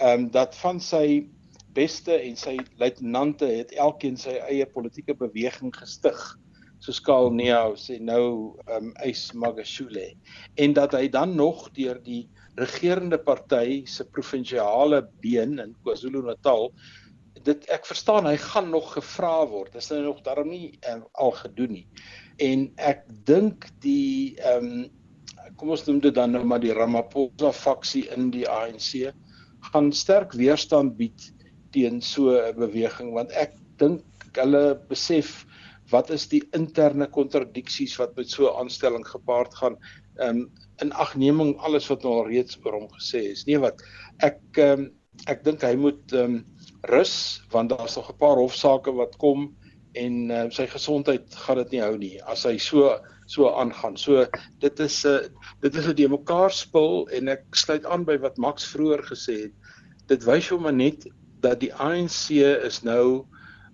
Ehm 0.00 0.26
um, 0.26 0.30
dat 0.34 0.56
van 0.60 0.80
sy 0.80 1.26
beste 1.72 2.16
en 2.18 2.36
sy 2.36 2.56
luitenante 2.80 3.46
het 3.46 3.72
elkeen 3.78 4.16
sy 4.18 4.34
eie 4.50 4.66
politieke 4.66 5.14
beweging 5.14 5.72
gestig 5.76 6.18
soos 6.80 7.00
Karl 7.04 7.30
Neau 7.36 7.74
sê 7.76 7.98
nou 8.00 8.56
um 8.76 8.92
Ys 9.04 9.30
Magashule. 9.36 10.14
En 10.56 10.74
dat 10.76 10.96
hy 10.96 11.08
dan 11.12 11.36
nog 11.36 11.68
deur 11.76 12.00
die 12.04 12.24
regerende 12.60 13.18
party 13.18 13.84
se 13.86 14.04
provinsiale 14.04 15.04
been 15.20 15.58
in 15.60 15.76
KwaZulu-Natal 15.84 16.70
dit 17.44 17.66
ek 17.72 17.86
verstaan 17.88 18.26
hy 18.28 18.36
gaan 18.40 18.70
nog 18.72 18.92
gevra 18.96 19.46
word. 19.48 19.76
Is 19.78 19.90
hy 19.92 20.00
nog 20.04 20.20
daarom 20.26 20.50
nie 20.52 20.74
um, 20.90 21.04
al 21.20 21.32
gedoen 21.38 21.76
nie. 21.78 21.86
En 22.42 22.66
ek 22.76 23.06
dink 23.28 23.68
die 23.84 24.36
um 24.54 24.88
kom 25.60 25.72
ons 25.74 25.82
noem 25.86 25.98
dit 26.04 26.14
dan 26.16 26.32
nou 26.32 26.42
maar 26.46 26.60
die 26.62 26.72
Ramaphosa 26.76 27.50
faksie 27.52 28.06
in 28.14 28.30
die 28.32 28.46
ANC 28.48 29.10
gaan 29.72 29.90
sterk 29.92 30.32
weerstand 30.38 30.96
bied 30.96 31.26
teen 31.74 32.00
so 32.00 32.32
'n 32.32 32.56
beweging 32.56 33.12
want 33.16 33.32
ek 33.32 33.56
dink 33.80 34.04
hulle 34.36 34.78
besef 34.88 35.44
wat 35.90 36.10
is 36.10 36.28
die 36.28 36.42
interne 36.56 37.06
kontradiksies 37.10 37.96
wat 37.98 38.16
met 38.16 38.30
so 38.30 38.48
'n 38.48 38.56
aanstelling 38.64 39.06
gepaard 39.06 39.54
gaan? 39.54 39.76
Um, 40.20 40.50
in 40.80 40.92
agneming 40.92 41.56
alles 41.58 41.88
wat 41.88 42.02
nou 42.02 42.14
al 42.14 42.28
reeds 42.28 42.58
oor 42.64 42.72
hom 42.72 42.88
gesê 42.96 43.30
is. 43.32 43.44
Nee 43.46 43.58
wat 43.58 43.82
ek 44.18 44.40
um, 44.58 44.90
ek 45.28 45.44
dink 45.44 45.62
hy 45.62 45.74
moet 45.76 46.12
um, 46.16 46.44
rus 46.88 47.42
want 47.52 47.70
daar's 47.70 47.96
nog 47.96 48.10
'n 48.10 48.18
paar 48.18 48.36
hofsaake 48.40 48.92
wat 48.96 49.16
kom 49.16 49.50
en 49.92 50.30
uh, 50.30 50.46
sy 50.50 50.66
gesondheid 50.70 51.34
gaan 51.34 51.56
dit 51.56 51.72
nie 51.72 51.82
hou 51.82 51.96
nie 51.98 52.16
as 52.22 52.44
hy 52.44 52.56
so 52.58 52.98
so 53.30 53.46
aangaan. 53.48 53.96
So 53.96 54.26
dit 54.60 54.80
is 54.80 55.04
'n 55.04 55.08
uh, 55.08 55.28
dit 55.60 55.74
is 55.74 55.86
'n 55.86 55.94
die 55.94 56.08
mekaar 56.08 56.50
spul 56.50 57.08
en 57.08 57.28
ek 57.28 57.44
sluit 57.54 57.84
aan 57.86 58.04
by 58.04 58.18
wat 58.18 58.38
Max 58.38 58.66
vroeër 58.72 59.02
gesê 59.02 59.34
het. 59.42 59.54
Dit 60.06 60.24
wys 60.24 60.48
jou 60.48 60.60
maar 60.60 60.74
net 60.74 61.06
dat 61.40 61.60
die 61.60 61.74
ANC 61.74 62.30
is 62.64 62.82
nou 62.82 63.26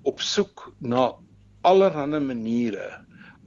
op 0.04 0.20
soek 0.20 0.72
na 0.80 1.14
allerlei 1.66 2.20
maniere 2.22 2.88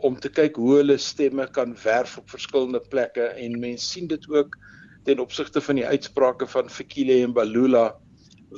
om 0.04 0.16
te 0.20 0.30
kyk 0.32 0.58
hoe 0.60 0.78
hulle 0.80 0.98
stemme 1.00 1.46
kan 1.56 1.76
werf 1.84 2.18
op 2.20 2.30
verskillende 2.32 2.82
plekke 2.92 3.32
en 3.46 3.60
mense 3.60 3.86
sien 3.86 4.08
dit 4.12 4.26
ook 4.32 4.56
ten 5.08 5.20
opsigte 5.24 5.62
van 5.64 5.80
die 5.80 5.88
uitsprake 5.88 6.48
van 6.48 6.72
Fikile 6.72 7.22
en 7.24 7.36
Balula 7.36 7.86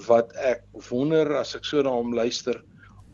wat 0.07 0.33
ek 0.51 0.63
wonder 0.89 1.35
as 1.39 1.55
ek 1.57 1.67
so 1.67 1.81
na 1.85 1.93
hom 1.93 2.13
luister 2.17 2.57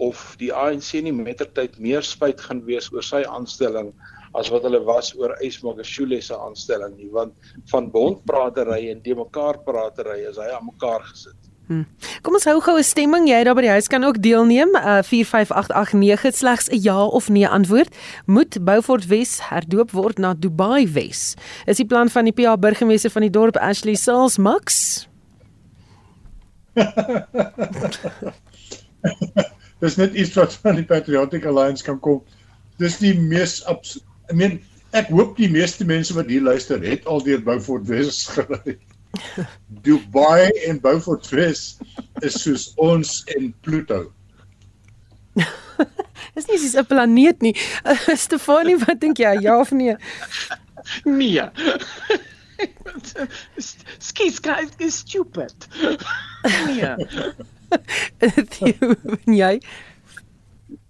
of 0.03 0.35
die 0.41 0.51
ANC 0.53 0.93
nie 1.01 1.15
mettertyd 1.15 1.79
meer 1.81 2.05
spyt 2.05 2.41
gaan 2.45 2.61
wees 2.67 2.91
oor 2.93 3.05
sy 3.05 3.23
aanstelling 3.25 3.91
as 4.37 4.51
wat 4.53 4.67
hulle 4.67 4.83
was 4.85 5.13
oor 5.17 5.33
Ysmagashule 5.43 6.19
se 6.21 6.37
aanstelling 6.37 6.95
nie 6.99 7.09
want 7.15 7.35
van 7.71 7.91
bondpratery 7.91 8.91
en 8.91 9.01
de 9.03 9.15
mekaar 9.17 9.63
pratery 9.65 10.21
is 10.29 10.37
hy 10.41 10.51
aan 10.53 10.67
mekaar 10.69 11.03
gesit. 11.09 11.39
Hm. 11.67 11.83
Kom 12.23 12.33
ons 12.37 12.45
hou 12.47 12.61
gou 12.63 12.77
'n 12.77 12.83
stemming. 12.83 13.27
Jy 13.27 13.43
daar 13.43 13.55
by 13.55 13.61
die 13.61 13.75
huis 13.75 13.87
kan 13.87 14.03
ook 14.03 14.21
deelneem. 14.23 14.75
Uh 14.75 15.03
45889 15.03 16.35
slegs 16.35 16.69
'n 16.69 16.79
ja 16.81 17.05
of 17.05 17.29
nee 17.29 17.47
antwoord. 17.47 17.95
Moet 18.25 18.63
Beaufort 18.63 19.07
Wes 19.07 19.49
herdoop 19.49 19.91
word 19.91 20.17
na 20.17 20.33
Dubai 20.33 20.87
Wes? 20.91 21.35
Is 21.65 21.77
die 21.77 21.85
plan 21.85 22.09
van 22.09 22.23
die 22.23 22.33
PA 22.33 22.57
burgemeester 22.57 23.11
van 23.11 23.21
die 23.21 23.29
dorp 23.31 23.57
Ashley 23.57 23.95
Sales 23.95 24.37
Max? 24.37 25.07
Dis 29.79 29.95
net 29.95 30.13
iets 30.13 30.33
wat 30.33 30.53
van 30.53 30.75
die 30.75 30.85
Patriotic 30.85 31.45
Alliance 31.45 31.83
kan 31.83 31.99
kom. 31.99 32.23
Dis 32.77 32.97
die 32.97 33.19
mees 33.19 33.63
I 33.67 34.33
mean 34.33 34.61
ek 34.91 35.09
hoop 35.09 35.35
die 35.37 35.49
meeste 35.51 35.85
mense 35.85 36.13
wat 36.13 36.27
hier 36.31 36.41
luister 36.41 36.79
het 36.81 37.05
al 37.05 37.23
deur 37.23 37.41
Beaufort 37.43 37.87
Wes 37.87 38.27
gery. 38.27 38.77
Dubai 39.83 40.49
en 40.67 40.79
Beaufort 40.81 41.29
Wes 41.29 41.77
is 42.21 42.41
soos 42.41 42.73
ons 42.75 43.23
en 43.35 43.53
Pluto. 43.61 44.11
Dis 46.35 46.47
nie 46.47 46.59
soos 46.61 46.77
'n 46.77 46.85
planeet 46.85 47.41
nie. 47.41 47.55
Stefanie, 48.25 48.77
wat 48.85 49.01
dink 49.01 49.17
jy? 49.17 49.33
Ja 49.41 49.59
of 49.59 49.71
nee? 49.71 49.95
Nee. 51.03 51.49
Skielik 54.07 54.45
guys 54.45 54.71
is 54.77 54.97
stupid. 55.03 55.67
Nee. 56.65 56.95
jy 59.25 59.59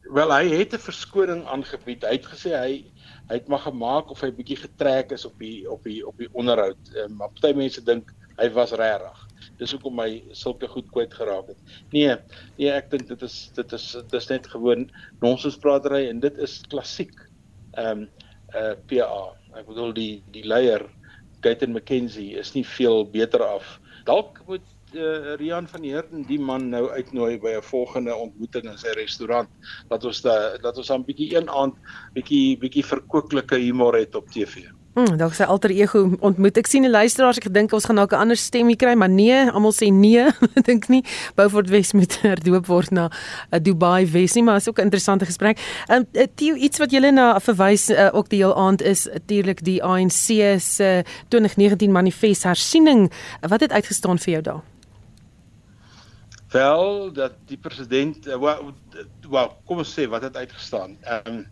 Wel 0.08 0.32
hy 0.32 0.46
het 0.56 0.74
'n 0.74 0.80
verskoning 0.80 1.44
aangebied. 1.46 2.04
Hy 2.04 2.16
het 2.16 2.28
gesê 2.32 2.52
hy 2.56 2.86
hy 3.28 3.40
het 3.40 3.50
maar 3.52 3.64
gemaak 3.66 4.12
of 4.14 4.22
hy 4.24 4.30
bietjie 4.36 4.60
getrek 4.62 5.12
is 5.16 5.26
op 5.28 5.36
die 5.42 5.66
op 5.72 5.84
die 5.88 6.00
op 6.08 6.18
die 6.20 6.30
onderhoud. 6.34 6.92
Um, 6.96 7.18
maar 7.20 7.34
party 7.36 7.54
mense 7.58 7.84
dink 7.84 8.14
hy 8.38 8.50
was 8.56 8.76
regtig. 8.78 9.24
Dis 9.60 9.74
hoekom 9.76 10.00
hy 10.00 10.22
sulke 10.38 10.70
goed 10.72 10.88
kwyt 10.94 11.16
geraak 11.18 11.50
het. 11.52 11.74
Nee, 11.94 12.14
nee, 12.60 12.70
ek 12.72 12.92
dink 12.94 13.08
dit 13.10 13.26
is 13.26 13.38
dit 13.58 13.74
is 13.78 13.90
dit 13.98 14.18
is 14.22 14.30
net 14.32 14.48
gewoon 14.54 14.88
nonsenspratery 15.24 16.06
en 16.12 16.22
dit 16.24 16.38
is 16.44 16.62
klassiek. 16.72 17.16
Ehm 17.76 18.06
um, 18.06 18.08
uh 18.56 18.76
PA. 18.88 19.24
Ek 19.60 19.68
bedoel 19.68 19.92
die 19.98 20.14
die 20.32 20.46
leier 20.48 20.86
Gaitan 21.44 21.74
McKenzie 21.76 22.38
is 22.40 22.54
nie 22.56 22.64
veel 22.66 23.04
beter 23.12 23.44
af. 23.44 23.78
Dalk 24.08 24.40
moet 24.48 24.64
uh, 24.98 25.36
Rian 25.40 25.68
van 25.68 25.84
Heerden 25.84 26.26
die 26.28 26.40
man 26.40 26.70
nou 26.70 26.90
uitnooi 26.90 27.38
by 27.40 27.58
'n 27.58 27.70
volgende 27.70 28.16
ontmoeting 28.16 28.66
in 28.72 28.78
sy 28.78 28.96
restaurant 28.98 29.50
dat 29.90 30.04
ons 30.04 30.22
da 30.22 30.58
dat 30.58 30.78
ons 30.78 30.88
dan 30.88 31.06
bietjie 31.06 31.36
een 31.36 31.50
aand 31.50 31.76
bietjie 32.14 32.58
bietjie 32.58 32.86
verkooklike 32.86 33.56
humor 33.56 33.96
het 33.96 34.16
op 34.16 34.30
TV. 34.30 34.68
Hm, 34.98 35.14
dalk 35.14 35.36
sy 35.38 35.46
alter 35.46 35.70
ego 35.78 36.00
ontmoet. 36.26 36.58
Ek 36.58 36.66
sien 36.66 36.82
'n 36.84 36.90
luisteraar, 36.90 37.36
ek 37.38 37.44
gedink 37.44 37.74
ons 37.74 37.86
gaan 37.86 37.96
dalk 37.96 38.14
'n 38.14 38.18
ander 38.18 38.36
stemmy 38.38 38.76
kry, 38.76 38.96
maar 38.96 39.10
nee, 39.10 39.46
almal 39.52 39.72
sê 39.72 39.94
nee. 39.94 40.26
Ek 40.58 40.66
dink 40.66 40.88
nie 40.90 41.04
Beaufort 41.36 41.70
Wes 41.70 41.94
moet 41.94 42.18
herdoop 42.26 42.66
word 42.66 42.90
na 42.92 43.12
uh, 43.54 43.60
Dubai 43.62 44.08
Wes 44.10 44.34
nie, 44.34 44.44
maar 44.44 44.58
is 44.58 44.68
ook 44.68 44.80
'n 44.80 44.90
interessante 44.90 45.26
gesprek. 45.26 45.60
Ehm 45.88 46.02
um, 46.14 46.28
Theo, 46.36 46.56
iets 46.56 46.80
wat 46.80 46.92
julle 46.92 47.12
na 47.12 47.40
verwys 47.40 47.90
uh, 47.90 48.10
ook 48.12 48.30
die 48.30 48.42
heel 48.42 48.56
aand 48.56 48.82
is 48.82 49.06
natuurlik 49.06 49.64
die 49.64 49.84
ANC 49.84 50.60
se 50.60 51.04
2019 51.30 51.92
manifest 51.92 52.44
hersiening. 52.44 53.12
Wat 53.42 53.60
het 53.60 53.72
uitgestaan 53.72 54.18
vir 54.18 54.32
jou 54.32 54.42
daar? 54.42 54.77
Wel 56.52 57.12
dat 57.12 57.34
die 57.46 57.58
president 57.58 58.28
uh, 58.28 58.38
wel, 58.40 58.74
wel 59.30 59.50
kom 59.66 59.82
ons 59.84 59.92
sê 59.92 60.08
wat 60.08 60.24
het 60.24 60.38
uitgestaan. 60.38 60.98
Ehm 61.02 61.34
um, 61.34 61.46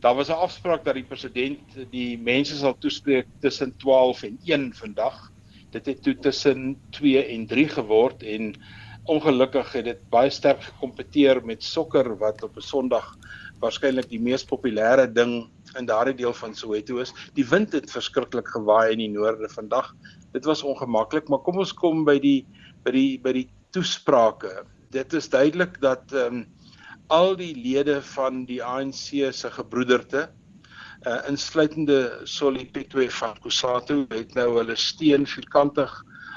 daar 0.00 0.14
was 0.16 0.28
'n 0.28 0.40
afspraak 0.46 0.84
dat 0.84 0.94
die 0.94 1.04
president 1.04 1.60
die 1.90 2.18
mense 2.18 2.56
sal 2.56 2.78
toespreek 2.78 3.26
tussen 3.40 3.76
12 3.76 4.22
en 4.22 4.38
1 4.44 4.74
vandag. 4.74 5.32
Dit 5.70 5.86
het 5.86 6.02
toe 6.02 6.16
tussen 6.18 6.80
2 6.90 7.24
en 7.24 7.46
3 7.46 7.68
geword 7.68 8.22
en 8.22 8.54
ongelukkig 9.04 9.72
het 9.72 9.84
dit 9.84 10.08
baie 10.08 10.30
sterk 10.30 10.62
gekompeteer 10.62 11.44
met 11.44 11.62
sokker 11.62 12.16
wat 12.18 12.42
op 12.42 12.56
'n 12.56 12.60
Sondag 12.60 13.16
waarskynlik 13.60 14.08
die 14.08 14.20
mees 14.20 14.44
populêre 14.44 15.12
ding 15.12 15.50
in 15.78 15.86
daardie 15.86 16.14
deel 16.14 16.32
van 16.32 16.54
Soweto 16.54 16.96
is. 16.96 17.12
Die 17.34 17.48
wind 17.48 17.72
het 17.72 17.90
verskriklik 17.90 18.48
gewaai 18.48 18.92
in 18.92 18.98
die 18.98 19.10
noorde 19.10 19.48
vandag. 19.48 19.94
Dit 20.32 20.44
was 20.44 20.62
ongemaklik, 20.62 21.28
maar 21.28 21.38
kom 21.38 21.58
ons 21.58 21.74
kom 21.74 22.04
by 22.04 22.18
die 22.18 22.46
by 22.84 22.90
die 22.90 23.18
by 23.20 23.32
die 23.32 23.48
toesprake. 23.70 24.64
Dit 24.90 25.12
is 25.12 25.28
duidelik 25.28 25.80
dat 25.80 26.12
ehm 26.12 26.34
um, 26.34 26.46
al 27.10 27.36
die 27.36 27.56
lede 27.56 28.02
van 28.02 28.44
die 28.46 28.62
ANC 28.62 29.32
se 29.34 29.50
gebroederte 29.50 30.28
uh 31.08 31.16
insluitende 31.28 32.20
Solipetwe 32.28 33.10
van 33.10 33.38
Kusatu 33.40 34.04
het 34.12 34.34
nou 34.34 34.50
hulle 34.58 34.76
steen 34.76 35.26
vierkantig 35.26 35.94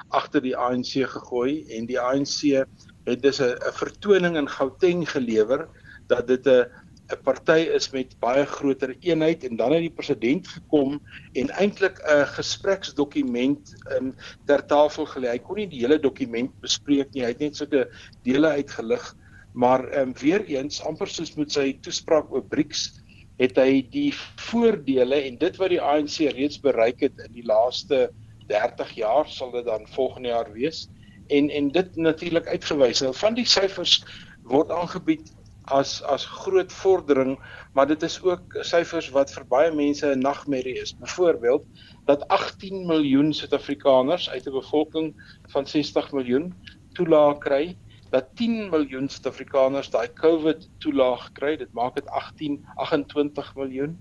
agter 0.10 0.42
die 0.42 0.56
ANC 0.58 1.04
gegooi 1.12 1.66
en 1.78 1.86
die 1.90 2.00
ANC 2.00 2.64
het 3.06 3.22
dus 3.22 3.42
'n 3.42 3.58
vertoning 3.76 4.38
in 4.38 4.50
Gauteng 4.50 5.04
gelewer 5.12 5.68
dat 6.08 6.28
dit 6.28 6.48
'n 6.48 6.66
'n 7.12 7.20
party 7.24 7.68
is 7.76 7.90
met 7.92 8.16
baie 8.20 8.46
groter 8.46 8.96
eenheid 9.00 9.44
en 9.44 9.56
dan 9.60 9.74
het 9.76 9.84
die 9.84 9.98
president 9.98 10.48
gekom 10.48 11.02
en 11.34 11.50
eintlik 11.60 12.00
'n 12.00 12.26
gespreksdokument 12.38 13.74
in 13.98 14.16
ter 14.46 14.66
tafel 14.66 15.06
gelê. 15.06 15.30
Hy 15.36 15.40
kon 15.40 15.56
nie 15.56 15.68
die 15.68 15.84
hele 15.84 16.00
dokument 16.00 16.52
bespreek 16.62 17.14
nie. 17.14 17.24
Hy 17.24 17.34
het 17.36 17.40
net 17.40 17.56
sulke 17.56 17.90
dele 18.24 18.48
uitgelig 18.48 19.14
maar 19.54 19.88
ehm 19.88 20.08
um, 20.08 20.14
weer 20.18 20.46
eens 20.46 20.82
amper 20.82 21.08
soos 21.08 21.36
met 21.36 21.52
sy 21.52 21.74
toespraak 21.86 22.32
oor 22.34 22.44
BRICS 22.50 23.04
het 23.38 23.58
hy 23.58 23.82
die 23.94 24.12
voordele 24.50 25.20
en 25.28 25.38
dit 25.42 25.58
wat 25.62 25.70
die 25.74 25.82
ANC 25.82 26.18
reeds 26.34 26.60
bereik 26.62 27.02
het 27.06 27.20
in 27.28 27.34
die 27.34 27.46
laaste 27.46 28.08
30 28.50 28.96
jaar 28.98 29.30
sal 29.30 29.54
dit 29.54 29.66
dan 29.66 29.88
volgende 29.94 30.34
jaar 30.34 30.52
wees 30.54 30.88
en 31.28 31.50
en 31.50 31.70
dit 31.72 31.96
natuurlik 31.96 32.48
uitgewys. 32.48 33.02
Nou 33.02 33.14
van 33.16 33.38
die 33.38 33.48
syfers 33.48 34.02
word 34.50 34.72
aangebied 34.72 35.33
as 35.72 36.02
as 36.04 36.26
groot 36.26 36.72
vordering, 36.74 37.38
maar 37.74 37.88
dit 37.88 38.04
is 38.04 38.22
ook 38.22 38.58
syfers 38.62 39.10
wat 39.16 39.32
vir 39.32 39.46
baie 39.48 39.72
mense 39.72 40.06
'n 40.06 40.20
nagmerrie 40.20 40.80
is. 40.82 40.96
Byvoorbeeld 41.00 41.66
dat 42.06 42.28
18 42.28 42.86
miljoen 42.86 43.34
Suid-Afrikaners 43.34 44.30
uit 44.30 44.48
'n 44.48 44.52
bevolking 44.52 45.14
van 45.48 45.68
60 45.68 46.12
miljoen 46.12 46.54
toelaag 46.94 47.38
kry 47.38 47.78
dat 48.14 48.36
10 48.36 48.70
miljoen 48.70 49.10
Suid-Afrikaners 49.10 49.90
daai 49.90 50.08
COVID 50.14 50.70
toelaag 50.78 51.32
kry. 51.32 51.56
Dit 51.58 51.74
maak 51.74 51.96
dit 51.96 52.08
18 52.08 52.60
28 52.76 53.56
miljoen. 53.56 53.98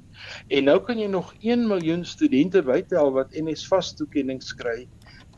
En 0.49 0.65
nou 0.65 0.81
kan 0.85 0.99
jy 0.99 1.07
nog 1.07 1.33
1 1.41 1.67
miljoen 1.69 2.05
studente 2.05 2.63
bytel 2.63 3.13
wat 3.13 3.33
NSFAS 3.33 3.95
toekenning 3.97 4.43
kry. 4.57 4.89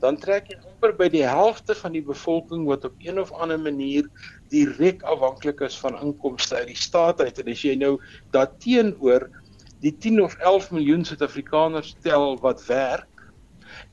Dan 0.02 0.18
trek 0.18 0.50
jy 0.50 0.58
amper 0.84 0.98
by 0.98 1.06
die 1.08 1.24
helfte 1.24 1.72
van 1.78 1.94
die 1.94 2.02
bevolking 2.04 2.66
wat 2.68 2.84
op 2.84 2.94
een 3.00 3.16
of 3.18 3.30
ander 3.32 3.56
manier 3.56 4.04
direk 4.52 5.02
afhanklik 5.08 5.62
is 5.64 5.78
van 5.80 5.96
inkomste 5.96 6.58
uit 6.58 6.68
die 6.68 6.76
staat 6.76 7.22
uit. 7.24 7.38
En 7.40 7.48
as 7.48 7.62
jy 7.64 7.72
nou 7.80 7.94
daarteenoor 8.34 9.30
die 9.80 9.94
10 9.96 10.20
of 10.20 10.36
11 10.44 10.70
miljoen 10.76 11.04
Suid-Afrikaners 11.04 11.94
tel 12.04 12.36
wat 12.44 12.60
werk 12.68 13.08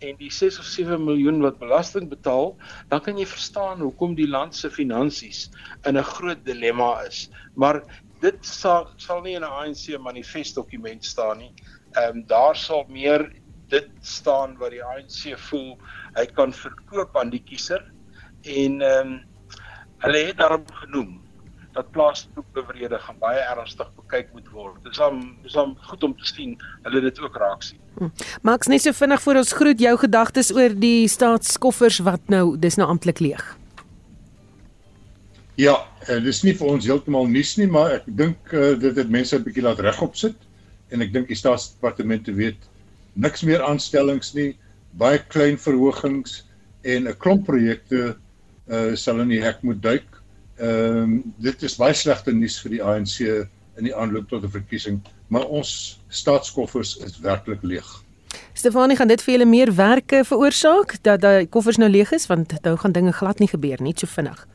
en 0.03 0.17
die 0.19 0.31
6 0.31 0.59
of 0.59 0.67
7 0.67 0.99
miljoen 1.05 1.39
wat 1.41 1.61
belasting 1.63 2.09
betaal, 2.11 2.57
dan 2.91 3.01
kan 3.01 3.17
jy 3.17 3.25
verstaan 3.25 3.79
hoekom 3.79 4.17
die 4.19 4.27
land 4.27 4.55
se 4.55 4.69
finansies 4.69 5.47
in 5.87 5.97
'n 5.97 6.03
groot 6.03 6.43
dilemma 6.45 6.99
is. 7.07 7.29
Maar 7.55 7.83
dit 8.19 8.37
sal 8.45 8.89
sal 8.97 9.21
nie 9.21 9.35
in 9.39 9.47
'n 9.47 9.55
ANC 9.63 9.95
manifest 9.97 10.55
dokument 10.55 11.05
staan 11.05 11.37
nie. 11.37 11.53
Ehm 11.95 12.17
um, 12.17 12.27
daar 12.27 12.55
sal 12.55 12.83
meer 12.89 13.31
dit 13.71 13.89
staan 14.01 14.57
wat 14.59 14.71
die 14.71 14.83
ANC 14.83 15.39
voel 15.47 15.77
hy 16.18 16.26
kan 16.36 16.53
verkoop 16.53 17.18
aan 17.18 17.30
die 17.34 17.43
kiezer 17.43 17.84
en 18.43 18.82
ehm 18.82 19.12
um, 19.12 19.20
hulle 20.01 20.18
het 20.26 20.38
daarop 20.38 20.72
genoem 20.82 21.22
dat 21.76 21.91
plaasbevrede 21.91 22.97
gaan 22.99 23.20
baie 23.20 23.39
ernstig 23.39 23.88
bekyk 23.95 24.32
moet 24.34 24.47
word. 24.51 24.80
Dit 24.84 24.91
is 24.91 24.97
dan 24.97 25.22
is 25.45 25.53
dan 25.53 25.76
goed 25.88 26.03
om 26.03 26.16
te 26.18 26.26
sien 26.26 26.57
hulle 26.84 27.01
dit 27.01 27.20
ook 27.22 27.38
raak 27.38 27.64
sien. 27.64 27.80
Hm. 27.99 28.09
Max 28.41 28.68
net 28.68 28.82
so 28.82 28.95
vinnig 28.97 29.22
voor 29.22 29.39
ons 29.43 29.53
groet 29.53 29.80
jou 29.80 29.95
gedagtes 29.97 30.51
oor 30.55 30.76
die 30.76 31.07
staatskoffers 31.07 32.01
wat 32.07 32.34
nou 32.34 32.57
dis 32.59 32.80
nou 32.80 32.88
amptelik 32.89 33.20
leeg. 33.24 33.45
Ja, 35.59 35.78
uh, 36.09 36.18
dis 36.24 36.41
nie 36.43 36.55
vir 36.57 36.74
ons 36.74 36.88
heeltemal 36.88 37.28
nuus 37.30 37.55
nie, 37.59 37.68
maar 37.70 37.99
ek 37.99 38.07
dink 38.07 38.53
uh, 38.55 38.74
dit 38.80 38.97
het 38.97 39.09
mense 39.12 39.36
'n 39.38 39.43
bietjie 39.43 39.64
laat 39.64 39.80
regop 39.80 40.16
sit 40.16 40.36
en 40.91 41.01
ek 41.01 41.14
dink 41.14 41.28
die 41.28 41.39
staatsdepartemente 41.39 42.34
weet 42.34 42.68
niks 43.14 43.43
meer 43.43 43.64
aanstellings 43.64 44.34
nie, 44.34 44.55
baie 44.91 45.19
klein 45.27 45.57
verhogings 45.57 46.45
en 46.83 47.07
'n 47.07 47.17
klomp 47.17 47.45
projekte 47.45 48.15
uh, 48.67 48.95
sal 48.95 49.19
in 49.21 49.29
die 49.29 49.41
hek 49.41 49.61
moet 49.63 49.81
duik 49.81 50.21
Ehm 50.61 50.97
um, 51.01 51.33
dit 51.41 51.63
is 51.65 51.75
baie 51.75 51.93
slegte 51.97 52.33
nuus 52.37 52.59
vir 52.61 52.75
die 52.75 52.81
ANC 52.85 53.15
in 53.79 53.87
die 53.87 53.95
aanloop 53.97 54.27
tot 54.29 54.43
'n 54.45 54.53
verkiesing, 54.53 54.99
maar 55.27 55.47
ons 55.49 55.99
staatskoffers 56.09 56.97
is 56.97 57.17
werklik 57.19 57.63
leeg. 57.63 57.87
Stefanie, 58.53 58.95
gaan 58.95 59.07
dit 59.07 59.21
vir 59.21 59.33
julle 59.33 59.49
meer 59.49 59.73
werke 59.75 60.21
veroorsaak 60.23 60.99
dat 61.01 61.21
daai 61.21 61.47
koffers 61.49 61.77
nou 61.77 61.89
leeg 61.89 62.11
is 62.11 62.27
want 62.27 62.53
nou 62.61 62.77
gaan 62.77 62.91
dinge 62.91 63.11
glad 63.11 63.39
nie 63.39 63.47
gebeur 63.47 63.81
nie 63.81 63.93
so 63.97 64.07
vinnig. 64.07 64.47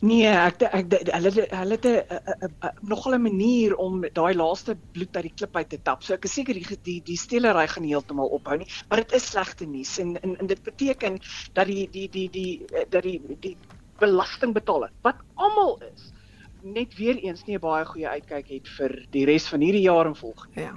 Nee, 0.00 0.26
ek 0.28 0.62
ek 0.68 0.96
hulle 1.14 1.46
hulle 1.50 1.78
het 1.80 2.80
nog 2.80 3.06
'n 3.08 3.22
manier 3.22 3.76
om 3.76 4.00
daai 4.12 4.34
laaste 4.34 4.76
bloed 4.92 5.16
uit 5.16 5.28
die 5.28 5.34
klip 5.34 5.56
uit 5.56 5.68
te 5.68 5.78
tap. 5.82 6.02
So 6.02 6.14
ek 6.14 6.24
is 6.24 6.34
seker 6.34 6.54
die 6.54 6.78
die, 6.82 7.00
die 7.02 7.16
stelery 7.16 7.66
gaan 7.68 7.84
heeltemal 7.84 8.28
ophou 8.28 8.56
nie, 8.58 8.68
maar 8.88 9.04
dit 9.04 9.12
is 9.12 9.30
slegte 9.30 9.66
nuus 9.66 9.98
en, 9.98 10.16
en 10.22 10.36
en 10.36 10.46
dit 10.46 10.62
beteken 10.62 11.18
dat 11.52 11.66
die 11.66 11.88
die 11.90 12.08
die 12.08 12.28
die 12.30 12.66
dat 12.90 13.02
die 13.02 13.20
die 13.40 13.56
belastingbetaler 13.98 14.92
wat 15.02 15.22
almal 15.34 15.78
is 15.92 16.12
net 16.60 16.94
weer 16.94 17.16
eens 17.16 17.44
nie 17.44 17.56
'n 17.56 17.60
baie 17.60 17.84
goeie 17.84 18.08
uitkyk 18.08 18.48
het 18.48 18.68
vir 18.68 19.06
die 19.10 19.24
res 19.24 19.48
van 19.48 19.60
hierdie 19.60 19.86
jaar 19.86 20.06
en 20.06 20.16
volgende. 20.16 20.60
Ja. 20.60 20.72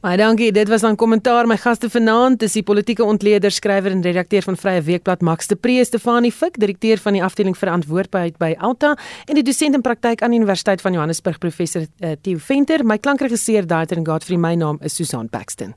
Baie 0.00 0.16
dankie. 0.16 0.50
Dit 0.52 0.68
was 0.68 0.84
dan 0.84 0.96
kommentaar 0.96 1.46
my 1.46 1.56
gaste 1.56 1.90
vanaand. 1.90 2.40
Dis 2.40 2.56
die 2.58 2.62
politieke 2.62 3.04
ontleder, 3.04 3.50
skrywer 3.50 3.90
en 3.90 4.02
redakteur 4.02 4.42
van 4.42 4.56
Vrye 4.56 4.82
Weekblad 4.82 5.22
Max 5.22 5.46
de 5.46 5.56
Pre, 5.56 5.84
Stefanie 5.84 6.32
Fik, 6.32 6.58
direkteur 6.60 6.98
van 6.98 7.12
die 7.12 7.22
afdeling 7.24 7.56
verantwoordbaarheid 7.58 8.38
by 8.38 8.54
Alta 8.58 8.94
en 9.26 9.38
die 9.38 9.44
dosent 9.46 9.74
in 9.74 9.84
praktyk 9.84 10.22
aan 10.22 10.34
die 10.34 10.40
Universiteit 10.42 10.80
van 10.80 10.92
Johannesburg 10.92 11.38
professor 11.38 11.86
uh, 11.86 12.16
Theo 12.20 12.38
Venter. 12.38 12.84
My 12.84 12.98
klankregisseur 12.98 13.66
Daiter 13.66 14.00
en 14.00 14.06
Godfrey, 14.06 14.38
my 14.38 14.54
naam 14.54 14.78
is 14.82 14.94
Susan 14.94 15.28
Paxton. 15.28 15.74